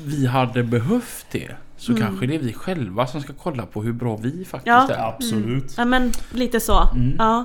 vi 0.00 0.26
hade 0.26 0.62
behövt 0.64 1.26
det 1.30 1.50
så 1.76 1.92
Mm. 1.92 2.02
kanske 2.04 2.26
det 2.26 2.34
är 2.34 2.38
vi 2.38 2.52
själva 2.52 3.06
som 3.06 3.20
ska 3.20 3.32
kolla 3.32 3.66
på 3.66 3.82
hur 3.82 3.92
bra 3.92 4.16
vi 4.16 4.44
faktiskt 4.44 4.66
Ja. 4.66 4.88
är. 4.90 5.08
Absolut. 5.14 5.74
Ja 5.76 5.84
men 5.84 6.12
lite 6.32 6.60
så. 6.60 6.88
Mm. 6.94 7.14
Ja. 7.18 7.44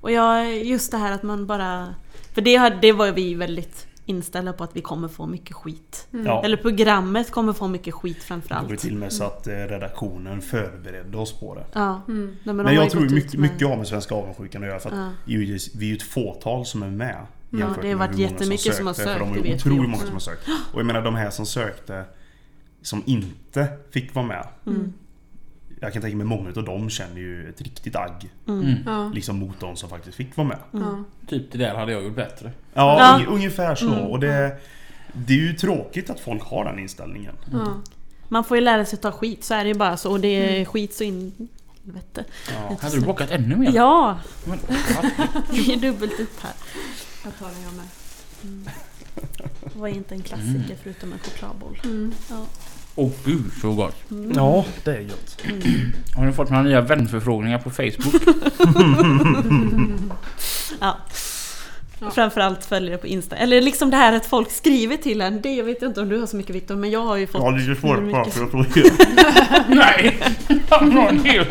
Och 0.00 0.10
jag, 0.12 0.56
just 0.64 0.90
det 0.90 0.96
här 0.98 1.12
att 1.12 1.22
man 1.22 1.46
bara... 1.46 1.94
För 2.34 2.42
det, 2.42 2.68
det 2.82 2.92
var 2.92 3.10
vi 3.12 3.34
väldigt 3.34 3.86
inställda 4.06 4.52
på 4.52 4.64
att 4.64 4.70
vi 4.76 4.80
kommer 4.80 5.08
få 5.08 5.26
mycket 5.26 5.56
skit. 5.56 6.08
Mm. 6.12 6.26
Ja. 6.26 6.42
Eller 6.44 6.56
programmet 6.56 7.30
kommer 7.30 7.52
få 7.52 7.68
mycket 7.68 7.94
skit 7.94 8.16
Det 8.16 8.34
var 8.34 8.40
framförallt. 8.40 8.80
till 8.80 8.92
och 8.94 9.00
med 9.00 9.12
så 9.12 9.24
att 9.24 9.46
eh, 9.46 9.52
redaktionen 9.52 10.40
förberedde 10.42 11.18
oss 11.18 11.32
på 11.32 11.54
det. 11.54 11.64
Ja. 11.72 12.02
Mm. 12.08 12.26
Nej, 12.26 12.36
men 12.44 12.56
de 12.56 12.62
Men 12.62 12.74
jag 12.74 12.90
tror 12.90 13.02
mycket, 13.10 13.32
med- 13.32 13.50
mycket 13.52 13.68
har 13.68 13.76
med 13.76 13.86
Svenska 13.86 14.14
avundsjukan 14.14 14.62
att 14.62 14.68
göra 14.68 14.80
för 14.80 14.88
att 14.90 14.96
Ja. 14.96 15.08
vi 15.24 15.34
är 15.84 15.86
ju 15.86 15.94
ett 15.96 16.02
fåtal 16.02 16.66
som 16.66 16.82
är 16.82 16.90
med. 16.90 17.16
Ja, 17.60 17.74
det 17.82 17.88
har 17.88 17.94
varit 17.98 18.18
jättemycket 18.18 18.74
som 18.76 18.86
har 18.86 18.94
sökte, 18.94 19.12
sökt, 19.12 19.18
För 19.18 19.26
de 19.26 19.32
är 19.32 19.36
ju 19.36 19.42
vi 19.42 19.54
otroligt 19.54 19.90
många 19.90 20.02
som 20.04 20.12
har 20.12 20.20
sökt. 20.20 20.48
Och 20.72 20.78
jag 20.80 20.86
menar 20.86 21.02
de 21.02 21.14
här 21.14 21.30
som 21.30 21.46
sökte 21.46 22.04
som 22.82 23.02
inte 23.06 23.68
fick 23.90 24.14
vara 24.14 24.26
med. 24.26 24.46
Mm. 24.66 24.92
Jag 25.80 25.92
kan 25.92 26.02
tänka 26.02 26.16
mig 26.16 26.26
många 26.26 26.48
av 26.56 26.64
dem 26.64 26.90
känner 26.90 27.16
ju 27.20 27.48
ett 27.48 27.60
riktigt 27.60 27.96
agg. 27.96 28.30
Mm. 28.48 28.60
Mm. 28.60 28.78
Ja. 28.86 29.10
Liksom 29.14 29.38
mot 29.38 29.60
de 29.60 29.76
som 29.76 29.88
faktiskt 29.88 30.16
fick 30.16 30.36
vara 30.36 30.48
med. 30.48 30.58
Ja. 30.70 31.04
Typ 31.28 31.52
det 31.52 31.58
där 31.58 31.74
hade 31.74 31.92
jag 31.92 32.04
gjort 32.04 32.16
bättre. 32.16 32.52
Ja, 32.74 32.96
Ja. 32.98 33.18
unge- 33.18 33.34
ungefär 33.34 33.74
så. 33.74 33.86
Mm. 33.92 33.98
Och 34.06 34.20
det, 34.20 34.56
det 35.12 35.32
är 35.32 35.38
ju 35.38 35.52
tråkigt 35.52 36.10
att 36.10 36.20
folk 36.20 36.42
har 36.42 36.64
den 36.64 36.78
inställningen. 36.78 37.34
Ja. 37.52 37.68
Man 38.28 38.44
får 38.44 38.56
ju 38.56 38.60
lära 38.60 38.84
sig 38.84 38.98
ta 38.98 39.12
skit, 39.12 39.44
så 39.44 39.54
är 39.54 39.64
det 39.64 39.68
ju 39.68 39.74
bara 39.74 39.96
så. 39.96 40.10
Och 40.10 40.20
det 40.20 40.28
är 40.28 40.52
Mm. 40.54 40.64
skit 40.66 40.94
så 40.94 41.04
in... 41.04 41.48
Helvete. 41.84 42.24
Ja. 42.50 42.76
Hade 42.80 42.96
du 42.96 43.00
blockat 43.02 43.30
ännu 43.30 43.56
mer? 43.56 43.72
Ja! 43.74 44.18
Men, 44.44 44.58
Det 45.50 45.56
är 45.72 45.76
dubbelt 45.76 46.20
upp 46.20 46.40
här. 46.42 46.52
Jag 47.24 47.38
tar 47.38 47.46
den 47.46 47.62
jag 47.64 47.72
med. 47.74 47.86
Det 49.74 49.78
var 49.80 49.88
inte 49.88 50.14
en 50.14 50.22
klassiker 50.22 50.76
förutom 50.82 51.12
en 51.12 51.18
chokladboll. 51.18 51.78
Mm. 51.84 52.14
Ja. 52.30 52.46
Åh 52.94 53.10
gud 53.24 53.50
så 53.60 53.72
gott. 53.74 54.10
Mm. 54.10 54.32
ja, 54.36 54.64
det 54.84 54.90
är 54.96 55.00
gött. 55.00 55.42
Har 56.16 56.26
ni 56.26 56.32
fått 56.32 56.50
några 56.50 56.62
nya 56.62 56.80
vänförfrågningar 56.80 57.58
på 57.58 57.70
Facebook? 57.70 58.22
Ja. 60.80 60.96
Ja. 62.00 62.10
Framförallt 62.10 62.64
följare 62.64 62.98
på 62.98 63.06
Insta. 63.06 63.36
Eller 63.36 63.60
liksom 63.60 63.90
det 63.90 63.96
här 63.96 64.12
att 64.12 64.26
folk 64.26 64.50
skriver 64.50 64.96
till 64.96 65.20
en. 65.20 65.40
Det 65.40 65.54
jag 65.54 65.64
vet 65.64 65.82
inte 65.82 66.00
om 66.00 66.08
du 66.08 66.18
har 66.20 66.26
så 66.26 66.36
mycket 66.36 66.56
Viktor, 66.56 66.76
men 66.76 66.90
jag 66.90 67.04
har 67.04 67.16
ju 67.16 67.26
fått... 67.26 67.40
Jag 67.42 67.50
har 67.50 67.58
lite 67.58 67.80
svårt 67.80 67.98
hur 67.98 68.12
bara 68.12 68.24
mycket- 68.24 68.34
för 68.34 68.40
jag 68.40 68.50
tror 68.50 69.74
Nej! 69.74 70.18
Han 70.70 70.92
har 70.92 71.08
en 71.08 71.24
hel... 71.24 71.46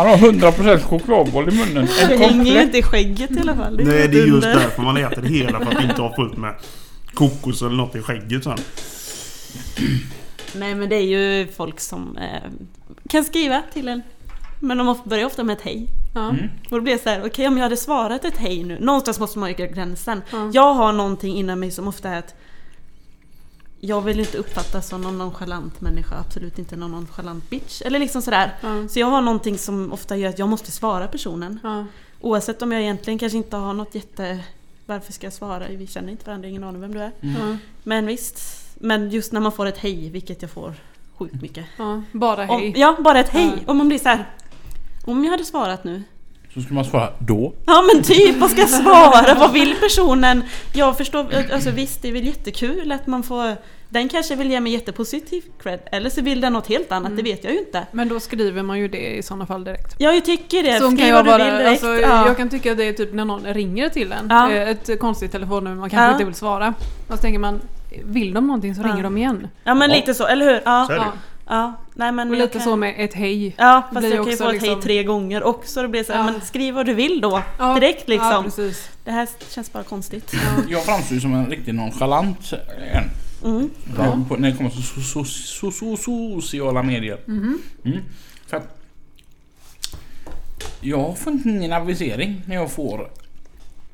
Han 0.00 0.08
har 0.08 0.16
100% 0.16 0.78
chokladboll 0.78 1.48
i 1.48 1.56
munnen. 1.56 1.88
Det 2.08 2.16
hänger 2.16 2.62
inte 2.62 2.78
i 2.78 2.82
skägget 2.82 3.30
i 3.30 3.40
alla 3.40 3.56
fall. 3.56 3.76
Nej, 3.76 4.08
det 4.08 4.20
är 4.20 4.26
just 4.26 4.34
under. 4.34 4.54
därför 4.54 4.82
man 4.82 4.96
äter 4.96 5.22
det 5.22 5.28
hela 5.28 5.60
för 5.60 5.76
att 5.76 5.84
inte 5.84 6.02
ha 6.02 6.14
fullt 6.14 6.36
med 6.36 6.54
kokos 7.14 7.62
eller 7.62 7.76
något 7.76 7.96
i 7.96 8.02
skägget 8.02 8.44
sen. 8.44 8.58
Nej 10.54 10.74
men 10.74 10.88
det 10.88 10.96
är 10.96 11.06
ju 11.06 11.46
folk 11.46 11.80
som 11.80 12.16
eh, 12.16 12.50
kan 13.08 13.24
skriva 13.24 13.62
till 13.72 13.88
en. 13.88 14.02
Men 14.60 14.78
de 14.78 14.98
börjar 15.04 15.26
ofta 15.26 15.44
med 15.44 15.56
ett 15.56 15.62
hej. 15.62 15.88
Ja. 16.14 16.28
Mm. 16.28 16.44
Och 16.70 16.76
då 16.76 16.80
blir 16.80 16.92
det 16.92 17.02
så 17.02 17.08
här, 17.08 17.26
okej 17.26 17.46
om 17.48 17.56
jag 17.56 17.62
hade 17.62 17.76
svarat 17.76 18.24
ett 18.24 18.36
hej 18.36 18.64
nu. 18.64 18.78
Någonstans 18.80 19.20
måste 19.20 19.38
man 19.38 19.48
ju 19.48 19.54
gränsen. 19.54 20.22
Ja. 20.32 20.50
Jag 20.52 20.74
har 20.74 20.92
någonting 20.92 21.36
inom 21.36 21.60
mig 21.60 21.70
som 21.70 21.88
ofta 21.88 22.08
är 22.08 22.18
att 22.18 22.34
jag 23.80 24.00
vill 24.00 24.20
inte 24.20 24.38
uppfattas 24.38 24.88
som 24.88 25.00
någon 25.00 25.18
nonchalant 25.18 25.80
människa, 25.80 26.18
absolut 26.18 26.58
inte 26.58 26.76
någon 26.76 26.90
nonchalant 26.90 27.50
bitch. 27.50 27.82
Eller 27.82 27.98
liksom 27.98 28.22
sådär. 28.22 28.54
Ja. 28.60 28.88
Så 28.88 29.00
jag 29.00 29.06
har 29.06 29.20
någonting 29.20 29.58
som 29.58 29.92
ofta 29.92 30.16
gör 30.16 30.28
att 30.28 30.38
jag 30.38 30.48
måste 30.48 30.70
svara 30.70 31.06
personen. 31.08 31.60
Ja. 31.62 31.86
Oavsett 32.20 32.62
om 32.62 32.72
jag 32.72 32.82
egentligen 32.82 33.18
kanske 33.18 33.38
inte 33.38 33.56
har 33.56 33.74
något 33.74 33.94
jätte... 33.94 34.38
Varför 34.86 35.12
ska 35.12 35.26
jag 35.26 35.32
svara? 35.32 35.68
Vi 35.68 35.86
känner 35.86 36.10
inte 36.10 36.26
varandra, 36.26 36.48
ingen 36.48 36.64
aning 36.64 36.80
vem 36.80 36.94
du 36.94 37.00
är. 37.00 37.12
Ja. 37.20 37.56
Men 37.82 38.06
visst, 38.06 38.40
Men 38.74 39.10
just 39.10 39.32
när 39.32 39.40
man 39.40 39.52
får 39.52 39.66
ett 39.66 39.78
hej, 39.78 40.10
vilket 40.10 40.42
jag 40.42 40.50
får 40.50 40.74
sjukt 41.16 41.42
mycket. 41.42 41.66
Ja, 41.76 42.02
bara 42.12 42.48
Om, 42.48 42.60
hej. 42.60 42.72
ja, 42.76 42.96
bara 43.00 43.20
ett 43.20 43.28
hej. 43.28 43.64
Om 43.66 43.76
man 43.76 43.88
blir 43.88 43.98
så 43.98 44.08
här. 44.08 44.24
Om 45.04 45.24
jag 45.24 45.30
hade 45.30 45.44
svarat 45.44 45.84
nu. 45.84 46.02
Så 46.54 46.60
ska 46.60 46.74
man 46.74 46.84
svara 46.84 47.08
då. 47.18 47.52
Ja 47.66 47.82
men 47.94 48.02
typ, 48.02 48.36
vad 48.36 48.50
ska 48.50 48.60
jag 48.60 48.70
svara? 48.70 49.34
vad 49.34 49.52
vill 49.52 49.74
personen? 49.80 50.42
Jag 50.74 50.96
förstår, 50.96 51.26
alltså 51.52 51.70
visst 51.70 52.02
det 52.02 52.08
är 52.08 52.12
väl 52.12 52.26
jättekul 52.26 52.92
att 52.92 53.06
man 53.06 53.22
får 53.22 53.56
Den 53.88 54.08
kanske 54.08 54.36
vill 54.36 54.50
ge 54.50 54.60
mig 54.60 54.72
jättepositiv 54.72 55.42
cred, 55.62 55.80
eller 55.92 56.10
så 56.10 56.22
vill 56.22 56.40
den 56.40 56.52
något 56.52 56.66
helt 56.66 56.92
annat, 56.92 57.16
det 57.16 57.22
vet 57.22 57.44
jag 57.44 57.52
ju 57.52 57.58
inte. 57.58 57.86
Men 57.92 58.08
då 58.08 58.20
skriver 58.20 58.62
man 58.62 58.78
ju 58.78 58.88
det 58.88 59.16
i 59.16 59.22
sådana 59.22 59.46
fall 59.46 59.64
direkt. 59.64 59.94
Ja, 59.98 60.12
jag 60.12 60.24
tycker 60.24 60.62
det. 60.62 60.78
Så 60.78 60.86
Skriv 60.86 60.98
kan 60.98 61.08
jag 61.08 61.14
vad 61.16 61.24
du 61.24 61.30
bara, 61.30 61.44
vill 61.44 61.52
direkt. 61.54 61.68
alltså, 61.84 61.86
ja. 62.00 62.26
Jag 62.26 62.36
kan 62.36 62.48
tycka 62.48 62.72
att 62.72 62.78
det 62.78 62.84
är 62.88 62.92
typ 62.92 63.12
när 63.14 63.24
någon 63.24 63.44
ringer 63.44 63.88
till 63.88 64.12
en. 64.12 64.26
Ja. 64.30 64.50
eh, 64.52 64.68
Ett 64.68 65.00
konstigt 65.00 65.32
telefonnummer 65.32 65.76
man 65.76 65.90
kanske 65.90 66.04
Ja. 66.06 66.12
inte 66.12 66.24
vill 66.24 66.34
svara. 66.34 66.74
Och 67.08 67.14
så 67.14 67.16
tänker 67.16 67.38
man, 67.38 67.60
vill 68.04 68.32
de 68.34 68.46
någonting 68.46 68.74
så 68.74 68.82
Ja. 68.82 68.86
ringer 68.88 69.02
de 69.02 69.16
igen. 69.16 69.48
ja 69.64 69.74
men 69.74 69.90
Ja. 69.90 69.96
lite 69.96 70.14
så, 70.14 70.26
eller 70.26 70.46
hur? 70.46 70.60
Ja. 70.64 70.86
Så. 70.88 71.02
Ja. 71.50 71.56
ja. 71.56 71.74
Nej, 71.94 72.12
men 72.12 72.28
Och 72.28 72.34
jag 72.34 72.40
lite 72.40 72.52
kan- 72.52 72.62
så 72.62 72.76
med 72.76 72.94
ett 72.98 73.14
hej. 73.14 73.54
Ja, 73.58 73.82
fast 73.92 74.00
blir 74.00 74.14
jag 74.14 74.24
kan 74.24 74.26
ju 74.26 74.32
också 74.32 74.44
få 74.44 74.50
ett 74.50 74.60
hej 74.60 74.68
liksom- 74.68 74.82
tre 74.82 75.02
gånger 75.04 75.42
också. 75.42 75.82
Det 75.82 75.88
blir 75.88 76.04
så 76.04 76.12
här, 76.12 76.20
Ja. 76.20 76.24
men 76.32 76.40
skriv 76.40 76.74
vad 76.74 76.86
du 76.86 76.94
vill 76.94 77.20
då. 77.20 77.42
Ja. 77.58 77.74
Direkt 77.74 78.04
Ja, 78.06 78.14
liksom. 78.14 78.44
precis. 78.44 78.90
det 79.04 79.10
här 79.10 79.28
känns 79.48 79.72
bara 79.72 79.82
konstigt. 79.84 80.34
Jag 80.68 80.84
framstår 80.84 81.14
ju 81.14 81.20
som 81.20 81.34
en 81.34 81.46
riktigt 81.46 81.74
nonchalant 81.74 82.52
en. 82.92 83.04
Mm. 83.50 83.70
Ja. 83.98 84.18
På, 84.28 84.36
när 84.36 84.50
det 84.50 84.56
kommer 84.56 84.70
till 84.70 84.82
so, 84.82 85.00
so, 85.00 85.24
so, 85.24 85.96
so, 85.96 85.96
sociala 86.40 86.82
medier. 86.82 87.18
Mhm. 87.26 87.58
Mm. 87.84 87.98
För 88.46 88.56
att 88.56 88.76
jag 90.80 91.18
får 91.18 91.32
inte 91.32 91.48
ingen 91.48 91.72
avisering 91.72 92.42
när 92.46 92.54
jag 92.54 92.70
får 92.70 93.10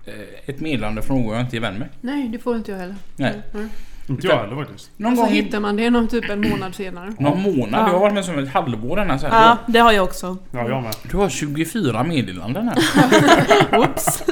eh, 0.07 0.15
ett 0.47 0.61
meddelande 0.61 1.03
från 1.03 1.21
någon 1.23 1.35
jag 1.35 1.43
inte 1.45 1.57
är 1.57 1.61
vän 1.61 1.75
med. 1.79 1.89
Nej, 2.01 2.29
det 2.29 2.39
får 2.39 2.57
inte 2.57 2.71
jag 2.71 2.79
heller. 2.79 2.97
Nej. 3.17 3.43
Mm. 3.55 3.71
Inte 4.09 4.27
jag 4.27 4.39
heller 4.39 4.57
faktiskt. 4.57 4.91
Någon 4.97 5.17
så 5.17 5.23
gång 5.23 5.31
hittar 5.33 5.61
man 5.61 5.77
det 5.77 5.91
någon 5.91 6.09
typ 6.09 6.31
en 6.31 6.51
månad 6.51 6.75
senare. 6.75 7.13
någon 7.19 7.43
månad. 7.43 7.81
Ja. 7.81 7.87
Jag 7.87 7.93
har 7.93 8.01
varit 8.01 8.15
med 8.15 8.25
som 8.25 8.39
ett 8.39 8.49
halvår 8.49 8.97
denna 8.97 9.19
så 9.19 9.27
här. 9.27 9.49
Ja, 9.49 9.59
det 9.67 9.79
har 9.79 9.93
jag 9.93 10.05
också. 10.05 10.37
Ja, 10.51 10.69
jag 10.69 10.83
med. 10.83 10.95
Du 11.11 11.17
har 11.17 11.29
24 11.29 12.05
meddelanden 12.05 12.69
här. 12.69 13.79
Oops. 13.79 14.23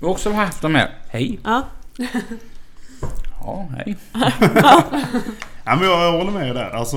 Jag 0.00 0.06
har 0.06 0.12
också 0.12 0.32
haft 0.32 0.62
de 0.62 0.74
här. 0.74 0.90
Hej. 1.08 1.38
Ja. 1.44 1.62
Ja, 3.40 3.68
hej. 3.76 3.96
Ja, 5.64 5.76
men 5.76 5.84
jag 5.88 6.12
håller 6.12 6.30
med 6.32 6.54
där. 6.54 6.70
Alltså, 6.70 6.96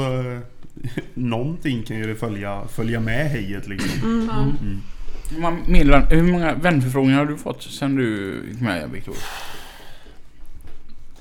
någonting 1.14 1.84
kan 1.84 1.98
ju 1.98 2.16
följa, 2.16 2.62
följa 2.76 3.00
med 3.00 3.30
hejet 3.30 3.68
liksom. 3.68 4.30
Ja. 4.32 4.68
Hur 5.32 5.42
många, 5.42 5.58
meddelanden, 5.68 6.18
hur 6.18 6.32
många 6.32 6.54
vänförfrågningar 6.54 7.20
har 7.20 7.26
du 7.26 7.38
fått 7.38 7.64
sen 7.64 7.96
du 7.96 8.42
gick 8.52 8.62
med 8.62 8.90
Viktor? 8.92 9.16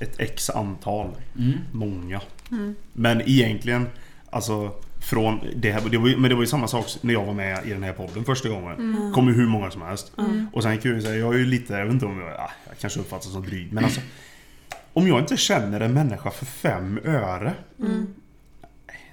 Ett 0.05 0.21
x 0.21 0.51
antal. 0.51 1.11
Mm. 1.39 1.53
Många. 1.73 2.21
Mm. 2.51 2.75
Men 2.93 3.21
egentligen, 3.29 3.87
alltså 4.31 4.71
från 5.01 5.41
det 5.57 5.73
här, 5.73 5.81
det 5.91 5.99
var, 5.99 6.09
ju- 6.09 6.17
men 6.17 6.29
det 6.29 6.35
var 6.35 6.43
ju 6.43 6.47
samma 6.47 6.69
sak 6.69 6.87
när 7.01 7.13
jag 7.15 7.25
var 7.25 7.35
med 7.35 7.67
i 7.67 7.71
den 7.71 7.83
här 7.83 7.93
podden 7.93 8.25
första 8.25 8.49
gången. 8.49 8.75
Mm. 8.79 9.13
kom 9.13 9.29
ju 9.29 9.35
hur 9.35 9.47
många 9.47 9.71
som 9.71 9.83
helst. 9.83 10.13
Mm. 10.19 10.47
Och 10.53 10.63
sen 10.63 10.79
kan 10.79 10.91
jag 10.91 11.01
ju 11.01 11.07
säga, 11.07 11.17
jag 11.17 11.35
är 11.35 11.39
ju 11.39 11.47
lite, 11.47 11.73
jag 11.73 11.85
vet 11.85 11.93
inte 11.95 12.07
om 12.07 12.19
jag, 12.21 12.31
ja, 12.31 12.51
jag 12.69 12.79
kanske 12.79 13.01
uppfattas 13.01 13.33
som 13.33 13.43
dryg, 13.47 13.73
men 13.73 13.85
alltså 13.85 14.01
om 14.93 15.09
jag 15.09 15.19
inte 15.21 15.37
känner 15.37 15.81
en 15.81 15.95
människa 15.95 16.31
för 16.31 16.47
fem 16.47 17.01
öre 17.05 17.53
Mm. 17.81 18.07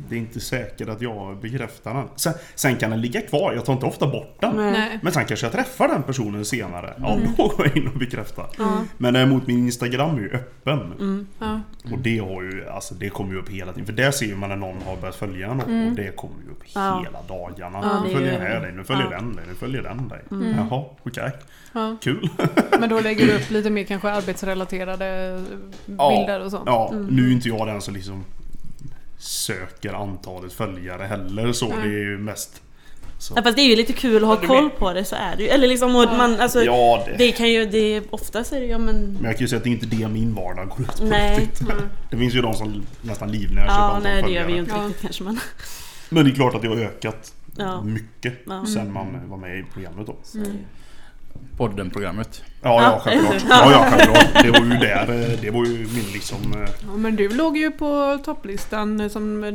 Det 0.10 0.16
är 0.16 0.20
inte 0.20 0.40
säkert 0.40 0.90
att 0.90 1.02
jag 1.02 1.38
bekräftar 1.38 1.94
den. 1.94 2.08
Sen, 2.16 2.34
sen 2.56 2.76
kan 2.76 2.90
den 2.90 3.02
ligga 3.02 3.22
kvar, 3.22 3.54
jag 3.54 3.66
tar 3.66 3.74
inte 3.74 3.86
ofta 3.86 4.08
bort 4.08 4.38
den. 4.40 4.56
Nej. 4.56 5.00
Men 5.02 5.14
sen 5.14 5.26
kanske 5.26 5.46
jag 5.46 5.54
träffar 5.54 5.88
den 5.88 6.04
personen 6.04 6.46
senare. 6.46 6.94
Ja, 7.00 7.18
då 7.38 7.48
går 7.48 7.68
jag 7.68 7.78
in 7.78 7.88
och 7.88 8.00
bekräftar. 8.00 8.46
Ja. 8.58 8.82
Men 8.98 9.14
däremot 9.14 9.48
min 9.48 9.58
Instagram 9.58 10.16
är 10.18 10.22
ju 10.22 10.30
öppen. 10.34 10.80
Mm. 10.80 11.28
Ja. 11.40 11.62
Och 11.92 12.00
det 12.00 12.18
har 12.18 12.42
ju, 12.42 12.68
alltså 12.70 12.94
det 12.96 13.10
kommer 13.10 13.34
ju 13.34 13.40
upp 13.40 13.50
hela 13.50 13.72
tiden. 13.74 13.86
För 13.86 13.94
där 13.94 14.12
ser 14.12 14.36
man 14.36 14.50
när 14.50 14.56
någon 14.56 14.82
har 14.86 14.98
börjat 14.98 15.16
följa 15.16 15.48
en 15.52 15.62
Mm. 15.62 15.88
och 15.90 15.96
det 15.96 16.16
kommer 16.16 16.36
ju 16.46 16.52
upp 16.52 16.64
Ja. 16.76 17.04
hela 17.06 17.22
dagarna. 17.28 17.80
Ja, 17.84 18.04
nu 18.08 18.14
följer 18.14 18.32
den 18.32 18.42
här 18.42 18.60
dig, 18.62 18.72
nu 18.72 18.84
följer 18.84 19.08
Ja. 19.12 19.18
den 19.18 19.36
dig, 19.36 19.46
nu 19.50 19.56
följer 19.56 19.82
den 19.82 20.08
dig. 20.08 20.22
Mm. 20.32 20.56
Jaha, 20.58 20.84
okej. 21.04 21.32
Ja. 21.74 21.96
Kul. 22.02 22.30
Men 22.80 22.90
då 22.90 23.00
lägger 23.00 23.26
du 23.26 23.36
upp 23.36 23.50
lite 23.52 23.70
mer 23.70 23.84
kanske 23.84 24.10
arbetsrelaterade 24.12 25.42
bilder 25.86 26.40
och 26.46 26.52
sånt. 26.52 26.64
Ja, 26.66 26.90
Mm. 26.94 27.06
nu 27.06 27.28
är 27.28 27.32
inte 27.32 27.48
jag 27.50 27.68
den 27.68 27.82
som 27.82 27.94
liksom 27.94 28.24
söker 29.22 29.94
antalet 29.94 30.54
följare 30.54 31.04
heller 31.04 31.54
så. 31.54 31.68
Nej. 31.68 31.78
Det 31.82 31.88
är 31.96 32.04
ju 32.10 32.18
mest 32.18 32.62
så. 33.20 33.34
Ja, 33.38 33.44
fast 33.44 33.56
det 33.56 33.62
är 33.62 33.70
ju 33.70 33.76
lite 33.76 33.94
kul 33.94 34.24
att 34.24 34.30
ha 34.30 34.48
koll 34.48 34.70
på 34.70 34.94
det, 34.94 35.06
så 35.06 35.16
är 35.16 35.36
det 35.36 35.44
ju. 35.44 35.50
Eller 35.50 35.68
liksom, 35.68 35.96
och 35.96 36.06
man, 36.18 36.40
alltså, 36.40 36.64
Ja, 36.64 37.04
det. 37.08 37.16
det 37.18 37.32
kan 37.32 37.50
ju, 37.50 37.66
det, 37.66 38.04
oftast 38.10 38.54
är 38.54 38.60
det 38.60 38.66
ju, 38.66 38.72
ja 38.72 38.78
men... 38.78 38.96
Men 39.14 39.24
jag 39.24 39.34
kan 39.34 39.42
ju 39.42 39.48
säga 39.48 39.58
att 39.58 39.64
det 39.64 39.70
är 39.70 39.72
inte 39.72 39.86
det 39.86 40.08
min 40.08 40.34
vardag 40.36 40.70
går 40.70 40.82
ut 40.82 40.98
på 40.98 41.04
Nej. 41.04 41.40
riktigt. 41.40 41.62
Mm. 41.62 41.84
Det 42.10 42.18
finns 42.18 42.34
ju 42.36 42.42
de 42.42 42.54
som 42.54 42.84
nästan 43.02 43.32
livnära 43.32 43.66
sig 43.68 43.76
på 43.76 43.82
Ja, 43.82 43.84
antal 43.88 44.04
nej 44.04 44.16
det 44.16 44.22
följare. 44.22 44.42
gör 44.42 44.48
vi 44.48 44.54
ju 44.54 44.60
inte 44.60 44.72
Ja. 44.76 44.82
riktigt 44.88 45.02
kanske 45.02 45.24
men... 45.24 45.40
Men 46.10 46.26
det 46.26 46.32
är 46.32 46.36
klart 46.36 46.56
att 46.56 46.62
det 46.62 46.68
har 46.68 46.76
ökat 46.78 47.34
Ja. 47.58 47.82
mycket 47.82 48.34
Ja. 48.48 48.66
sen 48.74 48.94
man 48.94 49.30
var 49.30 49.38
med 49.38 49.60
i 49.60 49.64
programmet 49.74 50.08
då. 50.08 50.16
Mm. 50.36 50.58
Podden-programmet. 51.58 52.44
Ja, 52.62 52.82
ja, 52.82 52.84
Ja, 52.84 53.00
självklart. 53.04 53.44
Ja, 53.50 53.72
ja, 53.72 53.86
självklart. 53.92 54.44
Det 54.44 54.52
var 54.52 54.60
ju 54.66 54.70
där, 54.80 55.32
eh, 55.32 55.40
det 55.42 55.50
var 55.50 55.66
ju 55.66 55.72
min 55.78 56.06
liksom... 56.14 56.38
eh, 56.54 56.70
Ja, 56.88 56.98
men 56.98 57.16
du 57.16 57.30
låg 57.30 57.58
ju 57.58 57.72
på 57.72 58.20
topplistan 58.26 59.10
som 59.10 59.44
eh, 59.44 59.54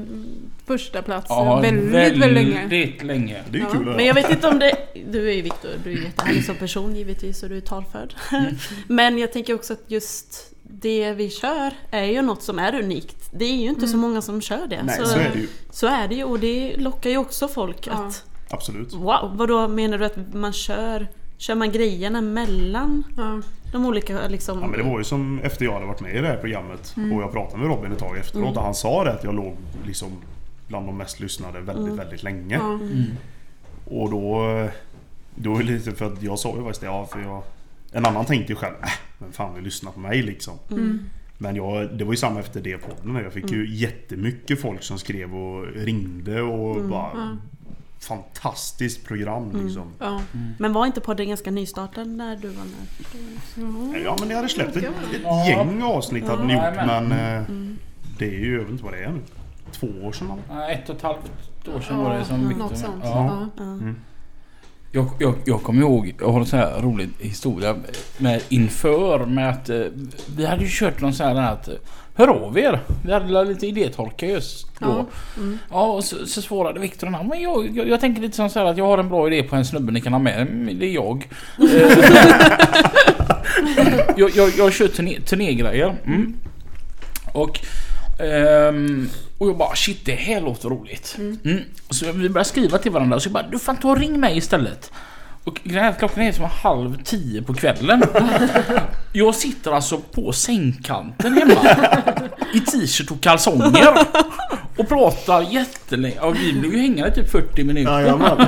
första 0.67 1.03
plats 1.03 1.27
Ja, 1.29 1.61
väldigt, 1.61 1.91
väldigt 1.95 2.33
länge. 2.33 2.61
väldigt 2.61 3.03
länge. 3.03 3.43
Det 3.51 3.57
är 3.59 3.61
ju 3.61 3.67
Ja. 3.67 3.73
kul 3.73 3.87
Men 3.87 4.05
jag 4.07 4.15
vet 4.15 4.31
inte 4.31 4.49
om 4.49 4.59
det... 4.59 4.77
Du 5.11 5.29
är 5.29 5.33
ju 5.33 5.43
Viktor, 5.43 5.71
du 5.85 5.93
är 5.93 5.97
jättehärlig 6.05 6.45
som 6.45 6.55
person 6.55 6.97
givetvis 6.97 7.43
och 7.43 7.49
du 7.49 7.57
är 7.57 7.61
talförd. 7.61 8.15
Men 8.89 9.19
jag 9.19 9.33
tänker 9.33 9.55
också 9.55 9.73
att 9.73 9.83
just 9.87 10.53
det 10.63 11.13
vi 11.13 11.31
kör 11.31 11.71
är 11.91 12.05
ju 12.05 12.23
något 12.23 12.43
som 12.43 12.59
är 12.59 12.75
unikt. 12.83 13.29
Det 13.33 13.45
är 13.45 13.57
ju 13.57 13.69
inte 13.69 13.89
så 13.89 13.97
många 13.97 14.23
som 14.23 14.41
kör 14.41 14.67
det. 14.67 14.83
Nej, 14.83 14.97
så, 14.99 15.07
så 15.07 15.19
är 15.19 15.31
det 15.35 15.39
ju. 15.41 15.49
så 15.71 15.87
är 15.87 16.09
det 16.09 16.15
ju 16.15 16.25
och 16.25 16.39
det 16.41 16.75
lockar 16.77 17.11
ju 17.11 17.17
också 17.17 17.49
folk 17.49 17.87
Ja. 17.87 17.93
att... 17.93 18.25
Absolut. 18.51 18.93
Wow, 18.95 19.31
vadå 19.35 19.69
menar 19.69 19.99
du 19.99 20.05
att 20.05 20.35
man 20.35 20.53
kör... 20.53 21.09
Kör 21.39 21.55
man 21.55 21.73
grejerna 21.73 22.21
mellan 22.21 23.05
Ja. 23.17 23.41
de 23.73 23.87
olika 23.87 24.29
liksom... 24.29 24.61
Ja, 24.61 24.67
men 24.67 24.79
det 24.79 24.85
var 24.91 24.99
ju 24.99 25.05
som 25.05 25.41
efter 25.41 25.65
jag 25.65 25.73
hade 25.73 25.87
varit 25.87 26.01
med 26.01 26.17
i 26.17 26.21
det 26.21 26.27
här 26.29 26.37
programmet 26.37 26.95
och 26.97 27.23
jag 27.23 27.33
pratade 27.33 27.59
med 27.63 27.69
Robin 27.69 27.93
ett 27.93 27.99
tag 27.99 28.19
efteråt 28.19 28.43
Mm. 28.45 28.57
och 28.57 28.63
han 28.63 28.75
sa 28.75 29.05
det 29.05 29.13
att 29.13 29.25
jag 29.25 29.35
låg 29.35 29.57
liksom 29.87 30.09
bland 30.69 30.87
de 30.87 30.97
mest 30.99 31.21
lyssnade 31.21 31.61
väldigt, 31.61 31.85
Mm. 31.87 31.97
väldigt 31.97 32.23
länge. 32.23 32.55
Ja. 32.57 32.73
Mm. 32.73 33.05
Och 33.85 34.11
då... 34.11 34.69
Då 35.39 35.55
är 35.55 35.59
det 35.59 35.65
lite 35.65 35.93
för 35.93 36.07
att 36.07 36.23
jag 36.23 36.39
sa 36.39 36.49
ju 36.57 36.63
faktiskt 36.63 36.81
det, 36.81 36.87
ja 36.87 37.07
för 37.07 37.21
jag... 37.21 37.43
En 37.93 38.07
annan 38.07 38.25
tänkte 38.25 38.53
ju 38.53 38.57
själv, 38.57 38.75
äh, 38.83 38.89
vem 39.19 39.33
fan 39.33 39.55
vill 39.55 39.65
lyssna 39.65 39.91
på 39.91 40.01
mig 40.01 40.23
liksom? 40.23 40.55
Mm. 40.71 41.01
Men 41.39 41.57
jag, 41.57 41.99
det 41.99 42.05
var 42.05 42.13
ju 42.13 42.17
samma 42.17 42.41
efter 42.41 42.61
det 42.61 42.79
podden. 42.79 43.23
Jag 43.25 43.33
fick 43.33 43.51
ju 43.53 43.75
jättemycket 43.77 44.61
folk 44.61 44.83
som 44.83 44.99
skrev 44.99 45.35
och 45.37 45.67
ringde 45.75 46.43
och 46.43 46.85
bara... 46.85 47.39
Ja. 48.01 48.07
Fantastiskt 48.07 49.05
program 49.05 49.65
liksom. 49.65 49.93
Ja. 49.99 50.21
Men 50.59 50.73
var 50.73 50.87
inte 50.87 51.01
podden 51.01 51.29
ganska 51.29 51.51
nystartad 51.51 52.07
när 52.09 52.37
du 52.37 52.49
var 52.49 52.65
med? 52.65 54.03
Ja 54.05 54.17
men 54.21 54.29
det 54.29 54.35
hade 54.35 54.49
släppt 54.49 54.77
ett, 54.77 54.85
ett 54.85 54.91
Ja. 55.25 55.47
gäng 55.49 55.83
avsnitt 55.83 56.25
hade 56.29 56.45
ni 56.45 56.53
Ja, 56.55 56.67
gjort 56.69 56.77
men- 56.87 57.09
men 57.09 57.19
eh, 57.19 57.37
Mm. 57.49 57.79
det 58.19 58.25
är 58.27 58.39
ju, 58.39 58.53
jag 58.53 58.61
vet 58.63 58.71
inte 58.71 58.85
vad 58.85 58.93
det 58.93 58.99
är 59.05 59.11
nu. 59.13 59.21
Två 59.73 59.87
år 60.07 60.13
sedan? 60.13 60.33
Ja, 60.49 60.69
Ett 60.71 60.89
och 60.89 60.97
ett 60.97 61.03
halvt 61.03 61.19
år 61.77 61.81
sedan 61.81 61.99
var 61.99 62.15
det 62.19 62.25
som 62.25 62.49
Victor 62.49 62.65
Något 62.65 62.79
sånt. 62.79 63.01
Ja. 63.05 63.49
Ja. 63.57 63.65
Ja. 63.65 63.93
Jag, 64.93 65.09
jag, 65.19 65.35
jag 65.45 65.63
kommer 65.63 65.81
ihåg, 65.83 66.15
jag 66.21 66.33
har 66.33 66.41
en 66.41 66.47
sån 66.47 66.59
här 66.59 66.81
rolig 66.83 67.09
historia 67.19 67.77
med 68.19 68.43
inför 68.49 69.27
med 69.27 69.49
att 69.51 69.69
eh, 69.69 69.81
vi 70.37 70.47
hade 70.47 70.63
ju 70.63 70.69
kört 70.71 71.01
någon 71.01 71.13
sån 71.15 71.27
här 71.27 71.53
att 71.53 71.69
Hör 72.17 72.29
av 72.29 72.59
er! 72.59 72.81
Vi 73.05 73.13
hade 73.13 73.45
lite 73.45 73.67
idétorka 73.67 74.27
just 74.27 74.67
då. 74.79 74.87
Ja. 74.89 75.07
Ja, 75.37 75.43
Mm. 75.43 75.59
och 75.69 76.05
så, 76.05 76.27
så 76.27 76.43
svarade 76.43 76.81
Viktor 76.81 77.07
han, 77.07 77.27
men 77.29 77.41
jag, 77.41 77.77
jag, 77.77 77.89
jag 77.89 78.01
tänker 78.01 78.23
lite 78.23 78.37
som 78.37 78.51
så 78.51 78.59
här 78.59 78.67
att 78.67 78.77
jag 78.79 78.85
har 78.87 78.99
en 78.99 79.09
bra 79.09 79.27
idé 79.27 79.43
på 79.43 79.57
en 79.57 79.65
snubbe 79.65 79.93
ni 79.93 80.01
kan 80.01 80.13
ha 80.13 80.21
med. 80.21 80.41
Mm, 80.43 80.79
Det 80.79 80.87
är 80.87 80.91
jag. 80.91 81.29
Eh, 81.59 81.99
jag, 84.17 84.31
jag, 84.37 84.53
jag 84.59 84.73
kör 84.73 84.89
turné, 84.89 85.21
turnégrejer. 85.21 85.97
Mm. 86.07 86.35
Och, 87.33 87.61
ehm, 88.21 89.09
och 89.39 89.49
jag 89.49 89.57
bara 89.57 89.75
shit 89.77 90.05
det 90.05 90.15
här 90.15 90.41
låter 90.41 90.69
roligt. 90.69 91.17
Mm. 91.19 91.61
Så 91.91 92.13
vi 92.13 92.29
började 92.29 92.49
skriva 92.49 92.79
till 92.79 92.93
varandra 92.93 93.17
och 93.17 93.23
så 93.23 93.27
jag 93.27 93.33
bara 93.33 93.47
du 93.51 93.59
fan 93.59 93.77
ta 93.77 93.89
och 93.91 93.99
ring 93.99 94.21
mig 94.21 94.37
istället. 94.37 94.93
Och 95.47 95.61
klockan 95.99 96.23
är 96.23 96.33
som 96.33 96.45
halv 96.45 97.03
tio 97.05 97.43
på 97.43 97.55
kvällen. 97.55 98.03
Jag 99.13 99.35
sitter 99.35 99.73
alltså 99.73 99.99
på 99.99 100.33
sängkanten 100.33 101.33
hemma. 101.39 101.77
I 102.55 102.61
t-shirt 102.61 103.11
och 103.11 103.21
kalsonger. 103.21 103.99
Och 104.77 104.89
pratar 104.89 105.43
jättelänge. 105.43 106.21
Och 106.21 106.37
vi 106.37 106.53
blev 106.53 106.73
ju 106.73 106.79
hängande 106.81 107.15
typ 107.15 107.31
40 107.31 107.65
minuter. 107.65 107.93
Jajamän. 108.01 108.47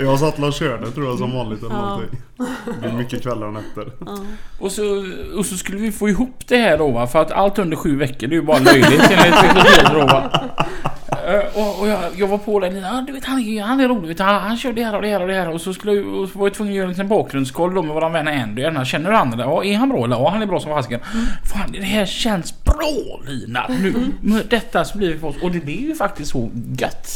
jag 0.00 0.18
satt 0.18 0.38
och 0.38 0.52
körde 0.52 0.90
tror 0.90 1.06
jag 1.06 1.18
som 1.18 1.32
vanligt 1.34 1.60
eller 1.62 1.74
Ja. 1.74 1.80
någonting. 1.80 2.20
Det 2.64 2.80
blir 2.80 2.92
mycket 2.92 3.22
kvällar 3.22 3.46
och 3.46 3.52
nätter. 3.52 3.92
Ja. 4.06 4.18
Och 4.60 4.72
så, 4.72 4.82
och 5.36 5.46
så 5.46 5.56
skulle 5.56 5.78
vi 5.78 5.92
få 5.92 6.08
ihop 6.08 6.42
det 6.48 6.56
här 6.56 6.78
då 6.78 6.90
va. 6.90 7.06
För 7.06 7.22
att 7.22 7.32
allt 7.32 7.58
under 7.58 7.76
sju 7.76 7.96
veckor 7.96 8.26
det 8.26 8.34
är 8.34 8.40
ju 8.40 8.42
bara 8.42 8.58
löjligt 8.58 9.10
enligt 9.10 9.84
då 9.92 9.98
va. 10.06 10.44
Eh, 11.26 11.44
Och, 11.62 11.80
och 11.80 11.88
jag, 11.88 11.98
jag 12.16 12.26
var 12.28 12.38
på 12.38 12.60
den, 12.60 12.76
ja, 12.76 13.04
du 13.06 13.12
vet 13.12 13.24
han, 13.24 13.38
är- 13.40 13.62
han 13.62 13.80
är 13.80 13.88
rolig, 13.88 14.08
vet, 14.08 14.18
han, 14.18 14.34
han 14.42 14.56
kör 14.56 14.72
det 14.72 14.84
här 14.84 14.96
och 14.96 15.02
det 15.02 15.08
här 15.08 15.20
och 15.22 15.28
det 15.28 15.34
här. 15.34 15.48
Och 15.50 15.60
så, 15.60 15.74
skulle, 15.74 15.92
jag- 15.92 16.06
och 16.06 16.28
så 16.28 16.38
var 16.38 16.46
jag 16.46 16.54
tvungen 16.54 16.72
att 16.72 16.76
göra 16.76 16.84
en 16.84 16.90
liten 16.90 17.08
bakgrundskoll 17.08 17.74
då 17.74 17.82
med 17.82 17.94
våran 17.94 18.12
vän 18.12 18.28
Andy. 18.28 18.84
Känner 18.84 19.10
du 19.10 19.16
han 19.16 19.32
eller? 19.32 19.44
Ja, 19.44 19.64
är 19.64 19.76
han 19.76 19.88
bra 19.88 20.04
eller? 20.04 20.16
Ja, 20.16 20.30
han 20.30 20.42
är 20.42 20.46
bra 20.46 20.60
som 20.60 20.70
fasiken. 20.70 21.00
Fan, 21.44 21.72
det 21.72 21.82
här 21.82 22.06
känns 22.06 22.64
bra. 22.64 23.20
Lina! 23.26 23.66
Nu, 23.68 23.94
med 24.20 24.46
detta 24.50 24.84
så 24.84 24.98
blir 24.98 25.12
vi 25.12 25.18
för 25.18 25.26
oss. 25.28 25.36
Och 25.42 25.50
det 25.50 25.60
blir 25.64 25.80
ju 25.80 25.94
faktiskt 25.94 26.30
så 26.30 26.50
gött. 26.78 27.08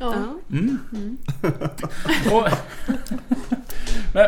Ja. 0.00 0.14
Ja. 0.50 0.56
Mm. 0.56 0.78
och, 2.32 2.48
men, 4.14 4.24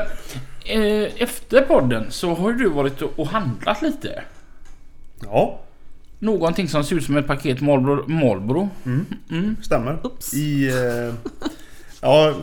eh, 0.64 1.09
efter 1.22 1.61
podden 1.62 2.07
så 2.11 2.35
har 2.35 2.53
du 2.53 2.68
varit 2.68 3.03
och 3.03 3.26
handlat 3.26 3.83
lite. 3.83 4.22
Ja, 5.22 5.61
Någonting 6.20 6.68
som 6.68 6.84
ser 6.84 6.96
ut 6.96 7.04
som 7.04 7.16
ett 7.16 7.26
paket 7.26 7.60
Marlboro. 7.60 8.08
Marlboro. 8.08 8.68
Mm. 9.30 9.56
stämmer. 9.62 10.06
Oops. 10.06 10.34
I... 10.34 10.68
Eh, 10.68 11.14
ja, 12.00 12.34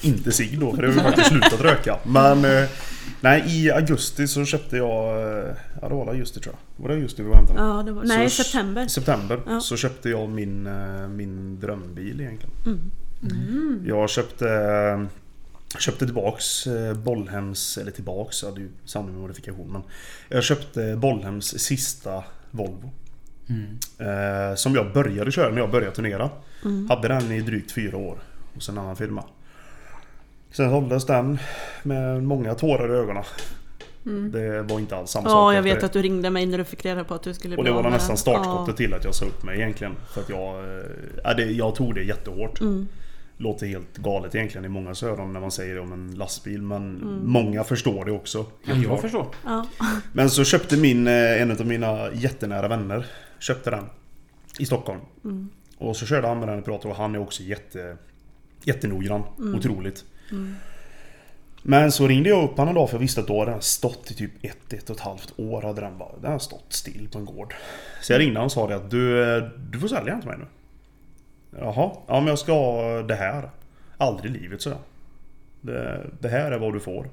inte 0.00 0.32
cigg 0.32 0.60
då 0.60 0.72
för 0.74 0.82
det 0.82 0.88
har 0.88 0.94
vi 0.94 1.00
faktiskt 1.00 1.28
slutat 1.28 1.60
röka. 1.60 1.98
Men... 2.06 2.44
Eh, 2.44 2.68
nej, 3.20 3.44
i 3.46 3.70
augusti 3.70 4.28
så 4.28 4.44
köpte 4.44 4.76
jag... 4.76 5.22
eh, 5.38 5.54
Ja, 5.82 5.88
det 5.88 5.94
var 5.94 6.06
augusti 6.08 6.40
tror 6.40 6.54
jag. 6.54 6.82
Var 6.82 6.88
det 6.88 6.94
augusti 6.94 7.22
vi 7.22 7.28
var 7.28 7.34
och 7.34 7.38
hämtade? 7.38 7.60
Ja, 7.60 7.82
det 7.82 7.92
var, 7.92 8.04
nej, 8.04 8.30
Så- 8.30 8.42
september. 8.44 8.86
September 8.88 9.40
Ja. 9.46 9.60
så 9.60 9.76
köpte 9.76 10.08
jag 10.10 10.28
min, 10.28 10.66
eh, 10.66 11.08
min 11.08 11.60
drömbil 11.60 12.20
egentligen. 12.20 12.54
Mm. 12.66 13.82
Jag 13.86 14.10
köpte... 14.10 15.06
Köpte 15.78 16.04
tillbaks 16.04 16.66
eh, 16.66 16.94
Bollhems, 16.94 17.78
eller 17.78 17.90
tillbaks, 17.90 18.42
ja 18.42 18.50
det 18.50 18.56
är 18.56 18.62
ju 18.62 18.68
sanning 18.84 19.12
med 19.12 19.20
modifikation 19.20 19.72
men 19.72 19.82
Jag 20.28 20.44
köpte 20.44 20.96
Bollhems 20.96 21.58
sista 21.58 22.24
Volvo. 22.50 22.90
Mm. 23.50 23.78
Eh, 24.50 24.54
som 24.54 24.74
jag 24.74 24.92
började 24.92 25.30
köra 25.32 25.50
när 25.50 25.58
jag 25.60 25.70
började 25.70 25.94
turnera. 25.96 26.30
Mm. 26.64 26.88
Hade 26.90 27.08
den 27.08 27.32
i 27.32 27.40
drygt 27.40 27.72
fyra 27.72 27.96
år 27.96 28.18
hos 28.54 28.68
en 28.68 28.78
annan 28.78 28.96
firma. 28.96 29.24
Sen 30.50 30.70
såldes 30.70 31.06
den 31.06 31.38
med 31.82 32.22
många 32.22 32.54
tårar 32.54 32.94
i 32.94 32.98
ögonen. 32.98 33.24
Det 34.32 34.62
var 34.62 34.78
inte 34.78 34.96
alls 34.96 35.10
samma 35.10 35.28
sak 35.28 35.32
Ja, 35.36 35.54
jag 35.54 35.62
vet 35.62 35.80
det. 35.80 35.86
att 35.86 35.92
du 35.92 36.02
ringde 36.02 36.30
mig 36.30 36.46
när 36.46 36.58
du 36.58 36.64
fick 36.64 36.84
reda 36.84 37.04
på 37.04 37.14
att 37.14 37.22
du 37.22 37.34
skulle 37.34 37.56
Och 37.56 37.62
bli 37.64 37.72
det 37.72 37.82
var 37.82 37.90
nästan 37.90 38.16
startskottet 38.16 38.76
till 38.76 38.94
att 38.94 39.04
jag 39.04 39.14
sa 39.14 39.24
upp 39.24 39.42
mig 39.44 39.56
egentligen. 39.58 39.94
För 40.14 40.20
att 40.20 40.28
jag... 40.28 40.58
eh, 40.58 40.84
Ja, 41.24 41.34
det, 41.34 41.44
jag 41.44 41.74
tog 41.74 41.94
det 41.94 42.02
jättehårt. 42.02 42.58
Ja. 42.60 42.66
Mm. 42.66 42.88
Låter 43.36 43.66
helt 43.66 43.96
galet 43.96 44.34
egentligen 44.34 44.64
i 44.64 44.68
många 44.68 44.90
öron 45.02 45.32
när 45.32 45.40
man 45.40 45.50
säger 45.50 45.74
det 45.74 45.80
om 45.80 45.92
en 45.92 46.10
lastbil. 46.14 46.62
Men 46.62 46.76
Mm. 46.96 47.20
många 47.24 47.64
förstår 47.64 48.04
det 48.04 48.12
också. 48.12 48.46
Ja, 48.64 48.74
jag 48.74 49.00
förstår. 49.00 49.26
Ja. 49.44 49.66
Men 50.12 50.30
så 50.30 50.44
köpte 50.44 50.76
min, 50.76 51.06
eh, 51.06 51.42
en 51.42 51.50
av 51.50 51.66
mina 51.66 52.08
jättenära 52.12 52.68
vänner 52.68 53.06
Köpte 53.40 53.70
den 53.70 53.84
I 54.58 54.66
Stockholm. 54.66 55.00
Mm. 55.24 55.48
Och 55.78 55.96
så 55.96 56.06
körde 56.06 56.28
han 56.28 56.38
med 56.38 56.48
den 56.48 56.58
i 56.58 56.62
Prato 56.62 56.88
och 56.88 56.96
han 56.96 57.14
är 57.14 57.18
också 57.18 57.42
jätte 57.42 57.96
Jättenoggrann, 58.64 59.22
otroligt. 59.38 60.04
Mm. 60.30 60.54
Men 61.62 61.92
så 61.92 62.06
ringde 62.06 62.28
jag 62.28 62.44
upp 62.44 62.56
honom 62.56 62.68
en 62.68 62.74
dag 62.74 62.88
för 62.88 62.96
jag 62.96 63.00
visste 63.00 63.20
att 63.20 63.26
då 63.26 63.38
hade 63.38 63.50
den 63.50 63.62
stått 63.62 64.10
i 64.10 64.14
typ 64.14 64.30
ett, 64.42 64.72
ett 64.72 64.90
och 64.90 64.96
ett 64.96 65.02
halvt 65.02 65.32
år 65.36 65.62
hade 65.62 65.80
den 65.80 65.98
bara 65.98 66.12
Den 66.22 66.32
har 66.32 66.38
stått 66.38 66.72
still 66.72 67.08
på 67.12 67.18
en 67.18 67.24
gård. 67.24 67.54
Så 68.02 68.12
jag 68.12 68.20
ringde 68.20 68.34
honom 68.34 68.44
och 68.44 68.52
sa 68.52 68.68
det 68.68 68.76
att 68.76 68.90
du, 68.90 69.36
eh, 69.36 69.44
du 69.70 69.78
får 69.78 69.88
sälja 69.88 70.12
den 70.12 70.20
till 70.20 70.30
mig 70.30 70.38
nu. 70.38 70.46
Jaha, 71.58 71.90
ja 72.06 72.20
men 72.20 72.26
jag 72.26 72.38
ska 72.38 72.52
ha 72.52 73.02
det 73.02 73.14
här. 73.14 73.50
Aldrig 73.96 74.36
i 74.36 74.38
livet 74.38 74.62
så 74.62 74.68
jag. 74.68 74.78
Det, 75.60 76.06
det 76.20 76.28
här 76.28 76.52
är 76.52 76.58
vad 76.58 76.72
du 76.72 76.80
får. 76.80 77.06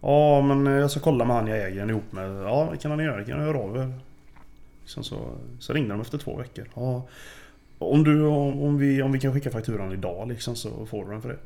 Ja 0.00 0.40
men 0.40 0.66
jag 0.66 0.90
ska 0.90 1.00
kolla 1.00 1.24
med 1.24 1.36
han 1.36 1.46
jag 1.46 1.58
äger 1.58 1.80
den 1.80 1.90
ihop 1.90 2.12
med. 2.12 2.42
Ja 2.42 2.68
det 2.72 2.78
kan 2.78 2.90
han 2.90 3.00
göra, 3.00 3.16
det 3.16 3.24
kan 3.24 3.38
jag 3.38 3.46
göra 3.46 3.58
av 3.58 3.76
er. 3.76 3.92
Sen 4.86 5.04
så, 5.04 5.28
så 5.58 5.72
ringde 5.72 5.94
de 5.94 6.00
efter 6.00 6.18
två 6.18 6.36
veckor. 6.36 6.64
Ja, 6.74 7.06
om, 7.78 8.04
du, 8.04 8.22
om, 8.22 8.62
om, 8.62 8.78
vi, 8.78 9.02
om 9.02 9.12
vi 9.12 9.20
kan 9.20 9.32
skicka 9.34 9.50
fakturan 9.50 9.92
idag 9.92 10.28
liksom 10.28 10.56
så 10.56 10.86
får 10.86 11.04
du 11.04 11.10
den 11.10 11.22
för 11.22 11.28
det. 11.28 11.38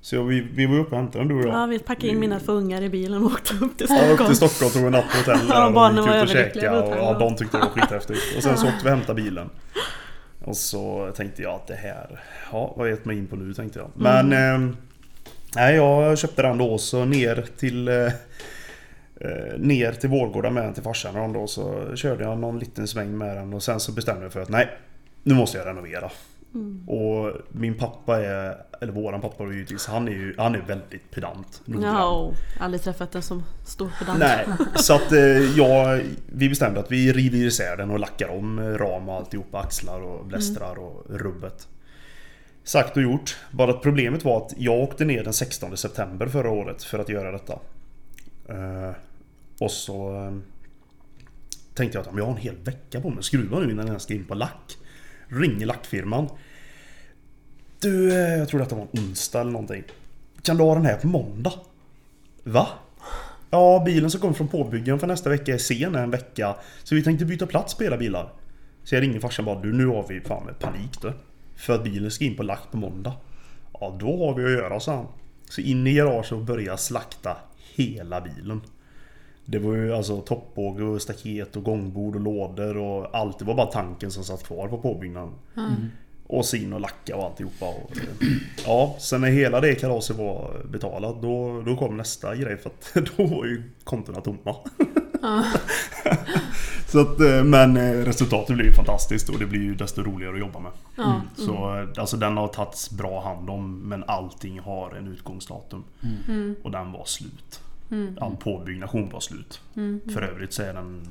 Så 0.00 0.16
jag, 0.16 0.24
vi, 0.24 0.40
vi 0.54 0.66
var 0.66 0.78
uppe 0.78 0.90
och 0.90 0.96
hämtade 1.00 1.24
den 1.24 1.28
du 1.28 1.34
och 1.34 1.48
jag. 1.48 1.62
ja, 1.62 1.66
vi 1.66 1.78
packade 1.78 2.08
in 2.08 2.20
mina 2.20 2.40
två 2.40 2.52
ungar 2.52 2.82
i 2.82 2.88
bilen 2.88 3.22
och 3.24 3.30
åkte 3.32 3.54
upp 3.64 3.78
till 3.78 3.86
Ja, 3.90 3.94
upp 3.96 4.06
Stockholm. 4.06 4.28
till 4.28 4.36
Stockholm 4.36 4.72
tog 4.72 4.82
en 4.84 4.92
natt 4.92 5.04
på 5.12 5.16
hotell 5.18 5.48
där 5.48 5.54
Ja, 5.54 5.90
och 6.00 6.06
gick 6.06 6.16
ut 6.16 6.22
och 6.22 6.28
käkade 6.28 6.80
och 6.80 6.96
ja, 6.96 7.18
de 7.18 7.36
tyckte 7.36 7.56
det 7.56 7.60
var 7.60 7.70
skithäftigt. 7.70 8.36
Och 8.36 8.42
sen 8.42 8.56
så 8.58 8.66
åkte 8.66 8.78
vi 8.84 8.90
och 8.90 8.96
hämtade 8.96 9.22
bilen. 9.22 9.50
Och 10.44 10.56
så 10.56 11.12
tänkte 11.16 11.42
jag 11.42 11.54
att 11.54 11.66
det 11.66 11.74
här, 11.74 12.20
ja 12.52 12.58
vad 12.68 12.76
har 12.78 12.86
jag 12.86 12.96
gett 12.96 13.04
mig 13.04 13.18
in 13.18 13.26
på 13.26 13.36
nu 13.36 13.54
tänkte 13.54 13.78
jag. 13.78 13.90
Men 13.94 14.32
Mm. 14.32 14.68
eh, 14.68 14.74
Nej 15.56 15.74
jag 15.76 16.18
köpte 16.18 16.42
den 16.42 16.58
då 16.58 16.78
så 16.78 17.04
ner 17.04 17.44
till 17.56 17.88
eh, 17.88 17.94
Ner 19.58 19.92
till 19.92 20.10
Vårgårda 20.10 20.50
med 20.50 20.64
den 20.64 20.74
till 20.74 20.82
farsan 20.82 21.16
och 21.16 21.32
då 21.32 21.46
så 21.46 21.96
körde 21.96 22.24
jag 22.24 22.38
någon 22.38 22.58
liten 22.58 22.88
sväng 22.88 23.18
med 23.18 23.36
den 23.36 23.54
och 23.54 23.62
sen 23.62 23.80
så 23.80 23.92
bestämde 23.92 24.22
jag 24.22 24.32
för 24.32 24.40
att 24.40 24.48
nej 24.48 24.70
Nu 25.22 25.34
måste 25.34 25.58
jag 25.58 25.66
renovera. 25.66 26.10
Mm. 26.54 26.88
Och 26.88 27.32
min 27.48 27.74
pappa 27.74 28.20
är, 28.20 28.56
eller 28.80 28.92
våran 28.92 29.20
pappa 29.20 29.44
då 29.44 29.52
givetvis, 29.52 29.86
han 29.86 30.08
är 30.08 30.12
ju 30.12 30.34
han 30.38 30.54
är 30.54 30.60
väldigt 30.60 31.10
pedant. 31.10 31.62
och 32.06 32.34
aldrig 32.60 32.82
träffat 32.82 33.14
en 33.14 33.22
som 33.22 33.44
stor 33.66 33.90
pedant. 33.98 34.18
Nej, 34.18 34.46
så 34.74 34.94
att 34.94 35.12
eh, 35.12 35.58
jag, 35.58 36.02
vi 36.26 36.48
bestämde 36.48 36.80
att 36.80 36.92
vi 36.92 37.12
river 37.12 37.38
isär 37.38 37.76
den 37.76 37.90
och 37.90 37.98
lackar 37.98 38.28
om 38.28 38.58
eh, 38.58 38.64
ram 38.64 39.08
och 39.08 39.14
alltihopa, 39.14 39.58
axlar 39.60 40.00
och 40.00 40.26
blästrar 40.26 40.78
och 40.78 41.06
rubbet. 41.08 41.68
Sagt 42.64 42.96
och 42.96 43.02
gjort. 43.02 43.36
Bara 43.50 43.70
att 43.70 43.82
problemet 43.82 44.24
var 44.24 44.36
att 44.36 44.54
jag 44.56 44.80
åkte 44.80 45.04
ner 45.04 45.24
den 45.24 45.32
16 45.32 45.76
september 45.76 46.26
förra 46.26 46.50
året 46.50 46.82
för 46.82 46.98
att 46.98 47.08
göra 47.08 47.32
detta. 47.32 47.58
Och 49.58 49.70
så 49.70 50.24
eh, 50.24 50.32
tänkte 51.74 51.98
jag 51.98 52.08
att 52.08 52.16
jag 52.16 52.24
har 52.24 52.32
en 52.32 52.36
hel 52.36 52.56
vecka 52.56 53.00
på 53.00 53.08
mig 53.08 53.18
att 53.18 53.24
skruva 53.24 53.58
nu 53.58 53.70
innan 53.70 53.86
jag 53.86 54.00
ska 54.00 54.14
in 54.14 54.24
på 54.24 54.34
lack. 54.34 54.76
Ringer 55.28 55.66
lackfirman. 55.66 56.28
Du, 57.80 58.12
eh, 58.12 58.38
jag 58.38 58.48
tror 58.48 58.62
att 58.62 58.68
det 58.68 58.74
var 58.74 58.82
en 58.92 59.00
onsdag 59.00 59.40
eller 59.40 59.52
någonting. 59.52 59.84
Kan 60.42 60.56
du 60.56 60.62
ha 60.62 60.74
den 60.74 60.86
här 60.86 60.96
på 60.96 61.06
måndag? 61.06 61.52
Va? 62.44 62.68
Ja, 63.50 63.82
bilen 63.86 64.10
som 64.10 64.20
kommer 64.20 64.34
från 64.34 64.48
påbyggen 64.48 64.98
för 64.98 65.06
nästa 65.06 65.30
vecka 65.30 65.54
är 65.54 65.58
sen 65.58 65.94
en 65.94 66.10
vecka. 66.10 66.56
Så 66.84 66.94
vi 66.94 67.02
tänkte 67.02 67.24
byta 67.24 67.46
plats 67.46 67.74
på 67.74 67.84
era 67.84 67.96
bilar. 67.96 68.32
Så 68.84 68.94
jag 68.94 69.02
ringer 69.02 69.20
farsan 69.20 69.44
bara 69.44 69.60
du 69.60 69.72
nu 69.72 69.86
har 69.86 70.06
vi 70.08 70.20
fan 70.20 70.46
med 70.46 70.58
panik 70.58 71.00
du. 71.02 71.12
För 71.56 71.74
att 71.74 71.84
bilen 71.84 72.10
ska 72.10 72.24
in 72.24 72.36
på 72.36 72.42
lack 72.42 72.70
på 72.70 72.76
måndag. 72.76 73.12
Ja 73.80 73.96
då 74.00 74.26
har 74.26 74.34
vi 74.34 74.44
att 74.44 74.50
göra 74.50 74.80
sa 74.80 74.96
han. 74.96 75.06
Så 75.50 75.60
in 75.60 75.86
i 75.86 75.94
garaget 75.94 76.32
och 76.32 76.44
börja 76.44 76.76
slakta 76.76 77.36
hela 77.74 78.20
bilen. 78.20 78.60
Det 79.46 79.58
var 79.58 79.74
ju 79.74 79.94
alltså 79.94 80.20
toppbåge 80.20 80.84
och 80.84 81.02
staket 81.02 81.56
och 81.56 81.62
gångbord 81.62 82.14
och 82.14 82.20
lådor 82.20 82.76
och 82.76 83.14
allt. 83.14 83.38
Det 83.38 83.44
var 83.44 83.54
bara 83.54 83.66
tanken 83.66 84.10
som 84.10 84.24
satt 84.24 84.44
kvar 84.44 84.68
på 84.68 84.78
påbyggnaden. 84.78 85.32
Och 86.28 86.44
så 86.44 86.56
in 86.56 86.72
och 86.72 86.80
lacka 86.80 87.16
och 87.16 87.24
alltihopa. 87.24 87.66
Och, 87.66 87.90
ja, 88.66 88.96
sen 88.98 89.20
när 89.20 89.28
hela 89.28 89.60
det 89.60 89.74
kalaset 89.74 90.16
var 90.16 90.50
betalat 90.70 91.22
då, 91.22 91.62
då 91.66 91.76
kom 91.76 91.96
nästa 91.96 92.36
grej 92.36 92.56
för 92.56 92.70
att 92.70 92.94
då 93.16 93.26
var 93.26 93.44
ju 93.44 93.62
kontona 93.84 94.20
tomma. 94.20 94.56
så 96.86 97.00
att, 97.00 97.20
eh, 97.20 97.44
men 97.44 97.76
eh, 97.76 97.92
resultatet 97.92 98.56
blir 98.56 98.66
ju 98.66 98.72
fantastiskt 98.72 99.28
och 99.28 99.38
det 99.38 99.46
blir 99.46 99.60
ju 99.60 99.74
desto 99.74 100.02
roligare 100.02 100.34
att 100.34 100.40
jobba 100.40 100.58
med. 100.58 100.72
Ja. 100.96 101.20
Så 101.36 101.78
eh, 101.78 101.88
alltså 101.96 102.16
den 102.16 102.36
har 102.36 102.48
tagits 102.48 102.90
bra 102.90 103.22
hand 103.24 103.50
om 103.50 103.78
men 103.88 104.04
allting 104.06 104.60
har 104.60 104.94
en 104.94 105.08
utgångsdatum. 105.08 105.84
Mm. 106.28 106.56
Och 106.62 106.70
den 106.70 106.92
var 106.92 107.04
slut. 107.04 107.60
Mm. 107.90 108.18
All 108.20 108.36
påbyggnation 108.36 109.08
var 109.10 109.20
slut. 109.20 109.60
Mm. 109.76 110.00
För 110.14 110.22
övrigt 110.22 110.52
så 110.52 110.62
är 110.62 110.74
den 110.74 111.08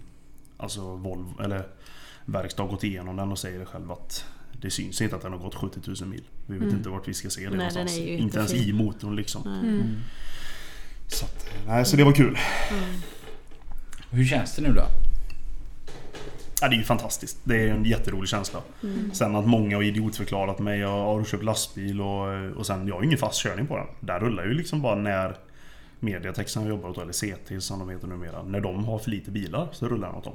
Alltså 0.57 0.81
Volvo, 0.95 1.41
eller 1.43 1.67
Verkstad 2.25 2.63
har 2.63 2.69
gått 2.69 2.83
igenom 2.83 3.15
den 3.15 3.31
och 3.31 3.39
säger 3.39 3.59
det 3.59 3.65
själv 3.65 3.91
att 3.91 4.25
Det 4.61 4.69
syns 4.71 5.01
inte 5.01 5.15
att 5.15 5.21
den 5.21 5.31
har 5.31 5.39
gått 5.39 5.55
70 5.55 5.79
000 6.01 6.09
mil. 6.09 6.23
Vi 6.47 6.53
vet 6.53 6.63
Mm. 6.63 6.75
inte 6.77 6.89
vart 6.89 7.07
vi 7.07 7.13
ska 7.13 7.29
se 7.29 7.41
det 7.41 7.49
Nej, 7.49 7.57
någonstans. 7.57 7.97
inte 7.97 8.11
inte 8.11 8.37
ens 8.37 8.53
i 8.53 8.73
motorn 8.73 9.15
liksom. 9.15 9.41
Nej. 9.45 9.69
Mm. 9.69 9.95
Så, 11.07 11.25
att, 11.25 11.49
nej, 11.67 11.85
så 11.85 11.97
det 11.97 12.03
var 12.03 12.11
kul. 12.11 12.37
Mm. 12.71 12.83
Hur 14.09 14.25
känns 14.25 14.55
det 14.55 14.61
nu 14.61 14.73
då? 14.73 14.83
Ja, 16.61 16.67
det 16.67 16.75
är 16.75 16.77
ju 16.77 16.83
fantastiskt. 16.83 17.37
Det 17.43 17.55
är 17.55 17.67
en 17.73 17.85
jätterolig 17.85 18.29
känsla. 18.29 18.59
Mm. 18.83 19.11
Sen 19.13 19.35
att 19.35 19.47
många 19.47 19.75
har 19.75 19.83
idiotförklarat 19.83 20.59
mig. 20.59 20.79
Jag 20.79 20.89
har 20.89 21.23
köpt 21.23 21.43
lastbil 21.43 22.01
och, 22.01 22.51
och 22.57 22.65
sen 22.65 22.87
jag 22.87 22.95
har 22.95 23.01
ju 23.01 23.05
ingen 23.07 23.17
fast 23.19 23.39
körning 23.43 23.67
på 23.67 23.77
den. 23.77 23.87
Där 23.99 24.19
rullar 24.19 24.43
ju 24.45 24.53
liksom 24.53 24.81
bara 24.81 24.95
när 24.95 25.37
Mediatek 26.05 26.49
som 26.49 26.61
jag 26.61 26.69
jobbar 26.69 26.89
åt, 26.89 26.97
eller 26.97 27.13
CT 27.13 27.63
som 27.63 27.79
de 27.79 27.89
heter 27.89 28.07
numera. 28.07 28.43
När 28.43 28.59
de 28.59 28.85
har 28.85 28.99
för 28.99 29.11
lite 29.11 29.31
bilar 29.31 29.67
så 29.71 29.87
rullar 29.87 30.07
den 30.07 30.17
åt 30.17 30.23
dem. 30.23 30.33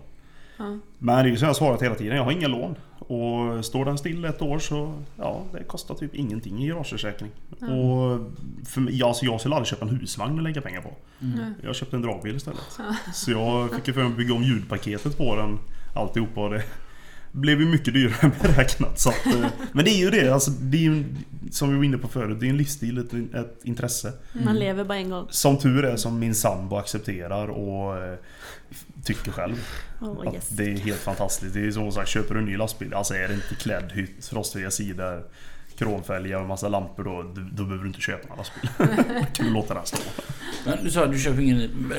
Ja. 0.57 0.79
Men 0.99 1.17
det 1.17 1.29
är 1.29 1.31
ju 1.31 1.37
som 1.37 1.45
jag 1.45 1.49
har 1.49 1.55
svarat 1.55 1.83
hela 1.83 1.95
tiden, 1.95 2.17
jag 2.17 2.25
har 2.25 2.33
inga 2.33 2.49
lån. 2.49 2.77
Och 2.99 3.65
står 3.65 3.85
den 3.85 3.99
still 3.99 4.25
ett 4.25 4.43
år 4.43 4.59
så 4.59 4.95
ja, 5.17 5.43
det 5.53 5.65
kostar 5.65 5.95
typ 5.95 6.15
ingenting 6.15 6.65
i 6.65 6.69
garageförsäkring. 6.69 7.31
Och 7.51 8.21
för 8.67 8.81
mig, 8.81 9.03
alltså 9.03 9.25
jag 9.25 9.41
skulle 9.41 9.55
aldrig 9.55 9.69
köpa 9.69 9.87
en 9.87 9.97
husvagn 9.97 10.39
och 10.39 10.43
lägga 10.43 10.61
pengar 10.61 10.81
på. 10.81 10.93
Nej. 11.19 11.53
Jag 11.63 11.75
köpte 11.75 11.97
en 11.97 12.03
dragbil 12.03 12.37
istället. 12.37 12.81
Så 13.15 13.31
jag 13.31 13.75
fick 13.75 13.89
ju 13.89 13.95
för 13.95 14.01
mig 14.01 14.11
att 14.11 14.17
bygga 14.17 14.35
om 14.35 14.43
ljudpaketet 14.43 15.19
på 15.19 15.37
den. 15.37 15.59
Alltihopa 15.95 16.49
det 16.49 16.63
blev 17.33 17.61
ju 17.61 17.67
mycket 17.67 17.95
dyrare 17.95 18.17
än 18.21 18.33
beräknat. 18.43 18.99
Så 19.01 19.09
att, 19.09 19.27
eh, 19.27 19.47
men 19.73 19.85
det 19.85 19.91
är 19.91 19.99
ju 19.99 20.11
det, 20.11 20.29
alltså, 20.35 20.51
det 20.51 20.77
är 20.77 20.83
ju, 20.83 21.05
som 21.51 21.71
vi 21.71 21.77
var 21.77 21.85
inne 21.85 21.99
på 21.99 22.09
förut, 22.09 22.41
det 22.41 22.47
är 22.47 22.51
en 22.51 22.57
livsstil, 22.57 22.99
ett, 22.99 23.35
ett 23.35 23.61
intresse. 23.65 24.13
Man 24.45 24.59
lever 24.59 24.85
bara 24.85 24.99
en 24.99 25.11
gång. 25.11 25.27
Som 25.31 25.59
tur 25.59 25.85
är 25.85 25.97
som 25.97 26.19
min 26.19 26.35
sambo 26.35 26.77
accepterar 26.77 27.49
och 27.49 27.97
eh, 28.05 28.19
tycker 29.05 29.33
själv. 29.33 29.67
Oh, 30.01 30.29
Att 30.29 30.35
yes. 30.35 30.49
Det 30.49 30.65
är 30.65 30.77
helt 30.79 31.01
fantastiskt. 31.01 31.55
Det 31.55 31.67
är 31.67 31.71
som 31.71 31.93
sagt, 31.93 32.09
köper 32.09 32.35
du 32.35 32.41
en 32.41 32.47
ny 32.47 32.57
lastbil, 32.57 32.95
alltså 32.95 33.15
är 33.15 33.29
det 33.29 33.35
inte 33.35 33.55
klädd 33.55 33.93
hytt, 33.95 34.33
rostfria 34.33 34.71
sidor, 34.71 35.25
kromfälgar 35.79 36.41
och 36.41 36.49
massa 36.49 36.69
lampor 36.69 37.05
då, 37.05 37.23
då, 37.23 37.49
då 37.53 37.65
behöver 37.65 37.83
du 37.85 37.89
inte 37.89 38.01
köpa 38.01 38.33
en 38.33 38.39
lastbil. 38.39 38.71
Kan 39.33 39.47
du 39.47 39.53
låta 39.53 39.75
den 39.75 39.87
stå. 39.87 39.99
Men 40.67 40.85
du 40.85 40.91
sa 40.91 41.05
att 41.05 41.13
du 41.13 41.19
köper 41.19 41.41
ingen... 41.43 41.93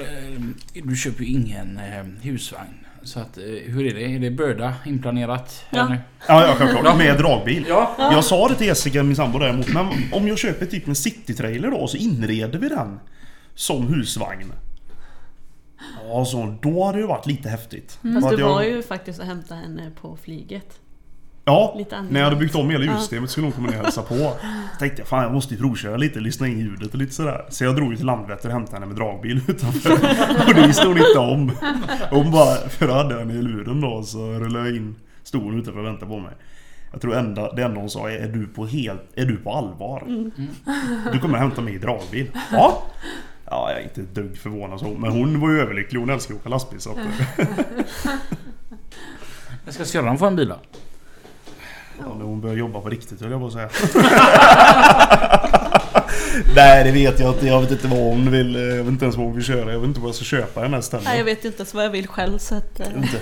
eh, 0.74 0.84
Du 0.84 0.96
köper 0.96 1.24
ju 1.24 1.30
ingen 1.30 1.80
husvagn. 2.22 2.74
Så 3.04 3.20
att, 3.20 3.38
eh, 3.38 3.44
hur 3.44 3.86
är 3.86 3.94
det? 3.94 4.16
Är 4.16 4.20
det 4.20 4.32
Börda 4.32 4.74
inplanerat? 4.86 5.66
Ja. 5.70 5.88
nu? 5.90 5.98
Ja, 6.28 6.48
ja 6.48 6.56
självklart. 6.58 6.98
Med 6.98 7.18
dragbil. 7.18 7.66
Ja. 7.70 7.96
Jag 7.98 8.24
sa 8.24 8.48
det 8.48 8.56
till 8.56 8.68
Jessica, 8.68 9.04
min 9.04 9.16
sambo 9.16 9.40
däremot. 9.40 9.74
Men 9.74 9.88
om 10.12 10.28
jag 10.28 10.38
köper 10.38 10.66
typ 10.66 10.88
en 10.88 10.96
citytrailer 10.96 11.72
då 11.72 11.88
så 11.88 11.98
inreder 11.98 12.60
vi 12.60 12.70
den 12.70 13.00
som 13.56 13.88
husvagn. 13.88 14.54
Ja, 16.10 16.26
så 16.26 16.56
då 16.62 16.86
hade 16.86 17.00
det 17.00 17.06
varit 17.08 17.26
lite 17.28 17.50
häftigt. 17.50 18.00
Fast 18.02 18.20
För 18.22 18.28
att 18.30 18.38
du 18.38 18.44
jag- 18.44 18.50
var 18.50 18.64
ju 18.64 18.84
faktiskt 18.84 19.20
och 19.20 19.26
hämtade 19.26 19.60
henne 19.62 19.92
på 20.02 20.18
flyget. 20.24 20.80
Ja, 21.46 21.78
när 22.10 22.20
jag 22.20 22.24
hade 22.26 22.36
byggt 22.40 22.56
om 22.56 22.70
hela 22.70 22.86
Ja. 22.86 22.92
ljussystemet 22.92 23.30
skulle 23.30 23.46
hon 23.46 23.52
komma 23.52 23.68
ner 23.70 23.78
och 23.78 23.84
hälsa 23.84 24.02
på. 24.02 24.16
tänkte 24.80 25.02
jag 25.02 25.08
fan 25.08 25.24
jag 25.24 25.34
måste 25.34 25.54
ju 25.54 25.60
provköra 25.60 25.98
lite, 25.98 26.20
lyssna 26.20 26.48
in 26.48 26.60
ljudet 26.60 26.94
och 26.94 27.00
lite 27.00 27.14
sådär. 27.14 27.46
Så 27.50 27.64
jag 27.64 27.76
drog 27.76 27.98
till 27.98 28.06
Landvetter 28.06 28.48
och 28.50 28.54
hämtade 28.54 28.76
henne 28.76 28.86
med 28.86 28.96
dragbil 28.96 29.42
utanför. 29.48 29.92
och 30.48 30.54
det 30.56 30.68
visste 30.68 30.88
hon 30.88 30.98
inte 30.98 31.20
om. 31.20 31.52
Hon 32.10 32.32
bara, 32.32 32.56
för 32.70 32.88
då 32.88 32.94
hade 32.94 33.12
jag 33.14 33.20
henne 33.20 33.34
i 33.34 33.42
luren 33.42 33.82
då 33.82 34.04
så 34.04 34.20
rullade 34.34 34.66
jag 34.68 34.76
in 34.78 34.96
stolen 35.24 35.60
utanför 35.60 35.80
och 35.80 35.86
väntade 35.86 36.12
på 36.12 36.20
mig. 36.20 36.34
Jag 36.92 37.02
tror 37.02 37.16
enda, 37.16 37.52
det 37.54 37.64
enda 37.64 37.80
hon 37.80 37.90
sa 37.90 38.10
är, 38.12 38.18
är 38.20 38.28
du 38.28 38.48
på 38.48 38.66
helt, 38.66 39.02
är 39.16 39.26
du 39.26 39.38
på 39.38 39.52
allvar? 39.54 40.04
Du 41.14 41.20
kommer 41.20 41.38
hämta 41.38 41.62
mig 41.62 41.76
i 41.76 41.78
dragbil? 41.78 42.32
Ja. 42.52 42.84
Ja, 43.46 43.70
jag 43.72 43.80
är 43.80 43.84
inte 43.84 44.02
ett 44.02 44.16
dugg 44.16 44.38
förvånad 44.38 44.80
så. 44.80 44.90
Men 44.98 45.12
hon 45.12 45.40
var 45.40 45.50
ju 45.52 45.60
överlycklig. 45.62 46.00
Hon 46.00 46.10
älskar 46.10 46.34
att 46.36 46.40
åka 46.40 46.50
lastbil 46.50 46.80
så 46.80 46.90
att, 46.92 46.98
Jag 49.66 49.74
ska 49.74 49.86
syrran 49.86 50.18
få 50.18 50.26
en 50.26 50.36
bil 50.36 50.48
då? 50.50 50.56
Ja, 52.06 52.16
när 52.18 52.26
hon 52.26 52.42
börjar 52.42 52.56
jobba 52.56 52.82
på 52.82 52.90
riktigt 52.90 53.22
höll 53.22 53.32
jag 53.32 53.40
på 53.40 53.48
att 53.48 53.54
säga. 53.54 53.70
Nej 56.56 56.84
det 56.84 56.92
vet 56.92 57.20
jag 57.20 57.34
inte. 57.34 57.48
Jag 57.48 57.62
vet 57.62 57.72
inte 57.72 57.88
vad 57.88 58.00
hon 58.00 58.32
vill. 58.32 58.56
Jag 58.56 58.78
vet 58.84 58.88
inte 58.88 59.06
ens 59.06 59.18
vad 59.18 59.26
hon 59.26 59.36
vill 59.36 59.44
köra. 59.46 59.72
Jag 59.72 59.80
vet 59.80 59.88
inte 59.88 60.00
vad 60.00 60.08
jag 60.08 60.16
ska 60.16 60.26
köpa 60.26 60.62
henne 60.62 60.78
nästan. 60.78 61.02
Nej, 61.04 61.18
jag 61.18 61.26
vet 61.26 61.46
inte 61.46 61.58
ens 61.58 61.74
vad 61.74 61.86
jag 61.86 61.90
vill 61.90 62.08
själv 62.08 62.38
så 62.38 62.56
att... 62.56 62.80
eh, 62.80 62.88
inte. 62.98 63.22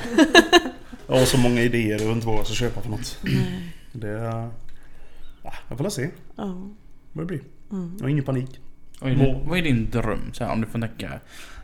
Jag 1.08 1.16
har 1.20 1.26
så 1.26 1.38
många 1.38 1.62
idéer. 1.62 2.00
Jag 2.00 2.06
vet 2.08 2.16
inte 2.16 2.28
vad 2.28 2.38
jag 2.38 2.46
ska 2.46 2.56
köpa 2.56 2.82
för 2.82 2.90
något. 2.90 3.18
nej. 3.22 3.74
Det... 3.92 4.10
är- 4.10 4.50
Ja, 5.44 5.54
jag 5.70 5.78
får 5.78 5.84
väl 5.84 5.92
se 5.92 6.10
Ja. 6.36 6.44
vad 7.14 7.24
det 7.24 7.28
blir. 7.28 7.42
Mm. 7.72 7.94
Jag 7.98 8.04
har 8.06 8.10
ingen 8.10 8.24
panik. 8.24 8.60
Vad 9.00 9.12
är, 9.12 9.16
din, 9.16 9.48
vad 9.50 9.58
är 9.58 9.62
din 9.62 9.90
dröm? 9.90 10.20
Så 10.34 10.44
här, 10.44 10.52
om 10.52 10.62
du 10.62 10.68
får 10.68 10.80
tänka 10.80 11.12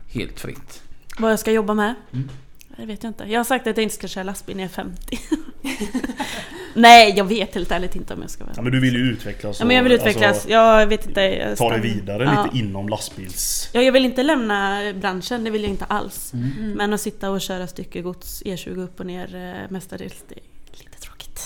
helt 0.08 0.40
fritt. 0.40 0.82
Vad 1.18 1.32
jag 1.32 1.38
ska 1.38 1.52
jobba 1.52 1.74
med? 1.74 1.94
Mm. 2.12 2.28
Det 2.76 2.86
vet 2.86 3.02
jag 3.02 3.10
inte. 3.10 3.24
Jag 3.24 3.40
har 3.40 3.44
sagt 3.44 3.66
att 3.66 3.76
jag 3.76 3.82
inte 3.82 3.94
ska 3.94 4.08
köra 4.08 4.24
lastbil 4.24 4.56
när 4.56 4.62
jag 4.64 4.70
är 4.70 4.74
50. 4.74 5.18
Nej, 6.74 7.14
jag 7.16 7.24
vet 7.24 7.54
helt 7.54 7.70
ärligt 7.70 7.96
inte 7.96 8.14
om 8.14 8.20
jag 8.20 8.30
ska 8.30 8.44
vara... 8.44 8.54
Ja, 8.56 8.62
men 8.62 8.72
du 8.72 8.80
vill 8.80 8.94
ju 8.94 9.02
utvecklas. 9.02 9.60
Ja, 9.60 9.66
men 9.66 9.76
jag 9.76 9.82
vill 9.82 9.92
och, 9.92 9.98
utvecklas. 9.98 10.32
Alltså, 10.32 10.50
jag 10.50 10.86
vet 10.86 11.06
inte. 11.06 11.20
Jag 11.20 11.56
ta 11.58 11.70
dig 11.70 11.80
vidare 11.80 12.24
Ja. 12.24 12.44
lite 12.44 12.58
inom 12.58 12.88
lastbils... 12.88 13.70
Ja, 13.72 13.82
jag 13.82 13.92
vill 13.92 14.04
inte 14.04 14.22
lämna 14.22 14.80
branschen, 14.94 15.44
det 15.44 15.50
vill 15.50 15.62
jag 15.62 15.70
inte 15.70 15.84
alls. 15.84 16.32
Mm. 16.34 16.72
Men 16.72 16.92
att 16.92 17.00
sitta 17.00 17.30
och 17.30 17.40
köra 17.40 17.66
styckegods 17.66 18.42
E20 18.42 18.78
upp 18.78 19.00
och 19.00 19.06
ner 19.06 19.34
eh, 19.34 19.70
mestadels, 19.72 20.24
det 20.28 20.34
är 20.34 20.84
lite 20.84 21.00
tråkigt. 21.00 21.40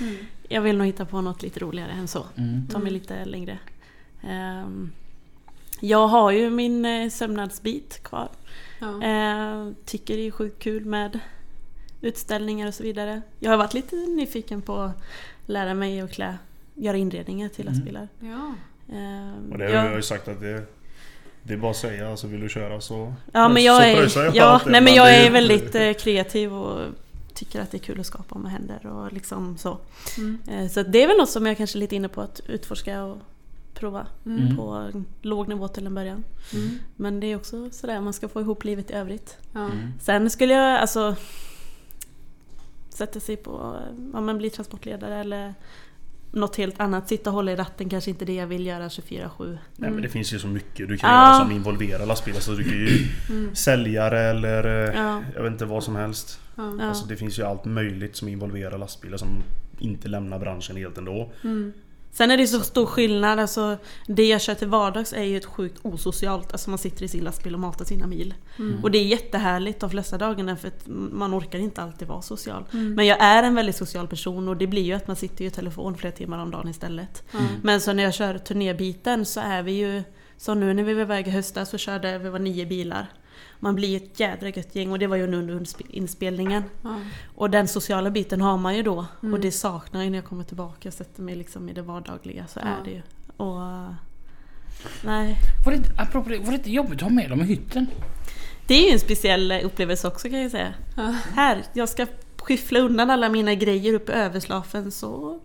Mm. 0.00 0.16
Jag 0.48 0.60
vill 0.60 0.76
nog 0.76 0.86
hitta 0.86 1.04
på 1.04 1.20
något 1.20 1.42
lite 1.42 1.60
roligare 1.60 1.90
än 1.90 2.08
så. 2.08 2.26
Mm. 2.36 2.68
Ta 2.72 2.78
mig 2.78 2.92
lite 2.92 3.24
längre. 3.24 3.58
Ehm, 4.28 4.90
jag 5.80 6.08
har 6.08 6.30
ju 6.30 6.50
min 6.50 6.84
eh, 6.84 7.08
sömnadsbit 7.10 8.02
kvar. 8.02 8.28
Ja. 8.80 9.02
Eh, 9.04 9.68
tycker 9.84 10.16
det 10.16 10.26
är 10.26 10.30
sjukt 10.30 10.62
kul 10.62 10.84
med 10.84 11.18
utställningar 12.00 12.68
och 12.68 12.74
så 12.74 12.82
vidare. 12.82 13.22
Jag 13.38 13.50
har 13.50 13.56
varit 13.58 13.74
lite 13.74 13.96
nyfiken 13.96 14.62
på 14.62 14.76
att 14.76 15.02
lära 15.46 15.74
mig 15.74 16.00
att 16.00 16.12
klä, 16.12 16.38
göra 16.74 16.96
inredningar 16.96 17.48
till 17.48 17.66
Mm. 17.66 17.74
lastbilar. 17.74 18.08
Ja. 18.20 18.54
Ehm, 18.96 19.52
Och 19.52 19.58
det 19.58 19.64
har 19.64 19.72
jag- 19.72 19.86
jag 19.86 19.94
ju 19.96 20.02
sagt 20.02 20.28
att 20.28 20.40
det... 20.40 20.62
Det 21.42 21.52
är 21.54 21.58
bara 21.58 21.70
att 21.70 21.76
säga. 21.76 22.10
Alltså 22.10 22.26
vill 22.26 22.40
du 22.40 22.48
köra 22.48 22.80
så... 22.80 23.14
Ja 23.32 23.48
men 23.48 23.62
jag 23.64 23.90
är, 23.90 24.16
jag 24.16 24.34
ja, 24.34 24.60
nej, 24.66 24.80
men 24.80 24.94
jag 24.94 25.14
är 25.14 25.30
väldigt 25.30 25.74
eh, 25.74 25.92
kreativ 25.92 26.52
och 26.54 26.80
tycker 27.34 27.60
att 27.60 27.70
det 27.70 27.76
är 27.76 27.78
kul 27.82 28.00
att 28.00 28.06
skapa 28.06 28.38
med 28.38 28.52
händer 28.52 28.86
och 28.86 29.12
liksom 29.12 29.58
så. 29.58 29.78
Mm. 30.18 30.38
Eh, 30.50 30.68
Så 30.68 30.82
det 30.82 31.02
är 31.02 31.06
väl 31.06 31.16
något 31.16 31.30
som 31.30 31.46
jag 31.46 31.56
kanske 31.56 31.78
är 31.78 31.80
lite 31.80 31.96
inne 31.96 32.08
på 32.08 32.20
att 32.20 32.40
utforska 32.46 33.02
och 33.04 33.18
prova 33.74 34.06
Mm. 34.26 34.56
på 34.56 34.68
en 34.70 35.06
låg 35.22 35.48
nivå 35.48 35.68
till 35.68 35.86
en 35.86 35.94
början. 35.94 36.24
Mm. 36.54 36.68
Men 36.96 37.20
det 37.20 37.26
är 37.26 37.36
också 37.36 37.70
sådär, 37.70 38.00
man 38.00 38.12
ska 38.12 38.28
få 38.28 38.40
ihop 38.40 38.64
livet 38.64 38.90
i 38.90 38.94
övrigt. 38.94 39.36
Ja. 39.52 39.64
Mm. 39.64 39.92
Sen 40.00 40.30
skulle 40.30 40.54
jag 40.54 40.80
alltså 40.80 41.16
sätta 42.88 43.20
sig 43.20 43.36
på, 43.36 43.76
ja 44.12 44.20
men 44.20 44.38
bli 44.38 44.50
transportledare 44.50 45.16
eller 45.20 45.54
något 46.32 46.56
helt 46.56 46.80
annat. 46.80 47.08
Sitta 47.08 47.30
och 47.30 47.34
hålla 47.34 47.52
i 47.52 47.56
ratten 47.56 47.88
kanske 47.88 48.10
inte 48.10 48.24
det 48.24 48.34
jag 48.34 48.46
vill 48.46 48.66
göra 48.66 48.88
24-7. 48.88 49.58
Nej 49.76 49.90
men 49.90 50.02
det 50.02 50.08
finns 50.08 50.32
ju 50.34 50.38
så 50.38 50.46
mycket 50.46 50.88
du 50.88 50.96
kan 50.96 51.10
Ja. 51.10 51.16
göra 51.26 51.38
som 51.44 51.52
involverar 51.52 52.06
lastbilar. 52.06 52.40
Så 52.40 52.52
du 52.52 52.64
kan 52.64 52.72
ju 52.72 53.06
Mm. 53.30 53.54
säljare 53.54 54.20
eller 54.20 54.64
eh, 54.64 55.00
Ja. 55.00 55.22
jag 55.34 55.42
vet 55.42 55.52
inte 55.52 55.64
vad 55.64 55.84
som 55.84 55.96
helst. 55.96 56.40
Alltså 56.80 57.06
det 57.06 57.16
finns 57.16 57.38
ju 57.38 57.42
allt 57.42 57.64
möjligt 57.64 58.16
som 58.16 58.28
involverar 58.28 58.78
lastbilar 58.78 59.16
som 59.16 59.42
inte 59.78 60.08
lämnar 60.08 60.38
branschen 60.38 60.76
helt 60.76 60.98
ändå. 60.98 61.32
Mm. 61.44 61.72
Sen 62.12 62.30
är 62.30 62.36
det 62.36 62.46
så 62.46 62.60
stor 62.60 62.86
skillnad, 62.86 63.38
alltså 63.38 63.76
det 64.06 64.28
jag 64.28 64.40
kör 64.40 64.54
till 64.54 64.68
vardags 64.68 65.12
är 65.12 65.22
ju 65.22 65.36
ett 65.36 65.44
sjukt 65.44 65.78
osocialt. 65.82 66.52
Alltså 66.52 66.70
man 66.70 66.78
sitter 66.78 67.04
i 67.04 67.08
sin 67.08 67.24
lastbil 67.24 67.54
och 67.54 67.60
matar 67.60 67.84
sina 67.84 68.06
mil. 68.06 68.34
Mm. 68.58 68.84
Och 68.84 68.90
det 68.90 68.98
är 68.98 69.04
jättehärligt 69.04 69.80
de 69.80 69.90
flesta 69.90 70.18
dagarna 70.18 70.56
för 70.56 70.68
att 70.68 70.82
man 70.86 71.38
orkar 71.38 71.58
inte 71.58 71.82
alltid 71.82 72.08
vara 72.08 72.22
social. 72.22 72.64
Mm. 72.72 72.94
Men 72.94 73.06
jag 73.06 73.22
är 73.22 73.42
en 73.42 73.54
väldigt 73.54 73.76
social 73.76 74.08
person 74.08 74.48
och 74.48 74.56
det 74.56 74.66
blir 74.66 74.82
ju 74.82 74.92
att 74.92 75.06
man 75.06 75.16
sitter 75.16 75.44
i 75.44 75.50
telefon 75.50 75.96
flera 75.96 76.12
timmar 76.12 76.38
om 76.38 76.50
dagen 76.50 76.68
istället. 76.68 77.24
Mm. 77.32 77.46
Men 77.62 77.80
så 77.80 77.92
när 77.92 78.02
jag 78.02 78.14
kör 78.14 78.38
turnébiten 78.38 79.24
så 79.24 79.40
är 79.40 79.62
vi 79.62 79.72
ju 79.72 80.02
som 80.36 80.60
nu 80.60 80.74
när 80.74 80.82
vi 80.82 80.94
var 80.94 81.02
iväg 81.02 81.28
i 81.28 81.30
höstas 81.30 81.70
så 81.70 81.78
körde 81.78 82.18
vi 82.18 82.28
var 82.28 82.38
nio 82.38 82.66
bilar. 82.66 83.06
Man 83.60 83.74
blir 83.74 83.96
ett 83.96 84.20
jädra 84.20 84.48
gött 84.48 84.74
gäng 84.74 84.92
och 84.92 84.98
det 84.98 85.06
var 85.06 85.16
ju 85.16 85.22
under 85.22 85.54
insp- 85.60 85.86
inspelningen. 85.90 86.62
Ja. 86.82 87.00
Och 87.34 87.50
den 87.50 87.68
sociala 87.68 88.10
biten 88.10 88.40
har 88.40 88.56
man 88.58 88.76
ju 88.76 88.82
då. 88.82 89.06
Mm. 89.22 89.34
Och 89.34 89.40
det 89.40 89.52
saknar 89.52 90.02
jag 90.02 90.10
när 90.10 90.18
jag 90.18 90.24
kommer 90.24 90.44
tillbaka. 90.44 90.76
Jag 90.82 90.92
sätter 90.94 91.22
mig 91.22 91.36
liksom 91.36 91.68
i 91.68 91.72
det 91.72 91.82
vardagliga 91.82 92.46
så 92.46 92.60
Ja. 92.62 92.66
är 92.68 92.84
det 92.84 92.90
ju. 92.90 93.02
Och... 93.36 93.62
eh, 93.62 93.90
Nej. 95.04 95.36
Var 95.66 95.72
det, 95.72 95.82
apropå 95.98 96.28
det, 96.28 96.38
var 96.38 96.46
det 96.50 96.54
inte 96.56 96.70
jobbigt 96.70 96.94
att 96.94 97.00
ha 97.02 97.10
med 97.10 97.30
dem 97.30 97.40
i 97.40 97.44
hytten? 97.44 97.86
Det 98.66 98.74
är 98.74 98.86
ju 98.86 98.92
en 98.92 99.00
speciell 99.00 99.50
eh, 99.52 99.64
upplevelse 99.64 100.08
också 100.08 100.28
kan 100.28 100.40
jag 100.42 100.50
säga. 100.50 100.74
Ja. 100.96 101.14
Här, 101.34 101.62
jag 101.72 101.88
ska 101.88 102.06
skyffla 102.36 102.78
undan 102.80 103.10
alla 103.10 103.28
mina 103.28 103.54
grejer 103.54 103.94
uppe 103.94 104.12
i 104.12 104.14
överslafen 104.14 104.90
så 104.90 105.40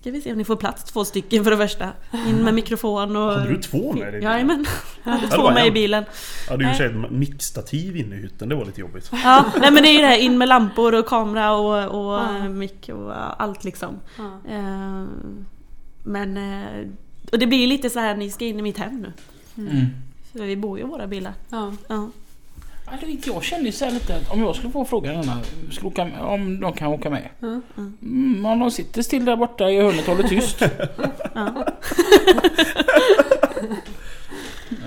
ska 0.00 0.10
vi 0.10 0.20
se 0.20 0.32
om 0.32 0.38
ni 0.38 0.44
får 0.44 0.56
plats 0.56 0.84
två 0.84 1.04
stycken 1.04 1.44
för 1.44 1.50
det 1.50 1.56
första. 1.56 1.92
In 2.28 2.36
med 2.44 2.54
mikrofon 2.54 3.16
och... 3.16 3.32
Hade 3.32 3.48
du 3.48 3.56
två 3.62 3.92
med 3.92 4.12
dig? 4.12 4.22
Jajamän. 4.22 4.66
Jag 5.04 5.12
hade 5.12 5.28
två 5.28 5.50
med 5.50 5.64
i 5.64 5.68
en. 5.68 5.74
bilen. 5.74 6.04
Ja 6.48 6.56
du 6.56 6.64
gjorde 6.72 6.84
ett 7.06 7.10
mickstativ 7.10 7.96
inne 7.96 8.16
i 8.16 8.18
hytten. 8.18 8.48
Det 8.48 8.54
var 8.54 8.64
lite 8.64 8.80
jobbigt. 8.80 9.10
Ja, 9.12 9.44
nej 9.60 9.70
men 9.70 9.82
det 9.82 9.88
är 9.88 9.92
ju 9.92 9.98
det 10.00 10.06
här 10.06 10.18
in 10.18 10.38
med 10.38 10.48
lampor 10.48 10.94
och 10.94 11.06
kamera 11.06 11.52
och, 11.52 12.00
och 12.04 12.14
Ja. 12.20 12.48
mick 12.48 12.88
och 12.88 13.42
allt 13.42 13.64
liksom. 13.64 13.94
Ja. 14.18 14.40
Eh, 14.50 15.04
Men... 16.02 16.36
eh, 16.36 16.88
Och 17.32 17.38
det 17.38 17.46
blir 17.46 17.58
ju 17.58 17.66
lite 17.66 17.90
så 17.90 17.98
här, 18.00 18.16
ni 18.16 18.30
ska 18.30 18.44
in 18.44 18.58
i 18.58 18.62
mitt 18.62 18.78
hem 18.78 19.00
nu. 19.00 19.12
Mm. 19.68 19.86
För 20.32 20.44
vi 20.44 20.56
bor 20.56 20.78
ju 20.78 20.84
i 20.84 20.88
våra 20.88 21.06
bilar. 21.06 21.32
Ja. 21.50 21.72
Ja. 21.88 22.08
Alltså, 22.92 23.30
jag 23.30 23.42
känner 23.42 23.64
ju 23.64 23.72
så 23.72 23.84
här 23.84 23.92
lite 23.92 24.16
att 24.16 24.30
om 24.30 24.40
jag 24.40 24.56
skulle 24.56 24.72
få 24.72 24.84
frågan 24.84 25.14
denna, 25.20 25.38
skulle 25.70 25.88
åka, 25.88 26.04
med- 26.04 26.20
om 26.20 26.60
de 26.60 26.72
kan 26.72 26.88
åka 26.88 27.10
med. 27.10 27.28
Ja. 27.40 27.60
Mm, 27.76 28.46
om 28.46 28.58
de 28.58 28.70
sitter 28.70 29.02
still 29.02 29.24
där 29.24 29.36
borta 29.36 29.70
i 29.70 29.80
hörnet 29.80 30.08
och 30.08 30.16
håller 30.16 30.28
tyst. 30.28 30.60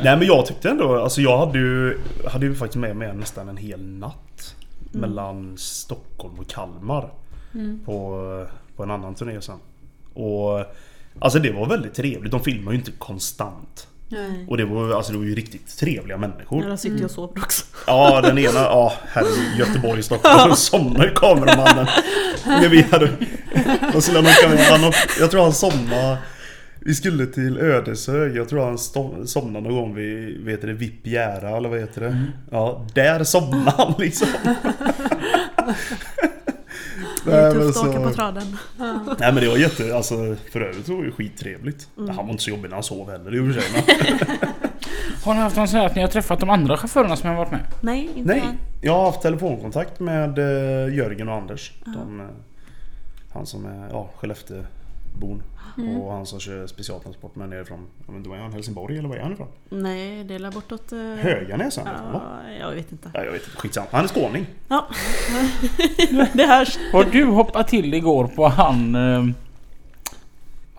Nej 0.04 0.18
men 0.18 0.28
jag 0.28 0.46
tyckte 0.46 0.70
ändå, 0.70 0.96
alltså 1.04 1.22
jag 1.22 1.38
hade 1.38 1.58
ju, 1.60 2.00
hade 2.32 2.46
ju 2.46 2.56
faktiskt 2.56 2.78
med 2.80 2.96
mig 2.96 3.14
nästan 3.14 3.50
en 3.50 3.58
hel 3.58 3.86
natt. 3.88 4.56
Mellan 4.94 5.58
Stockholm 5.58 6.40
och 6.40 6.48
Kalmar. 6.48 7.10
Mm. 7.54 7.80
På, 7.86 8.46
på 8.76 8.84
en 8.84 8.92
annan 8.92 9.16
turné 9.16 9.42
sen. 9.42 9.60
Och 10.14 10.66
Alltså 11.20 11.40
det 11.40 11.52
var 11.52 11.66
väldigt 11.68 11.94
trevligt. 11.94 12.32
De 12.32 12.40
filmar 12.44 12.72
ju 12.72 12.78
inte 12.78 12.92
konstant. 12.92 13.88
Nej. 14.12 14.46
Och 14.48 14.58
det 14.58 14.66
var, 14.66 14.92
alltså, 14.92 15.12
det 15.12 15.18
var 15.18 15.26
ju 15.26 15.36
riktigt 15.36 15.78
trevliga 15.78 16.18
människor. 16.18 16.64
Ja, 16.64 16.70
de 16.70 16.78
sitter 16.78 16.98
ju 16.98 17.06
och 17.06 17.12
sover 17.12 17.42
också. 17.42 17.66
Ja 17.88 18.22
den 18.22 18.38
ena, 18.38 18.60
ja 18.60 18.94
herregud 19.08 19.58
Göteborg, 19.58 20.04
Stockholm. 20.04 20.50
Då 20.50 20.56
somnade 20.56 21.06
ju 21.06 21.14
kameramannen. 21.14 21.88
När 22.46 22.70
vi 22.70 22.82
hade... 22.82 23.10
Och 23.96 24.04
så 24.04 24.12
han, 24.14 24.94
jag 25.20 25.32
tror 25.32 25.44
han 25.44 25.54
somnade... 25.54 26.18
Vi 26.86 26.96
skulle 26.96 27.26
till 27.26 27.58
Ödeshög. 27.58 28.36
Jag 28.36 28.50
tror 28.50 28.66
han 28.66 28.78
somnade 29.28 29.70
någon 29.70 29.76
gång 29.76 29.96
vid, 29.96 30.46
vet 30.46 30.62
det, 30.62 30.74
VIP 30.74 31.08
Jära 31.08 31.58
eller 31.58 31.70
vad 31.70 31.80
heter 31.80 32.02
det? 32.02 32.26
Ja, 32.52 32.88
där 32.94 33.24
somnade 33.24 33.74
han 33.78 33.94
liksom. 33.98 34.28
Det 37.26 37.32
är 37.38 37.52
tufft 37.52 37.78
att 37.78 37.84
åka 37.88 37.98
så- 37.98 38.04
på 38.04 38.14
traden. 38.14 38.58
Nej 39.20 39.34
men 39.34 39.36
det 39.36 39.48
var 39.50 39.58
jätte, 39.58 39.96
alltså 39.96 40.36
för 40.52 40.62
övrigt 40.62 40.86
så 40.86 40.96
var 40.96 41.04
det 41.04 41.12
skittrevligt. 41.12 41.88
Han 41.98 42.16
var 42.16 42.30
inte 42.30 42.44
så 42.44 42.50
jobbig 42.50 42.70
när 42.70 42.76
han 42.76 42.84
sov 42.84 43.12
heller 43.12 43.36
i 43.36 43.40
och 43.40 43.54
för 43.54 43.62
sig. 43.62 43.84
Har 45.24 45.34
ni 45.34 45.40
haft 45.40 45.56
någon 45.56 45.68
sån 45.68 45.80
här 45.80 45.86
att 45.86 45.96
ni 45.96 46.02
har 46.02 46.10
träffat 46.10 46.40
de 46.40 46.50
andra 46.50 46.78
chaufförerna 46.78 47.16
som 47.16 47.30
har 47.30 47.36
varit 47.38 47.52
med? 47.52 47.60
Nej, 47.82 48.10
inte 48.16 48.34
nej, 48.34 48.40
än. 48.40 48.58
jag 48.82 48.94
har 48.94 49.06
haft 49.06 49.22
telefonkontakt 49.22 50.00
med 50.00 50.40
eh, 50.40 50.96
Jörgen 50.96 51.30
och 51.30 51.36
Anders. 51.36 51.72
De, 51.86 52.20
eh, 52.20 52.26
han 53.34 53.46
som 53.46 53.66
är 53.66 53.88
ja, 53.92 54.10
Skellefteå 54.18 54.58
Bon. 55.76 55.96
Och 55.96 56.12
han 56.12 56.26
som 56.26 56.40
kör 56.40 56.68
specialtransport 56.68 57.36
med 57.36 57.50
nerifrån, 57.50 57.88
jag 58.08 58.14
vet 58.14 58.28
var 58.28 58.36
är 58.38 58.42
han? 58.42 58.54
Helsingborg 58.54 58.98
eller 58.98 59.10
var 59.10 59.16
är 59.16 59.22
han 59.22 59.34
ifrån? 59.34 59.48
Nej, 59.70 60.24
det 60.24 60.36
är 60.36 60.52
bortåt... 60.52 60.94
Uh... 60.94 61.16
Höganäs 61.16 61.78
han 61.78 62.14
va? 62.14 62.22
Ja, 62.46 62.52
jag 62.60 62.72
vet 62.72 62.92
inte. 62.92 63.12
Ja, 63.14 63.24
jag 63.24 63.32
vet 63.32 63.44
inte, 63.44 63.58
skitsamma. 63.58 63.88
Han 63.92 64.04
är 64.04 64.08
skåning. 64.08 64.46
Ja. 64.68 64.88
det 66.34 66.46
hörs. 66.46 66.78
Har 66.94 67.04
du 67.04 67.26
hoppat 67.26 67.68
till 67.68 67.94
igår 67.94 68.28
på 68.28 68.48
han... 68.48 68.96
Eh, 68.96 69.26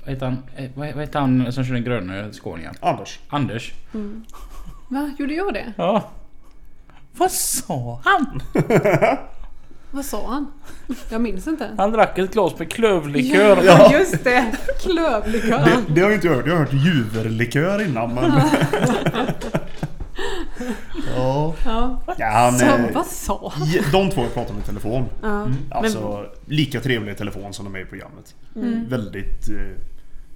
vad 0.04 0.14
heter 0.14 0.26
han, 0.26 0.42
eh, 0.56 0.70
vad 0.74 0.86
heter 0.86 1.20
han 1.20 1.52
som 1.52 1.64
kör 1.64 1.74
den 1.74 1.84
gröna 1.84 2.32
skåningen? 2.32 2.74
Anders. 2.80 3.20
Anders? 3.28 3.72
Va? 4.88 5.10
Gjorde 5.18 5.34
jag 5.34 5.54
det? 5.54 5.72
Ja. 5.76 6.10
Vad 7.12 7.30
sa 7.30 8.00
han? 8.04 8.42
Vad 9.94 10.04
sa 10.04 10.28
han? 10.28 10.46
Jag 11.08 11.20
minns 11.20 11.46
inte. 11.46 11.70
Han 11.76 11.92
drack 11.92 12.18
ett 12.18 12.32
glas 12.32 12.58
med 12.58 12.72
klövlikör. 12.72 13.62
Ja, 13.64 13.92
just 13.92 14.24
det! 14.24 14.44
Klövlikör. 14.80 15.64
Det, 15.64 15.94
det 15.94 16.00
har 16.00 16.10
jag 16.10 16.16
inte 16.16 16.28
hört. 16.28 16.46
Jag 16.46 16.52
har 16.52 16.60
hört 16.60 16.72
juverlikör 16.72 17.82
innan 17.82 18.14
men... 18.14 18.24
ja. 21.16 21.54
Ja. 21.64 22.02
ja 22.18 22.26
han, 22.26 22.58
Så, 22.58 22.66
vad 22.94 23.06
sa 23.06 23.52
han? 23.54 23.68
Ja, 23.68 23.82
De 23.92 24.10
två 24.10 24.24
pratar 24.34 24.54
med 24.54 24.66
telefon. 24.66 25.04
Ja. 25.22 25.48
Alltså 25.70 26.26
lika 26.46 26.80
trevlig 26.80 27.12
i 27.12 27.14
telefon 27.16 27.52
som 27.52 27.64
de 27.64 27.74
är 27.74 27.80
i 27.80 27.84
programmet. 27.84 28.34
Mm. 28.56 28.88
Väldigt 28.88 29.48
eh, 29.48 29.56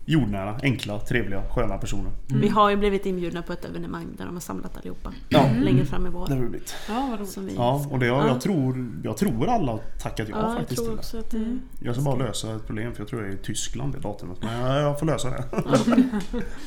jordnära, 0.09 0.59
enkla, 0.63 1.01
trevliga, 1.01 1.43
sköna 1.51 1.79
personer. 1.79 2.11
Vi 2.27 2.49
har 2.49 2.71
ju 2.71 2.77
blivit 2.77 3.07
inbjudna 3.07 3.43
på 3.43 3.53
ett 3.53 3.65
evenemang 3.65 4.07
där 4.19 4.25
de 4.25 4.35
har 4.35 4.41
samlat 4.41 4.77
allihopa. 4.77 5.13
Ja. 5.29 5.49
Längre 5.61 5.85
fram 5.85 6.07
i 6.07 6.11
vår. 6.11 6.27
Det 6.27 6.35
har 6.35 6.43
det 6.43 6.49
blivit. 6.49 6.75
Ja, 6.89 7.07
vad 7.11 7.21
roligt. 7.21 7.55
Ja, 7.57 7.87
och 7.91 7.99
det 7.99 8.07
har, 8.09 8.19
Ja. 8.23 8.29
jag, 8.29 8.41
tror, 8.41 8.91
jag 9.05 9.17
tror 9.17 9.49
alla 9.49 9.73
har 9.73 9.81
tackat 10.03 10.29
ja, 10.29 10.37
Ja, 10.41 10.49
jag 10.49 10.57
faktiskt 10.59 10.77
tror 10.85 10.87
till 10.87 10.95
det. 10.97 10.99
också 11.01 11.19
att 11.19 11.31
det... 11.31 11.37
Mm. 11.37 11.61
Jag 11.81 11.95
ska 11.95 12.05
bara 12.05 12.17
lösa 12.17 12.55
ett 12.57 12.67
problem 12.67 12.93
för 12.93 13.01
jag 13.01 13.09
tror 13.09 13.23
jag 13.23 13.31
är 13.31 13.35
i 13.35 13.39
Tyskland 13.39 13.93
det 13.95 14.01
datumet. 14.01 14.39
Men 14.43 14.61
jag, 14.61 14.83
jag 14.83 14.99
får 14.99 15.07
lösa 15.07 15.31
det. 15.31 15.45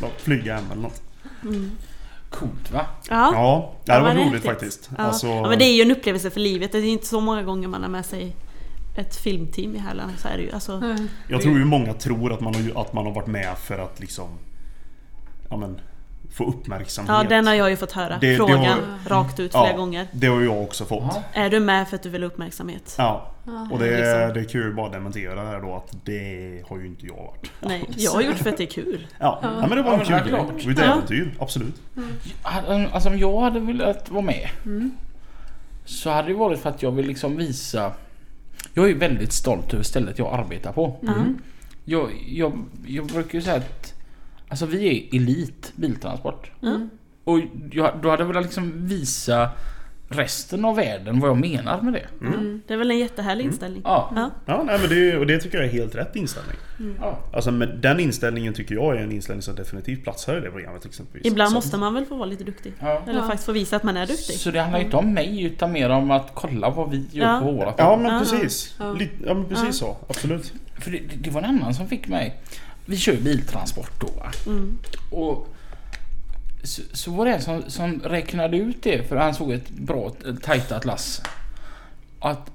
Flyga 0.18 0.56
hem 0.56 0.64
eller 0.72 0.82
något. 0.82 1.02
Mm. 1.44 1.72
Coolt 2.30 2.72
va? 2.72 2.86
Ja. 3.10 3.32
Ja, 3.34 3.74
det 3.86 4.02
var 4.02 4.10
är 4.10 4.16
roligt 4.16 4.32
häftigt. 4.32 4.46
faktiskt. 4.46 4.90
Ja. 4.98 5.04
Alltså, 5.04 5.28
ja, 5.28 5.50
men 5.50 5.60
det 5.60 5.66
är 5.66 5.76
ju 5.76 5.82
en 5.82 5.92
upplevelse 5.92 6.30
för 6.30 6.40
livet. 6.40 6.72
Det 6.72 6.78
är 6.78 6.84
inte 6.84 7.06
så 7.06 7.22
många 7.22 7.44
gånger 7.44 7.68
man 7.68 7.82
har 7.82 7.90
med 7.90 8.06
sig 8.06 8.36
ett 8.96 9.16
filmteam 9.16 9.76
i 9.76 9.80
Härland. 9.80 10.12
Så 10.20 10.28
är 10.28 10.38
det 10.38 10.44
ju. 10.44 10.52
Alltså. 10.52 10.98
Jag 11.28 11.42
tror 11.42 11.58
ju 11.60 11.66
många 11.66 11.94
tror 11.94 12.34
att 12.34 12.40
man, 12.42 12.56
har, 12.56 12.82
att 12.82 12.94
man 12.94 13.06
har 13.06 13.14
varit 13.14 13.28
med 13.28 13.58
för 13.58 13.80
att 13.80 14.00
liksom 14.00 14.28
ja, 15.50 15.58
men, 15.58 15.80
få 16.34 16.46
uppmärksamhet. 16.46 17.16
ja, 17.24 17.30
den 17.30 17.48
har 17.48 17.54
jag 17.54 17.70
ju 17.70 17.76
fått 17.76 17.92
höra. 17.92 18.18
Det- 18.18 18.32
det 18.32 18.36
Frågan 18.38 18.60
har- 18.66 18.78
rakt 19.10 19.40
ut 19.40 19.52
flera 19.52 19.70
Ja. 19.72 19.78
gånger. 19.78 20.08
Det 20.12 20.28
har 20.28 20.42
jag 20.42 20.62
också 20.64 20.86
fått. 20.86 21.04
Ja. 21.04 21.24
Är 21.34 21.50
du 21.50 21.60
med 21.60 21.88
för 21.88 21.96
att 21.96 22.04
du 22.04 22.10
vill 22.10 22.22
ha 22.24 22.28
uppmärksamhet? 22.28 22.96
Ja. 22.98 23.32
Ja. 23.46 23.68
Och 23.72 23.80
det, 23.80 23.86
liksom. 23.86 24.34
det 24.44 24.52
kan 24.52 24.62
jag 24.62 24.70
ju 24.70 24.76
bara 24.76 24.90
dementera 24.90 25.46
här 25.46 25.62
då 25.62 25.76
att 25.76 25.96
det 26.06 26.64
har 26.70 26.78
ju 26.80 26.86
inte 26.88 27.06
jag 27.06 27.16
varit. 27.16 27.52
Nej, 27.62 27.86
jag 27.98 28.12
har 28.12 28.22
gjort 28.22 28.36
för 28.38 28.50
att 28.50 28.58
det 28.58 28.64
är 28.64 28.68
kul. 28.72 29.08
Ja, 29.20 29.40
ja. 29.42 29.50
men 29.68 29.70
det 29.78 29.82
var 29.82 29.94
en 29.94 30.00
kul 30.00 30.08
det 30.10 30.16
är 30.16 30.20
grej. 30.24 30.32
Det 30.32 30.66
var 30.66 30.72
ett 30.72 30.78
Ja. 30.80 30.84
äventyr, 30.94 31.36
absolut. 31.40 31.76
Alltså 32.92 33.10
om 33.10 33.20
jag 33.20 33.40
hade 33.42 33.60
velat 33.60 34.10
vara 34.10 34.22
med 34.22 34.50
Mm. 34.66 34.92
så 35.86 36.10
hade 36.10 36.28
det 36.28 36.34
varit 36.34 36.60
för 36.60 36.70
att 36.70 36.84
jag 36.84 36.92
vill 36.92 37.08
liksom 37.08 37.38
visa... 37.38 37.92
Jag 38.74 38.90
är 38.90 38.96
väldigt 38.96 39.34
stolt 39.34 39.74
över 39.74 39.84
stället 39.84 40.20
jag 40.20 40.40
arbetar 40.40 40.72
på. 40.72 41.00
Mm. 41.02 41.38
Jag, 41.86 42.12
jag, 42.28 42.66
jag 42.88 43.06
brukar 43.06 43.38
ju 43.38 43.42
säga 43.42 43.56
att 43.56 43.94
alltså 44.48 44.66
vi 44.66 44.88
är 44.88 45.16
elit 45.16 45.72
biltransport. 45.76 46.52
Mm. 46.62 46.90
Och 47.24 47.40
jag, 47.72 48.00
då 48.02 48.10
hade 48.10 48.24
jag 48.24 48.28
velat 48.28 48.44
liksom 48.44 48.88
visa 48.88 49.50
resten 50.12 50.66
av 50.66 50.76
världen 50.76 51.20
vad 51.20 51.30
jag 51.30 51.38
menar 51.38 51.82
med 51.82 51.94
det. 51.94 52.06
Mm. 52.26 52.62
Det 52.68 52.74
är 52.74 52.78
väl 52.78 52.92
en 52.92 52.98
jättehärlig 53.00 53.46
inställning. 53.46 53.82
Ja. 53.86 54.12
Ja. 54.16 54.32
Ja, 54.46 54.64
nej, 54.66 54.80
men 54.80 54.90
det, 54.90 55.18
och 55.18 55.28
det 55.28 55.40
tycker 55.40 55.58
jag 55.58 55.68
är 55.68 55.72
helt 55.72 55.96
rätt 55.96 56.16
inställning. 56.16 56.56
ja. 57.02 57.20
Alltså 57.34 57.52
med 57.52 57.70
den 57.82 58.00
inställningen 58.00 58.54
tycker 58.54 58.76
jag 58.76 58.96
är 58.96 59.00
en 59.00 59.12
inställning 59.12 59.42
som 59.42 59.56
definitivt 59.56 60.04
platsar 60.04 60.38
i 60.38 60.40
det 60.42 60.52
programmet 60.52 60.86
exempelvis. 60.86 61.28
Ibland 61.28 61.50
Så- 61.50 61.56
måste 61.56 61.78
man 61.78 61.94
väl 61.94 62.06
få 62.06 62.16
vara 62.16 62.26
lite 62.30 62.44
duktig. 62.44 62.74
ja. 62.80 63.02
Eller 63.08 63.20
Ja. 63.20 63.26
faktiskt 63.26 63.46
få 63.46 63.52
visa 63.52 63.76
att 63.76 63.84
man 63.84 63.98
är 63.98 64.06
duktig. 64.08 64.36
Så 64.36 64.52
det 64.52 64.60
handlar 64.62 64.80
inte 64.80 64.98
om 64.98 65.14
mig 65.14 65.44
utan 65.44 65.72
mer 65.72 65.90
om 65.90 66.12
att 66.12 66.32
kolla 66.34 66.70
vad 66.70 66.90
vi 66.92 67.06
gör 67.12 67.26
Ja. 67.34 67.40
på 67.42 67.52
våra 67.52 67.74
Ja 67.78 67.98
men 67.98 68.14
Ja. 68.14 68.20
precis. 68.20 68.76
Ja. 68.80 68.96
Ja 69.26 69.34
men 69.34 69.46
precis 69.46 69.66
Ja. 69.66 69.72
så. 69.72 69.98
Absolut. 70.10 70.54
För 70.80 70.92
det, 70.92 71.00
det 71.22 71.30
var 71.30 71.42
en 71.42 71.50
annan 71.50 71.74
som 71.74 71.88
fick 71.88 72.08
mig. 72.08 72.36
Vi 72.86 72.98
kör 72.98 73.14
ju 73.14 73.20
biltransport 73.22 74.02
då 74.02 74.08
va. 74.08 74.32
Mm. 74.46 74.78
Och 75.12 75.48
så, 76.64 76.82
så 76.94 77.12
var 77.12 77.26
det 77.26 77.32
en 77.34 77.42
som, 77.42 77.64
som 77.68 78.00
räknade 78.04 78.58
ut 78.58 78.84
det 78.84 79.10
för 79.10 79.16
han 79.16 79.34
såg 79.34 79.52
ett 79.52 79.70
bra 79.70 80.12
tajtat 80.42 80.86
lass. 80.86 81.22
Att 82.20 82.52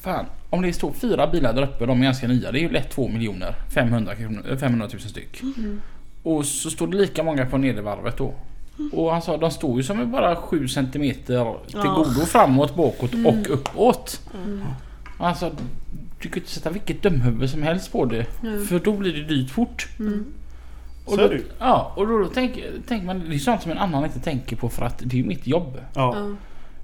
fan, 0.00 0.26
om 0.50 0.62
det 0.62 0.72
står 0.72 0.92
fyra 0.92 1.26
bilar 1.26 1.52
där 1.52 1.62
uppe, 1.62 1.86
de 1.86 2.00
är 2.00 2.04
ganska 2.04 2.28
nya. 2.28 2.52
Det 2.52 2.58
är 2.58 2.62
ju 2.62 2.70
lätt 2.70 2.90
2 2.90 3.08
miljoner 3.08 3.54
500, 3.74 4.14
kronor- 4.14 4.56
500 4.56 4.88
000 4.92 5.00
styck. 5.00 5.42
Och 6.22 6.44
så 6.46 6.70
står 6.70 6.86
det 6.86 6.96
lika 6.96 7.22
många 7.22 7.46
på 7.46 7.58
nedervarvet 7.58 8.16
då. 8.16 8.34
Och 8.92 9.12
han 9.12 9.22
sa 9.22 9.36
de 9.36 9.50
står 9.50 9.76
ju 9.76 9.82
som 9.82 10.12
bara 10.12 10.36
7 10.36 10.68
centimeter 10.68 11.54
till 11.66 11.80
Ja. 11.84 11.94
godo 11.94 12.26
framåt, 12.26 12.76
bakåt 12.76 13.10
och 13.26 13.50
uppåt. 13.54 14.20
Mm. 14.44 14.62
Alltså, 15.18 15.52
du 16.20 16.28
kan 16.28 16.38
inte 16.38 16.50
sätta 16.52 16.70
vilket 16.70 17.02
dömhuvud 17.02 17.50
som 17.50 17.62
helst 17.62 17.92
på 17.92 18.04
det. 18.04 18.26
Mm. 18.42 18.66
För 18.66 18.78
då 18.78 18.92
blir 18.92 19.12
det 19.12 19.22
dyrt 19.24 19.50
fort. 19.50 19.88
Mm. 19.98 20.24
Och 21.06 21.16
då, 21.16 21.24
är 21.24 21.28
det. 21.28 21.42
Ja, 21.58 21.92
och 21.96 22.06
då, 22.06 22.18
då 22.18 22.26
tänker, 22.26 22.72
tänker 22.88 23.06
man, 23.06 23.28
det 23.28 23.34
är 23.34 23.38
sånt 23.38 23.62
som 23.62 23.70
en 23.70 23.78
annan 23.78 24.04
inte 24.04 24.20
tänker 24.20 24.56
på 24.56 24.68
för 24.68 24.84
att 24.84 24.98
det 24.98 25.16
är 25.16 25.18
ju 25.18 25.24
mitt 25.24 25.46
jobb. 25.46 25.80
Ja. 25.94 26.16
Ja. 26.16 26.36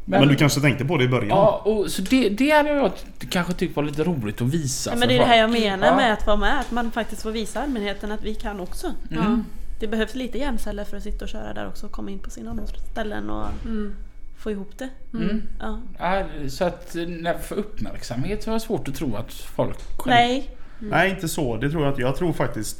Men, 0.04 0.28
du 0.28 0.34
kanske 0.36 0.60
tänkte 0.60 0.84
på 0.84 0.96
det 0.96 1.04
i 1.04 1.08
början? 1.08 1.28
Ja, 1.28 1.62
och 1.64 1.90
så 1.90 2.02
det, 2.02 2.28
det 2.28 2.50
hade 2.50 2.68
jag 2.68 2.90
kanske 3.30 3.52
tyckt 3.52 3.76
var 3.76 3.82
lite 3.82 4.04
roligt 4.04 4.40
att 4.42 4.48
visa. 4.48 4.90
Ja, 4.90 4.96
men 4.98 5.08
det 5.08 5.14
är 5.14 5.18
det 5.18 5.24
här 5.24 5.38
jag 5.38 5.50
menar 5.50 5.86
Ja. 5.86 5.96
med 5.96 6.12
att 6.12 6.26
vara 6.26 6.36
med. 6.36 6.60
Att 6.60 6.70
man 6.70 6.90
faktiskt 6.90 7.22
får 7.22 7.30
visa 7.30 7.62
allmänheten 7.62 8.12
att 8.12 8.22
vi 8.24 8.34
kan 8.34 8.60
också. 8.60 8.86
Mm. 9.10 9.44
Det 9.80 9.88
behövs 9.88 10.14
lite 10.14 10.38
hjärnceller 10.38 10.84
för 10.84 10.96
att 10.96 11.02
sitta 11.02 11.24
och 11.24 11.28
köra 11.28 11.54
där 11.54 11.68
också 11.68 11.86
och 11.86 11.92
komma 11.92 12.10
in 12.10 12.18
på 12.18 12.30
sina 12.30 12.56
ställen 12.92 13.30
och 13.30 13.46
Mm. 13.64 13.94
få 14.38 14.50
ihop 14.50 14.78
det. 14.78 14.88
Mm. 15.14 15.42
Ja. 15.60 15.80
Ja, 15.98 16.24
så 16.48 16.64
att 16.64 16.94
när 17.08 17.38
för 17.38 17.54
uppmärksamhet 17.56 18.42
så 18.42 18.50
har 18.50 18.54
jag 18.54 18.62
svårt 18.62 18.88
att 18.88 18.94
tro 18.94 19.16
att 19.16 19.32
folk 19.32 19.78
själv... 19.98 20.14
Nej, 20.16 20.50
Nej 20.78 21.10
inte 21.10 21.28
så. 21.28 21.56
Det 21.56 21.70
tror 21.70 21.82
jag 21.82 21.92
inte. 21.92 22.02
Jag 22.02 22.16
tror 22.16 22.32
faktiskt... 22.32 22.76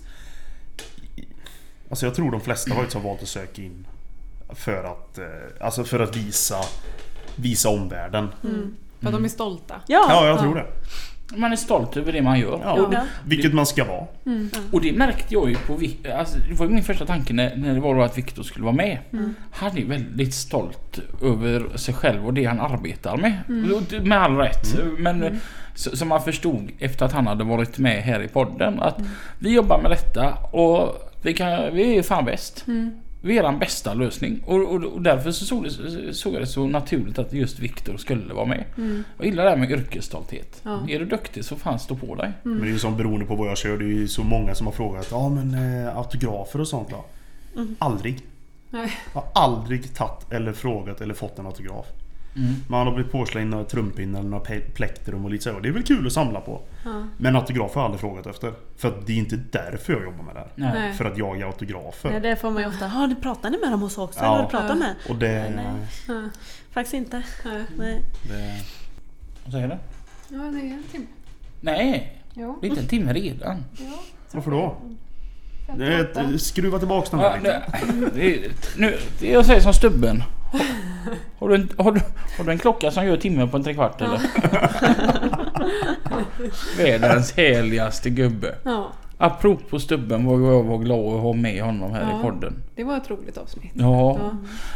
Alltså 1.93 2.07
jag 2.07 2.15
tror 2.15 2.31
de 2.31 2.41
flesta 2.41 2.75
faktiskt 2.75 2.95
har 2.95 3.03
valt 3.03 3.23
att 3.23 3.29
söka 3.29 3.63
in 3.63 3.87
för 4.49 4.85
att, 4.85 5.19
eh, 5.19 5.25
alltså 5.67 5.85
för 5.85 6.01
att 6.01 6.17
visa, 6.17 6.57
visa 7.37 7.69
omvärlden. 7.69 8.29
Mm. 8.45 8.77
För 9.01 9.07
att 9.07 9.13
de 9.15 9.25
är 9.25 9.29
stolta. 9.29 9.75
ja. 9.87 10.07
Ja, 10.09 10.27
jag 10.27 10.39
tror 10.41 10.55
det. 10.55 10.67
Man 11.37 11.53
är 11.53 11.57
stolt 11.57 11.97
över 11.97 12.13
det 12.13 12.23
man 12.23 12.39
gör. 12.41 12.61
Ja. 12.65 12.73
Och. 12.73 12.95
Vilket 13.25 13.55
man 13.55 13.67
ska 13.67 13.85
vara. 13.85 14.07
Mm. 14.27 14.51
och 14.73 14.81
det 14.81 14.93
märkte 14.93 15.35
jag 15.35 15.49
ju 15.51 15.57
på... 15.57 15.79
Alltså, 16.19 16.39
det 16.49 16.55
var 16.55 16.67
min 16.67 16.85
första 16.85 17.07
tanke 17.07 17.33
när, 17.33 17.57
när 17.57 17.75
det 17.75 17.81
var 17.81 17.95
då 17.95 18.03
att 18.03 18.19
Viktor 18.19 18.43
skulle 18.43 18.65
vara 18.65 18.75
med. 18.77 18.99
Mm. 19.13 19.35
Han 19.53 19.79
är 19.79 19.85
väldigt 19.85 20.35
stolt 20.35 20.99
över 21.23 21.77
sig 21.77 21.95
själv 21.95 22.27
och 22.27 22.35
det 22.35 22.45
han 22.45 22.61
arbetar 22.61 23.17
med. 23.17 23.33
Det- 23.89 24.01
Med 24.01 24.19
all 24.23 24.37
rätt. 24.37 24.79
Men 24.99 25.41
så- 25.75 25.97
som 25.97 26.09
man 26.09 26.23
förstod 26.23 26.71
efter 26.79 27.07
att 27.07 27.13
han 27.13 27.27
hade 27.27 27.45
varit 27.45 27.79
med 27.79 28.03
här 28.03 28.23
i 28.23 28.29
podden 28.29 28.81
att 28.83 28.99
vi 29.39 29.55
jobbar 29.55 29.83
med 29.83 29.91
detta 29.91 30.35
och 30.35 31.09
vi, 31.23 31.35
kan, 31.35 31.75
vi 31.75 31.99
är 31.99 32.03
fan 32.03 32.25
bäst. 32.25 32.65
Mm. 32.67 32.91
Vi 33.25 33.39
är 33.39 33.43
den 33.43 33.59
bästa 33.59 33.95
lösning 33.95 34.43
och, 34.47 34.57
och, 34.57 34.85
och 34.85 35.03
därför 35.03 35.31
så 35.31 35.45
såg, 35.45 35.65
det, 35.65 36.15
såg 36.15 36.35
jag 36.35 36.43
det 36.43 36.47
så 36.47 36.67
naturligt 36.67 37.19
att 37.19 37.33
just 37.33 37.59
Viktor 37.59 37.97
skulle 37.97 38.35
vara 38.35 38.47
med. 38.47 38.65
Mm. 38.77 39.05
Jag 39.17 39.27
gillar 39.27 39.45
det 39.45 39.51
här 39.51 39.57
med 39.57 39.71
yrkesstolthet. 39.71 40.61
Ja. 40.63 40.89
Är 40.89 40.99
du 40.99 41.05
duktig 41.05 41.45
så 41.45 41.57
fan 41.57 41.79
stå 41.79 41.97
på 41.97 42.15
dig. 42.15 42.33
Men 42.43 42.61
det 42.61 42.67
är 42.67 42.71
ju 42.71 42.79
som 42.79 42.97
beroende 42.97 43.27
på 43.27 43.35
vad 43.35 43.49
jag 43.49 43.59
kör. 43.59 43.79
Det 43.79 43.85
är 43.85 43.89
ju 43.89 44.09
så 44.09 44.23
många 44.23 44.55
som 44.55 44.67
har 44.67 44.75
frågat. 44.75 45.09
Ja 45.11 45.29
men 45.29 45.55
eh, 45.55 45.97
autografer 45.97 46.61
och 46.61 46.69
sånt 46.69 46.91
då? 46.91 47.05
Mm. 47.57 47.77
Aldrig. 47.79 48.21
Nej. 48.71 48.93
Jag 49.15 49.21
har 49.21 49.43
aldrig 49.43 49.95
tagit 49.95 50.33
eller 50.33 50.53
frågat 50.53 51.01
eller 51.01 51.15
fått 51.15 51.39
en 51.39 51.47
autograf. 51.47 51.87
Mm. 52.37 52.55
Man 52.69 52.87
har 52.87 52.95
blivit 52.95 53.13
påslängd 53.13 53.51
några 53.51 53.65
trumpinnar 53.65 54.21
eller 54.21 54.31
några 54.31 54.61
plektrum 54.75 55.25
och 55.25 55.31
lite 55.31 55.45
så. 55.45 55.61
Det 55.61 55.69
är 55.69 55.73
väl 55.73 55.83
kul 55.83 56.07
att 56.07 56.13
samla 56.13 56.41
på. 56.41 56.63
Ja. 56.85 57.07
Men 57.19 57.37
autografer 57.37 57.75
har 57.75 57.81
jag 57.81 57.85
aldrig 57.85 58.01
frågat 58.01 58.27
efter. 58.27 58.53
För 58.77 58.89
att 58.89 59.07
det 59.07 59.13
är 59.13 59.17
inte 59.17 59.37
därför 59.37 59.93
jag 59.93 60.03
jobbar 60.03 60.25
med 60.25 60.35
det 60.35 60.41
här. 60.41 60.51
Nej. 60.55 60.93
För 60.93 61.05
att 61.05 61.19
jaga 61.19 61.47
autografer. 61.47 62.11
Nej, 62.11 62.21
det 62.21 62.37
får 62.37 62.51
man 62.51 62.63
ju 62.63 62.69
ofta. 62.69 62.87
Har 62.89 63.07
du 63.07 63.15
pratat 63.15 63.51
med 63.63 63.71
dem 63.71 63.81
hos 63.83 63.93
oss 63.93 63.99
också? 63.99 64.21
Ja. 64.21 64.27
Eller 64.27 64.37
har 64.37 64.43
du 64.43 64.49
pratat 64.51 64.79
med? 64.79 64.95
Och 65.09 65.17
det... 65.17 65.33
Nej, 65.33 65.53
nej. 65.57 65.87
Ja. 66.09 66.29
Faktiskt 66.71 66.95
inte. 66.95 67.23
Nej. 67.45 67.65
Nej. 67.79 68.03
det 68.29 68.63
Vad 69.45 69.53
säger 69.53 69.69
du? 69.69 69.75
Ja, 70.37 70.43
det 70.43 70.59
är 70.61 70.73
en 70.73 70.83
timme. 70.93 71.07
Nej, 71.61 72.19
Ja. 72.35 72.59
det 72.61 72.67
är 72.67 72.69
inte 72.69 72.81
en 72.83 72.89
timme 72.89 73.13
redan. 73.13 73.65
ja. 73.79 74.03
varför 74.33 74.51
då? 74.51 74.77
Det 75.77 75.87
är 75.95 76.01
ett, 76.35 76.43
skruva 76.43 76.79
tillbaks 76.79 77.11
den 77.11 77.21
Ja, 77.21 77.29
här 77.29 77.39
lite. 77.41 77.93
nu, 77.95 78.11
det 78.15 78.35
är, 78.45 78.53
nu, 78.77 78.99
är 79.23 79.33
jag 79.33 79.47
säger 79.47 79.61
som 79.61 79.75
stubben. 79.75 80.23
Har 81.39 81.49
du, 81.49 81.55
en, 81.55 81.69
har, 81.79 81.93
du, 81.93 82.01
har 82.39 82.45
du 82.45 82.51
en 82.51 82.59
klocka 82.59 82.91
som 82.91 83.07
gör 83.07 83.17
timmen 83.17 83.49
på 83.49 83.57
en 83.57 83.65
trekvart 83.65 84.01
eller? 84.01 84.21
Världens 86.79 87.33
härligaste 87.37 88.11
gubbe. 88.11 88.55
Ja. 88.65 88.93
Apropå 89.19 89.79
stubben 89.79 90.27
var 90.27 90.41
jag 90.41 90.63
var 90.63 90.79
glad 90.79 91.15
att 91.15 91.21
ha 91.21 91.33
med 91.33 91.63
honom 91.63 91.93
här 91.93 92.19
i 92.19 92.23
podden. 92.23 92.55
Det 92.77 92.85
var 92.85 92.97
ett 92.97 93.11
roligt 93.11 93.39
avsnitt. 93.39 93.73
Ja. 93.75 94.19
Ja. 94.19 94.31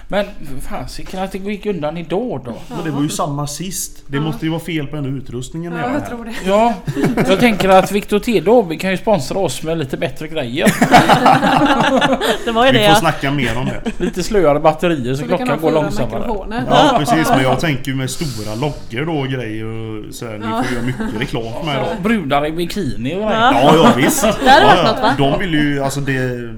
Men 0.09 0.27
fasiken 0.69 1.23
att 1.23 1.33
det 1.33 1.39
gick 1.39 1.67
undan 1.67 1.97
idag 1.97 2.41
då. 2.45 2.55
Men 2.69 2.85
det 2.85 2.91
var 2.91 3.03
ju 3.03 3.09
samma 3.09 3.47
sist. 3.47 4.03
Det 4.07 4.21
måste 4.21 4.47
ju 4.47 4.51
vara 4.51 4.61
fel 4.61 4.87
på 4.87 4.97
den 4.97 5.05
här 5.05 5.13
utrustningen 5.13 5.73
när 5.73 5.81
Ja, 5.81 5.87
jag 5.87 5.97
jag 5.97 6.07
tror 6.09 6.25
det. 6.25 6.35
Ja, 6.45 6.75
jag 7.29 7.41
tänker 7.41 7.69
att 7.69 7.93
Victor 7.93 8.19
Tedov 8.19 8.79
kan 8.79 8.91
ju 8.91 8.97
sponsra 8.97 9.39
oss 9.39 9.63
med 9.63 9.79
lite 9.79 9.97
bättre 9.97 10.29
grejer. 10.29 10.67
Det 12.45 12.53
var 12.53 12.67
ju 12.67 12.73
det 12.73 12.79
Vi 12.79 12.85
får 12.85 12.95
ja. 12.95 13.01
snacka 13.01 13.31
mer 13.31 13.59
om 13.59 13.67
det. 13.67 14.05
Lite 14.05 14.23
slöare 14.23 14.61
batterier 14.61 15.15
så, 15.15 15.17
Så 15.17 15.23
vi 15.23 15.29
klockan 15.29 15.61
går 15.61 15.73
långsammare. 15.73 16.65
Ja 16.71 16.95
precis, 16.99 17.29
men 17.29 17.43
jag 17.43 17.61
tänker 17.61 17.95
med 17.95 18.11
stora 18.11 18.55
loggor 18.55 19.07
då 19.07 19.13
och 19.21 19.29
grejer 19.29 19.65
och 19.65 20.15
så 20.15 20.27
här, 20.27 20.39
Ni 20.39 20.47
Ja. 20.47 20.63
får 20.63 20.75
göra 20.75 20.87
mycket 20.87 21.21
reklam 21.21 21.67
med 21.67 21.77
då. 21.97 22.03
Brudar 22.03 22.47
i 22.47 22.53
bikini 22.53 23.15
och 23.15 23.19
grejer. 23.19 23.31
Ja. 23.33 23.53
Ja, 23.53 23.77
ja 23.77 23.93
visst. 23.97 24.23
Det 24.23 24.51
hade 24.51 24.67
varit 24.67 24.79
ja, 24.79 24.93
något, 24.93 25.03
va? 25.03 25.15
De 25.19 25.39
vill 25.39 25.55
ju, 25.55 25.83
alltså 25.83 26.01
det... 26.01 26.55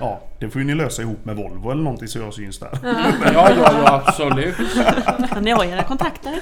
Ja, 0.00 0.20
det 0.40 0.50
får 0.50 0.60
ju 0.60 0.66
ni 0.66 0.74
lösa 0.74 1.02
ihop 1.02 1.24
med 1.24 1.36
Volvo 1.36 1.70
eller 1.70 1.82
någonting 1.82 2.08
så 2.08 2.18
jag 2.18 2.34
syns 2.34 2.58
där. 2.58 2.78
Ja, 2.82 2.94
ja, 3.34 3.50
ja 3.56 4.02
absolut. 4.06 4.54
Ni 5.40 5.50
har 5.50 5.64
era 5.64 5.82
kontakter. 5.82 6.32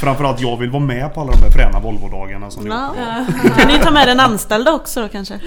Framförallt 0.00 0.40
jag 0.40 0.56
vill 0.56 0.70
vara 0.70 0.82
med 0.82 1.14
på 1.14 1.20
alla 1.20 1.32
de 1.32 1.40
där 1.40 1.50
fräna 1.50 1.80
Volvo-dagarna 1.80 2.50
som 2.50 2.64
ni 2.64 2.70
Ja. 2.70 2.94
på. 3.42 3.48
Kan 3.60 3.68
ni 3.68 3.78
ta 3.78 3.90
med 3.90 4.08
den 4.08 4.20
anställda 4.20 4.72
också 4.72 5.02
då 5.02 5.08
kanske? 5.08 5.40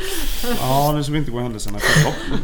Ja, 0.61 0.91
nu 0.95 1.03
ska 1.03 1.11
vi 1.13 1.19
inte 1.19 1.31
gå 1.31 1.39
händelserna 1.39 1.77
i. 1.77 1.81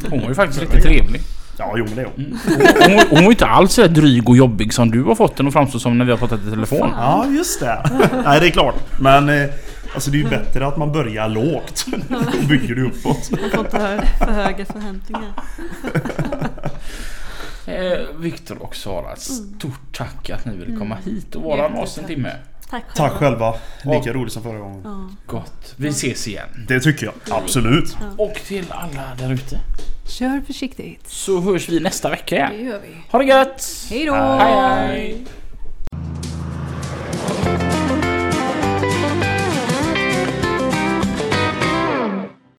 Hon 0.09 0.21
var 0.21 0.29
ju 0.29 0.35
faktiskt 0.35 0.61
riktigt 0.61 0.83
trevlig. 0.83 1.21
Ja, 1.57 1.73
jo 1.77 1.85
men 1.85 1.95
det 1.95 2.01
är 2.01 2.05
hon. 2.15 2.39
Hon, 2.81 2.99
hon 3.09 3.17
var 3.17 3.23
ju 3.23 3.29
inte 3.29 3.45
alls 3.45 3.73
så 3.73 3.87
dryg 3.87 4.29
och 4.29 4.37
jobbig 4.37 4.73
som 4.73 4.91
du 4.91 5.03
har 5.03 5.15
fått 5.15 5.35
den 5.37 5.47
att 5.47 5.53
framstå 5.53 5.79
som 5.79 5.97
när 5.97 6.05
vi 6.05 6.11
har 6.11 6.17
pratat 6.17 6.39
i 6.47 6.49
telefon. 6.49 6.89
Ja, 6.97 7.25
just 7.29 7.59
det. 7.59 7.89
Nej, 8.25 8.39
det 8.39 8.47
är 8.47 8.51
klart. 8.51 8.75
Men 8.99 9.29
eh, 9.29 9.49
alltså 9.93 10.11
det 10.11 10.17
är 10.17 10.23
ju 10.23 10.29
bättre 10.29 10.67
att 10.67 10.77
man 10.77 10.91
börjar 10.91 11.29
lågt. 11.29 11.85
Då 12.09 12.47
bygger 12.47 12.75
du 12.75 12.85
uppåt. 12.87 13.31
Man 13.31 13.49
får 13.49 13.59
inte 13.59 14.07
för 14.19 14.31
höga 14.31 14.65
förväntningar. 14.65 15.33
Eh, 17.67 17.99
Viktor 18.17 18.63
och 18.63 18.75
Sara, 18.75 19.15
stort 19.15 19.97
tack 19.97 20.29
att 20.29 20.45
ni 20.45 20.57
ville 20.57 20.75
komma 20.77 20.97
hit 21.05 21.35
och 21.35 21.41
vara 21.43 21.69
med 21.69 21.81
oss 21.83 21.97
en 21.97 22.03
timme. 22.05 22.31
Tack 22.69 22.83
Tack 22.95 23.11
själva. 23.13 23.51
själva. 23.83 23.97
Lika 23.99 24.13
roligt 24.13 24.33
som 24.33 24.43
förra 24.43 24.59
gången. 24.59 24.81
Ja. 24.83 25.09
Gott. 25.25 25.73
Vi 25.77 25.87
ses 25.89 26.27
igen. 26.27 26.65
Det 26.67 26.79
tycker 26.79 27.05
jag. 27.05 27.13
Absolut. 27.29 27.97
Och 28.17 28.33
till 28.47 28.65
alla 28.69 29.15
där 29.19 29.33
ute. 29.33 29.59
Kör 30.07 30.41
försiktigt. 30.47 31.07
Så 31.07 31.39
hörs 31.41 31.69
vi 31.69 31.79
nästa 31.79 32.09
vecka 32.09 32.35
Det 32.35 32.55
igen. 32.55 32.65
gör 32.71 32.79
vi. 32.79 32.95
Ha 33.11 33.19
det 33.19 33.25
gött! 33.25 33.85
Hej 33.89 34.05
då! 34.05 34.13
Hej 34.13 34.85
hej! 34.87 35.25